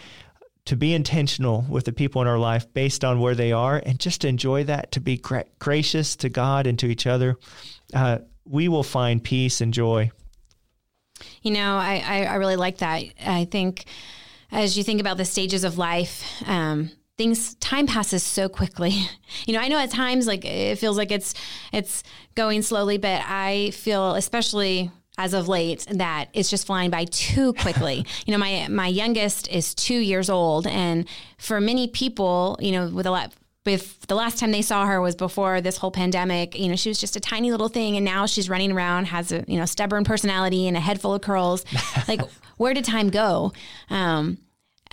to 0.67 0.77
be 0.77 0.95
intentional 0.95 1.65
with 1.69 1.85
the 1.85 1.93
people 1.93 2.23
in 2.23 2.29
our 2.29 2.39
life 2.39 2.73
based 2.73 3.05
on 3.05 3.21
where 3.21 3.35
they 3.35 3.53
are 3.53 3.83
and 3.85 3.99
just 3.99 4.25
enjoy 4.25 4.65
that, 4.65 4.93
to 4.93 5.01
be 5.01 5.17
gra- 5.17 5.47
gracious 5.59 6.17
to 6.17 6.29
God 6.29 6.67
and 6.67 6.79
to 6.79 6.87
each 6.87 7.07
other, 7.07 7.37
uh, 7.95 8.19
we 8.45 8.69
will 8.69 8.83
find 8.83 9.23
peace 9.23 9.61
and 9.61 9.73
joy. 9.73 10.11
You 11.43 11.53
know, 11.53 11.77
I, 11.77 12.03
I, 12.07 12.25
I, 12.25 12.35
really 12.37 12.57
like 12.57 12.79
that. 12.79 13.05
I 13.25 13.45
think 13.45 13.85
as 14.51 14.77
you 14.77 14.85
think 14.85 15.01
about 15.01 15.17
the 15.17 15.25
stages 15.25 15.65
of 15.65 15.77
life, 15.77 16.25
um, 16.47 16.91
things 17.19 17.55
time 17.57 17.87
passes 17.87 18.23
so 18.23 18.49
quickly. 18.49 18.95
You 19.47 19.55
know, 19.55 19.61
I 19.61 19.69
know 19.69 19.79
at 19.79 19.91
times 19.93 20.27
like 20.27 20.45
it 20.45 20.77
feels 20.79 20.97
like 20.97 21.13
it's 21.13 21.35
it's 21.73 22.03
going 22.35 22.63
slowly, 22.63 22.99
but 22.99 23.23
I 23.25 23.71
feel 23.71 24.17
especially 24.17 24.91
as 25.21 25.35
of 25.35 25.49
late 25.49 25.87
that 25.91 26.29
it's 26.33 26.49
just 26.49 26.67
flying 26.67 26.91
by 26.91 27.05
too 27.05 27.53
quickly. 27.55 28.07
you 28.27 28.33
know, 28.33 28.39
my 28.39 28.67
my 28.69 28.87
youngest 28.87 29.49
is 29.49 29.75
2 29.75 29.95
years 29.95 30.31
old 30.31 30.67
and 30.67 31.07
for 31.39 31.61
many 31.61 31.89
people, 31.89 32.59
you 32.61 32.73
know, 32.73 32.89
with 32.89 33.07
a 33.07 33.11
lot 33.11 33.33
with 33.67 34.01
the 34.07 34.15
last 34.15 34.39
time 34.39 34.53
they 34.53 34.63
saw 34.63 34.87
her 34.87 35.01
was 35.01 35.15
before 35.15 35.61
this 35.61 35.77
whole 35.77 35.91
pandemic. 35.91 36.59
You 36.59 36.69
know, 36.69 36.77
she 36.77 36.89
was 36.89 36.99
just 36.99 37.17
a 37.17 37.21
tiny 37.21 37.51
little 37.51 37.69
thing, 37.69 37.97
and 37.97 38.05
now 38.05 38.25
she's 38.27 38.49
running 38.49 38.73
around, 38.73 39.07
has 39.07 39.33
a 39.33 39.45
you 39.47 39.59
know 39.59 39.67
stubborn 39.67 40.05
personality 40.05 40.67
and 40.67 40.77
a 40.77 40.81
head 40.81 41.01
full 41.01 41.15
of 41.15 41.21
curls. 41.21 41.65
like, 42.09 42.23
where 42.57 42.73
did 42.73 42.85
time 42.85 43.11
go? 43.11 43.53
Um, 43.91 44.39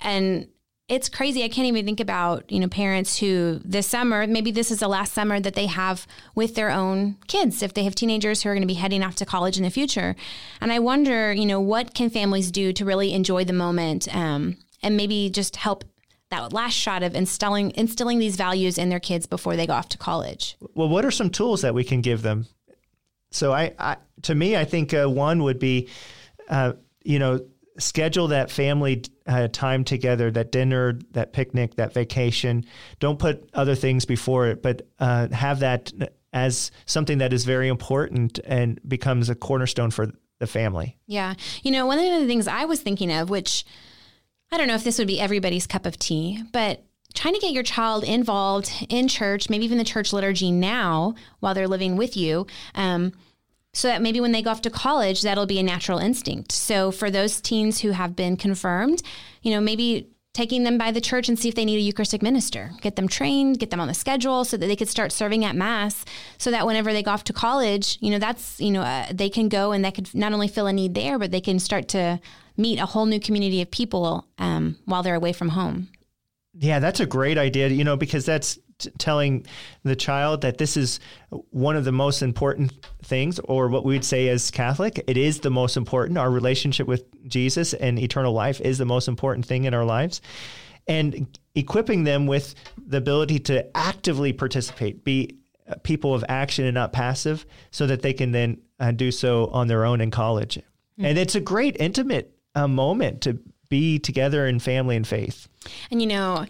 and 0.00 0.48
it's 0.88 1.10
crazy. 1.10 1.44
I 1.44 1.48
can't 1.48 1.66
even 1.68 1.84
think 1.84 2.00
about, 2.00 2.50
you 2.50 2.58
know, 2.60 2.68
parents 2.68 3.18
who 3.18 3.60
this 3.62 3.86
summer, 3.86 4.26
maybe 4.26 4.50
this 4.50 4.70
is 4.70 4.80
the 4.80 4.88
last 4.88 5.12
summer 5.12 5.38
that 5.38 5.54
they 5.54 5.66
have 5.66 6.06
with 6.34 6.54
their 6.54 6.70
own 6.70 7.16
kids, 7.26 7.62
if 7.62 7.74
they 7.74 7.84
have 7.84 7.94
teenagers 7.94 8.42
who 8.42 8.48
are 8.48 8.54
going 8.54 8.62
to 8.62 8.66
be 8.66 8.74
heading 8.74 9.02
off 9.02 9.14
to 9.16 9.26
college 9.26 9.58
in 9.58 9.64
the 9.64 9.70
future. 9.70 10.16
And 10.62 10.72
I 10.72 10.78
wonder, 10.78 11.30
you 11.32 11.44
know, 11.44 11.60
what 11.60 11.94
can 11.94 12.08
families 12.08 12.50
do 12.50 12.72
to 12.72 12.84
really 12.86 13.12
enjoy 13.12 13.44
the 13.44 13.52
moment 13.52 14.14
um, 14.16 14.56
and 14.82 14.96
maybe 14.96 15.28
just 15.28 15.56
help 15.56 15.84
that 16.30 16.52
last 16.52 16.74
shot 16.74 17.02
of 17.02 17.14
instilling 17.14 17.70
instilling 17.72 18.18
these 18.18 18.36
values 18.36 18.78
in 18.78 18.88
their 18.88 19.00
kids 19.00 19.26
before 19.26 19.56
they 19.56 19.66
go 19.66 19.72
off 19.74 19.88
to 19.90 19.98
college. 19.98 20.56
Well, 20.74 20.88
what 20.88 21.04
are 21.04 21.10
some 21.10 21.30
tools 21.30 21.62
that 21.62 21.74
we 21.74 21.84
can 21.84 22.00
give 22.00 22.22
them? 22.22 22.46
So 23.30 23.52
I, 23.52 23.74
I 23.78 23.96
to 24.22 24.34
me, 24.34 24.56
I 24.56 24.64
think 24.64 24.94
uh, 24.94 25.06
one 25.06 25.42
would 25.42 25.58
be, 25.58 25.88
uh, 26.48 26.74
you 27.02 27.18
know, 27.18 27.46
schedule 27.78 28.28
that 28.28 28.50
family 28.50 29.04
uh, 29.28 29.48
time 29.48 29.84
together, 29.84 30.30
that 30.30 30.50
dinner, 30.50 30.98
that 31.12 31.32
picnic, 31.32 31.76
that 31.76 31.92
vacation. 31.92 32.64
Don't 32.98 33.18
put 33.18 33.48
other 33.54 33.74
things 33.74 34.04
before 34.04 34.48
it, 34.48 34.62
but 34.62 34.88
uh, 34.98 35.28
have 35.28 35.60
that 35.60 35.92
as 36.32 36.70
something 36.86 37.18
that 37.18 37.32
is 37.32 37.44
very 37.44 37.68
important 37.68 38.40
and 38.44 38.80
becomes 38.88 39.30
a 39.30 39.34
cornerstone 39.34 39.90
for 39.90 40.10
the 40.38 40.46
family. 40.46 40.96
Yeah. 41.06 41.34
You 41.62 41.70
know, 41.70 41.86
one 41.86 41.98
of 41.98 42.20
the 42.20 42.26
things 42.26 42.48
I 42.48 42.64
was 42.64 42.80
thinking 42.80 43.12
of, 43.12 43.30
which 43.30 43.64
I 44.50 44.56
don't 44.56 44.68
know 44.68 44.74
if 44.74 44.84
this 44.84 44.98
would 44.98 45.06
be 45.06 45.20
everybody's 45.20 45.66
cup 45.66 45.84
of 45.84 45.98
tea, 45.98 46.42
but 46.52 46.84
trying 47.14 47.34
to 47.34 47.40
get 47.40 47.52
your 47.52 47.62
child 47.62 48.04
involved 48.04 48.70
in 48.88 49.08
church, 49.08 49.50
maybe 49.50 49.64
even 49.64 49.78
the 49.78 49.84
church 49.84 50.12
liturgy 50.12 50.50
now 50.50 51.14
while 51.40 51.54
they're 51.54 51.68
living 51.68 51.96
with 51.96 52.16
you. 52.16 52.46
Um, 52.74 53.12
so 53.78 53.86
that 53.86 54.02
maybe 54.02 54.20
when 54.20 54.32
they 54.32 54.42
go 54.42 54.50
off 54.50 54.60
to 54.62 54.70
college, 54.70 55.22
that'll 55.22 55.46
be 55.46 55.60
a 55.60 55.62
natural 55.62 56.00
instinct. 56.00 56.50
So 56.50 56.90
for 56.90 57.12
those 57.12 57.40
teens 57.40 57.80
who 57.80 57.92
have 57.92 58.16
been 58.16 58.36
confirmed, 58.36 59.04
you 59.42 59.52
know, 59.52 59.60
maybe 59.60 60.08
taking 60.34 60.64
them 60.64 60.78
by 60.78 60.90
the 60.90 61.00
church 61.00 61.28
and 61.28 61.38
see 61.38 61.48
if 61.48 61.54
they 61.54 61.64
need 61.64 61.76
a 61.76 61.82
Eucharistic 61.82 62.20
minister, 62.20 62.72
get 62.80 62.96
them 62.96 63.06
trained, 63.06 63.60
get 63.60 63.70
them 63.70 63.78
on 63.78 63.86
the 63.86 63.94
schedule 63.94 64.44
so 64.44 64.56
that 64.56 64.66
they 64.66 64.74
could 64.74 64.88
start 64.88 65.12
serving 65.12 65.44
at 65.44 65.54
Mass 65.54 66.04
so 66.38 66.50
that 66.50 66.66
whenever 66.66 66.92
they 66.92 67.04
go 67.04 67.12
off 67.12 67.22
to 67.22 67.32
college, 67.32 67.98
you 68.00 68.10
know, 68.10 68.18
that's, 68.18 68.60
you 68.60 68.72
know, 68.72 68.82
uh, 68.82 69.06
they 69.12 69.30
can 69.30 69.48
go 69.48 69.70
and 69.70 69.84
that 69.84 69.94
could 69.94 70.12
not 70.12 70.32
only 70.32 70.48
fill 70.48 70.66
a 70.66 70.72
need 70.72 70.94
there, 70.94 71.16
but 71.16 71.30
they 71.30 71.40
can 71.40 71.60
start 71.60 71.86
to 71.86 72.18
meet 72.56 72.80
a 72.80 72.86
whole 72.86 73.06
new 73.06 73.20
community 73.20 73.62
of 73.62 73.70
people 73.70 74.26
um, 74.38 74.76
while 74.86 75.04
they're 75.04 75.14
away 75.14 75.32
from 75.32 75.50
home. 75.50 75.88
Yeah, 76.52 76.80
that's 76.80 76.98
a 76.98 77.06
great 77.06 77.38
idea, 77.38 77.68
you 77.68 77.84
know, 77.84 77.96
because 77.96 78.26
that's 78.26 78.58
t- 78.78 78.90
telling 78.98 79.46
the 79.84 79.96
child 79.96 80.40
that 80.40 80.58
this 80.58 80.76
is 80.76 81.00
one 81.50 81.76
of 81.76 81.84
the 81.84 81.92
most 81.92 82.22
important 82.22 82.72
things, 83.02 83.38
or 83.40 83.68
what 83.68 83.84
we'd 83.84 84.04
say 84.04 84.28
as 84.28 84.50
Catholic, 84.50 85.02
it 85.06 85.16
is 85.16 85.40
the 85.40 85.50
most 85.50 85.76
important. 85.76 86.18
Our 86.18 86.30
relationship 86.30 86.86
with 86.86 87.04
Jesus 87.28 87.74
and 87.74 87.98
eternal 87.98 88.32
life 88.32 88.60
is 88.60 88.78
the 88.78 88.84
most 88.84 89.08
important 89.08 89.46
thing 89.46 89.64
in 89.64 89.74
our 89.74 89.84
lives. 89.84 90.20
And 90.86 91.38
equipping 91.54 92.04
them 92.04 92.26
with 92.26 92.54
the 92.76 92.96
ability 92.96 93.40
to 93.40 93.76
actively 93.76 94.32
participate, 94.32 95.04
be 95.04 95.36
people 95.82 96.14
of 96.14 96.24
action 96.28 96.64
and 96.64 96.74
not 96.74 96.94
passive, 96.94 97.44
so 97.70 97.86
that 97.86 98.00
they 98.00 98.14
can 98.14 98.32
then 98.32 98.58
uh, 98.80 98.90
do 98.92 99.10
so 99.10 99.48
on 99.48 99.68
their 99.68 99.84
own 99.84 100.00
in 100.00 100.10
college. 100.10 100.56
Mm-hmm. 100.56 101.04
And 101.04 101.18
it's 101.18 101.34
a 101.34 101.40
great 101.40 101.76
intimate 101.78 102.34
uh, 102.54 102.68
moment 102.68 103.20
to 103.22 103.38
be 103.68 103.98
together 103.98 104.46
in 104.46 104.60
family 104.60 104.96
and 104.96 105.06
faith. 105.06 105.46
And 105.90 106.00
you 106.00 106.08
know, 106.08 106.46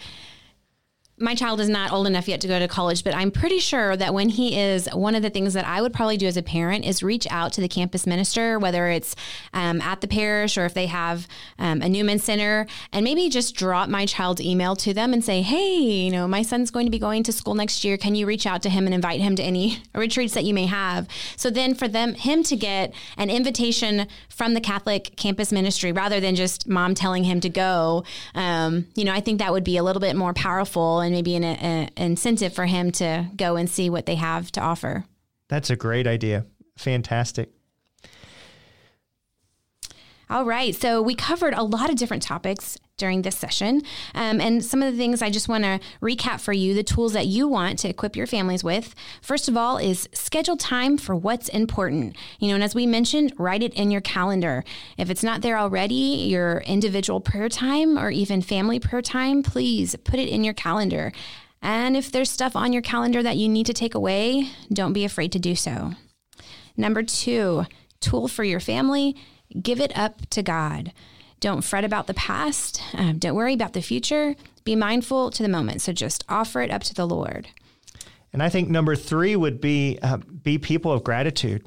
my 1.20 1.34
child 1.34 1.60
is 1.60 1.68
not 1.68 1.92
old 1.92 2.06
enough 2.06 2.28
yet 2.28 2.40
to 2.42 2.48
go 2.48 2.58
to 2.58 2.68
college, 2.68 3.04
but 3.04 3.14
I'm 3.14 3.30
pretty 3.30 3.58
sure 3.58 3.96
that 3.96 4.14
when 4.14 4.28
he 4.28 4.58
is, 4.58 4.88
one 4.92 5.14
of 5.14 5.22
the 5.22 5.30
things 5.30 5.54
that 5.54 5.66
I 5.66 5.82
would 5.82 5.92
probably 5.92 6.16
do 6.16 6.26
as 6.26 6.36
a 6.36 6.42
parent 6.42 6.84
is 6.84 7.02
reach 7.02 7.26
out 7.30 7.52
to 7.54 7.60
the 7.60 7.68
campus 7.68 8.06
minister, 8.06 8.58
whether 8.58 8.88
it's 8.88 9.16
um, 9.52 9.80
at 9.80 10.00
the 10.00 10.08
parish 10.08 10.56
or 10.56 10.64
if 10.64 10.74
they 10.74 10.86
have 10.86 11.26
um, 11.58 11.82
a 11.82 11.88
Newman 11.88 12.18
Center, 12.18 12.66
and 12.92 13.04
maybe 13.04 13.28
just 13.28 13.54
drop 13.54 13.88
my 13.88 14.06
child's 14.06 14.40
email 14.40 14.76
to 14.76 14.94
them 14.94 15.12
and 15.12 15.24
say, 15.24 15.42
hey, 15.42 15.76
you 15.76 16.10
know, 16.10 16.28
my 16.28 16.42
son's 16.42 16.70
going 16.70 16.86
to 16.86 16.90
be 16.90 16.98
going 16.98 17.22
to 17.24 17.32
school 17.32 17.54
next 17.54 17.84
year. 17.84 17.96
Can 17.96 18.14
you 18.14 18.26
reach 18.26 18.46
out 18.46 18.62
to 18.62 18.70
him 18.70 18.86
and 18.86 18.94
invite 18.94 19.20
him 19.20 19.36
to 19.36 19.42
any 19.42 19.82
retreats 19.94 20.34
that 20.34 20.44
you 20.44 20.54
may 20.54 20.66
have? 20.66 21.08
So 21.36 21.50
then 21.50 21.74
for 21.74 21.88
them, 21.88 22.14
him 22.14 22.42
to 22.44 22.56
get 22.56 22.94
an 23.16 23.30
invitation 23.30 24.06
from 24.28 24.54
the 24.54 24.60
Catholic 24.60 25.16
campus 25.16 25.52
ministry 25.52 25.92
rather 25.92 26.20
than 26.20 26.34
just 26.34 26.68
mom 26.68 26.94
telling 26.94 27.24
him 27.24 27.40
to 27.40 27.48
go, 27.48 28.04
um, 28.34 28.86
you 28.94 29.04
know, 29.04 29.12
I 29.12 29.20
think 29.20 29.38
that 29.40 29.52
would 29.52 29.64
be 29.64 29.76
a 29.76 29.82
little 29.82 30.00
bit 30.00 30.14
more 30.14 30.32
powerful 30.32 31.00
and 31.08 31.14
maybe 31.14 31.34
an, 31.34 31.44
an 31.44 31.90
incentive 31.96 32.52
for 32.52 32.66
him 32.66 32.92
to 32.92 33.26
go 33.34 33.56
and 33.56 33.68
see 33.68 33.90
what 33.90 34.06
they 34.06 34.14
have 34.14 34.52
to 34.52 34.60
offer. 34.60 35.04
That's 35.48 35.70
a 35.70 35.76
great 35.76 36.06
idea. 36.06 36.46
Fantastic. 36.76 37.50
All 40.30 40.44
right. 40.44 40.74
So 40.74 41.00
we 41.00 41.14
covered 41.14 41.54
a 41.54 41.62
lot 41.62 41.88
of 41.88 41.96
different 41.96 42.22
topics 42.22 42.76
during 42.98 43.22
this 43.22 43.38
session. 43.38 43.80
Um, 44.14 44.40
and 44.40 44.62
some 44.62 44.82
of 44.82 44.92
the 44.92 44.98
things 44.98 45.22
I 45.22 45.30
just 45.30 45.48
want 45.48 45.64
to 45.64 45.80
recap 46.02 46.40
for 46.40 46.52
you 46.52 46.74
the 46.74 46.82
tools 46.82 47.14
that 47.14 47.26
you 47.26 47.48
want 47.48 47.78
to 47.80 47.88
equip 47.88 48.14
your 48.14 48.26
families 48.26 48.62
with. 48.62 48.94
First 49.22 49.48
of 49.48 49.56
all, 49.56 49.78
is 49.78 50.08
schedule 50.12 50.56
time 50.56 50.98
for 50.98 51.14
what's 51.14 51.48
important. 51.48 52.14
You 52.40 52.48
know, 52.48 52.54
and 52.56 52.64
as 52.64 52.74
we 52.74 52.86
mentioned, 52.86 53.32
write 53.38 53.62
it 53.62 53.72
in 53.74 53.90
your 53.90 54.00
calendar. 54.02 54.64
If 54.98 55.08
it's 55.08 55.22
not 55.22 55.40
there 55.40 55.56
already, 55.56 55.94
your 55.94 56.58
individual 56.66 57.20
prayer 57.20 57.48
time 57.48 57.98
or 57.98 58.10
even 58.10 58.42
family 58.42 58.78
prayer 58.78 59.02
time, 59.02 59.42
please 59.42 59.96
put 60.04 60.18
it 60.18 60.28
in 60.28 60.44
your 60.44 60.54
calendar. 60.54 61.12
And 61.62 61.96
if 61.96 62.12
there's 62.12 62.30
stuff 62.30 62.54
on 62.54 62.72
your 62.72 62.82
calendar 62.82 63.22
that 63.22 63.36
you 63.36 63.48
need 63.48 63.66
to 63.66 63.72
take 63.72 63.94
away, 63.94 64.50
don't 64.72 64.92
be 64.92 65.04
afraid 65.04 65.32
to 65.32 65.38
do 65.38 65.54
so. 65.54 65.92
Number 66.76 67.02
two, 67.02 67.64
tool 68.00 68.28
for 68.28 68.44
your 68.44 68.60
family 68.60 69.16
give 69.60 69.80
it 69.80 69.96
up 69.96 70.28
to 70.30 70.42
God. 70.42 70.92
Don't 71.40 71.62
fret 71.62 71.84
about 71.84 72.06
the 72.06 72.14
past. 72.14 72.82
Um, 72.94 73.18
don't 73.18 73.34
worry 73.34 73.54
about 73.54 73.72
the 73.72 73.82
future. 73.82 74.34
Be 74.64 74.74
mindful 74.74 75.30
to 75.30 75.42
the 75.42 75.48
moment. 75.48 75.80
So 75.80 75.92
just 75.92 76.24
offer 76.28 76.60
it 76.62 76.70
up 76.70 76.82
to 76.84 76.94
the 76.94 77.06
Lord. 77.06 77.48
And 78.32 78.42
I 78.42 78.48
think 78.48 78.68
number 78.68 78.96
three 78.96 79.36
would 79.36 79.60
be 79.60 79.98
uh, 80.02 80.18
be 80.18 80.58
people 80.58 80.92
of 80.92 81.04
gratitude 81.04 81.66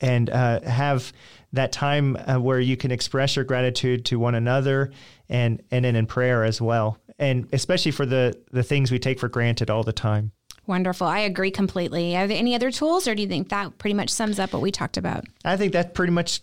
and 0.00 0.30
uh, 0.30 0.60
have 0.62 1.12
that 1.52 1.72
time 1.72 2.16
uh, 2.16 2.38
where 2.38 2.60
you 2.60 2.76
can 2.76 2.90
express 2.90 3.36
your 3.36 3.44
gratitude 3.44 4.04
to 4.06 4.18
one 4.18 4.34
another 4.34 4.90
and 5.28 5.62
and 5.70 5.84
then 5.84 5.96
in 5.96 6.06
prayer 6.06 6.44
as 6.44 6.60
well. 6.60 6.98
And 7.18 7.48
especially 7.52 7.92
for 7.92 8.06
the 8.06 8.36
the 8.50 8.62
things 8.62 8.90
we 8.90 8.98
take 8.98 9.20
for 9.20 9.28
granted 9.28 9.70
all 9.70 9.82
the 9.82 9.92
time. 9.92 10.32
Wonderful. 10.66 11.06
I 11.06 11.20
agree 11.20 11.50
completely. 11.50 12.16
Are 12.16 12.26
there 12.26 12.38
any 12.38 12.54
other 12.54 12.70
tools, 12.70 13.08
or 13.08 13.14
do 13.14 13.22
you 13.22 13.28
think 13.28 13.48
that 13.48 13.78
pretty 13.78 13.94
much 13.94 14.10
sums 14.10 14.38
up 14.38 14.52
what 14.52 14.62
we 14.62 14.70
talked 14.70 14.96
about? 14.96 15.24
I 15.44 15.56
think 15.56 15.72
that 15.72 15.94
pretty 15.94 16.12
much 16.12 16.40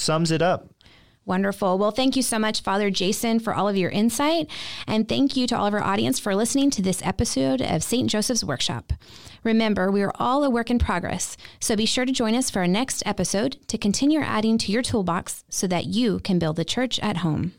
sums 0.00 0.30
it 0.30 0.42
up. 0.42 0.68
Wonderful. 1.26 1.78
Well, 1.78 1.90
thank 1.90 2.16
you 2.16 2.22
so 2.22 2.38
much, 2.38 2.62
Father 2.62 2.90
Jason, 2.90 3.38
for 3.38 3.54
all 3.54 3.68
of 3.68 3.76
your 3.76 3.90
insight. 3.90 4.50
And 4.86 5.08
thank 5.08 5.36
you 5.36 5.46
to 5.48 5.56
all 5.56 5.66
of 5.66 5.74
our 5.74 5.82
audience 5.82 6.18
for 6.18 6.34
listening 6.34 6.70
to 6.70 6.82
this 6.82 7.02
episode 7.04 7.60
of 7.60 7.84
St. 7.84 8.10
Joseph's 8.10 8.42
Workshop. 8.42 8.92
Remember, 9.44 9.90
we 9.90 10.02
are 10.02 10.12
all 10.16 10.42
a 10.42 10.50
work 10.50 10.70
in 10.70 10.78
progress, 10.78 11.36
so 11.60 11.76
be 11.76 11.86
sure 11.86 12.04
to 12.04 12.12
join 12.12 12.34
us 12.34 12.50
for 12.50 12.60
our 12.60 12.66
next 12.66 13.02
episode 13.06 13.58
to 13.68 13.78
continue 13.78 14.20
adding 14.20 14.58
to 14.58 14.72
your 14.72 14.82
toolbox 14.82 15.44
so 15.48 15.66
that 15.66 15.86
you 15.86 16.18
can 16.20 16.38
build 16.38 16.56
the 16.56 16.64
church 16.64 16.98
at 17.00 17.18
home. 17.18 17.52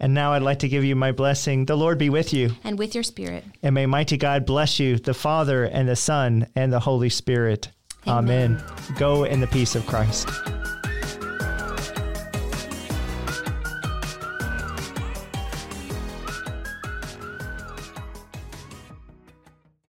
And 0.00 0.14
now 0.14 0.32
I'd 0.32 0.42
like 0.42 0.60
to 0.60 0.68
give 0.68 0.84
you 0.84 0.94
my 0.94 1.12
blessing. 1.12 1.66
The 1.66 1.76
Lord 1.76 1.98
be 1.98 2.08
with 2.08 2.32
you. 2.32 2.52
And 2.64 2.78
with 2.78 2.94
your 2.94 3.04
spirit. 3.04 3.44
And 3.62 3.74
may 3.74 3.86
mighty 3.86 4.16
God 4.16 4.46
bless 4.46 4.78
you, 4.78 4.96
the 4.96 5.14
Father 5.14 5.64
and 5.64 5.88
the 5.88 5.96
Son 5.96 6.46
and 6.54 6.72
the 6.72 6.80
Holy 6.80 7.08
Spirit. 7.08 7.70
Amen. 8.06 8.62
Amen. 8.62 8.94
Go 8.96 9.24
in 9.24 9.40
the 9.40 9.48
peace 9.48 9.74
of 9.74 9.86
Christ. 9.86 10.28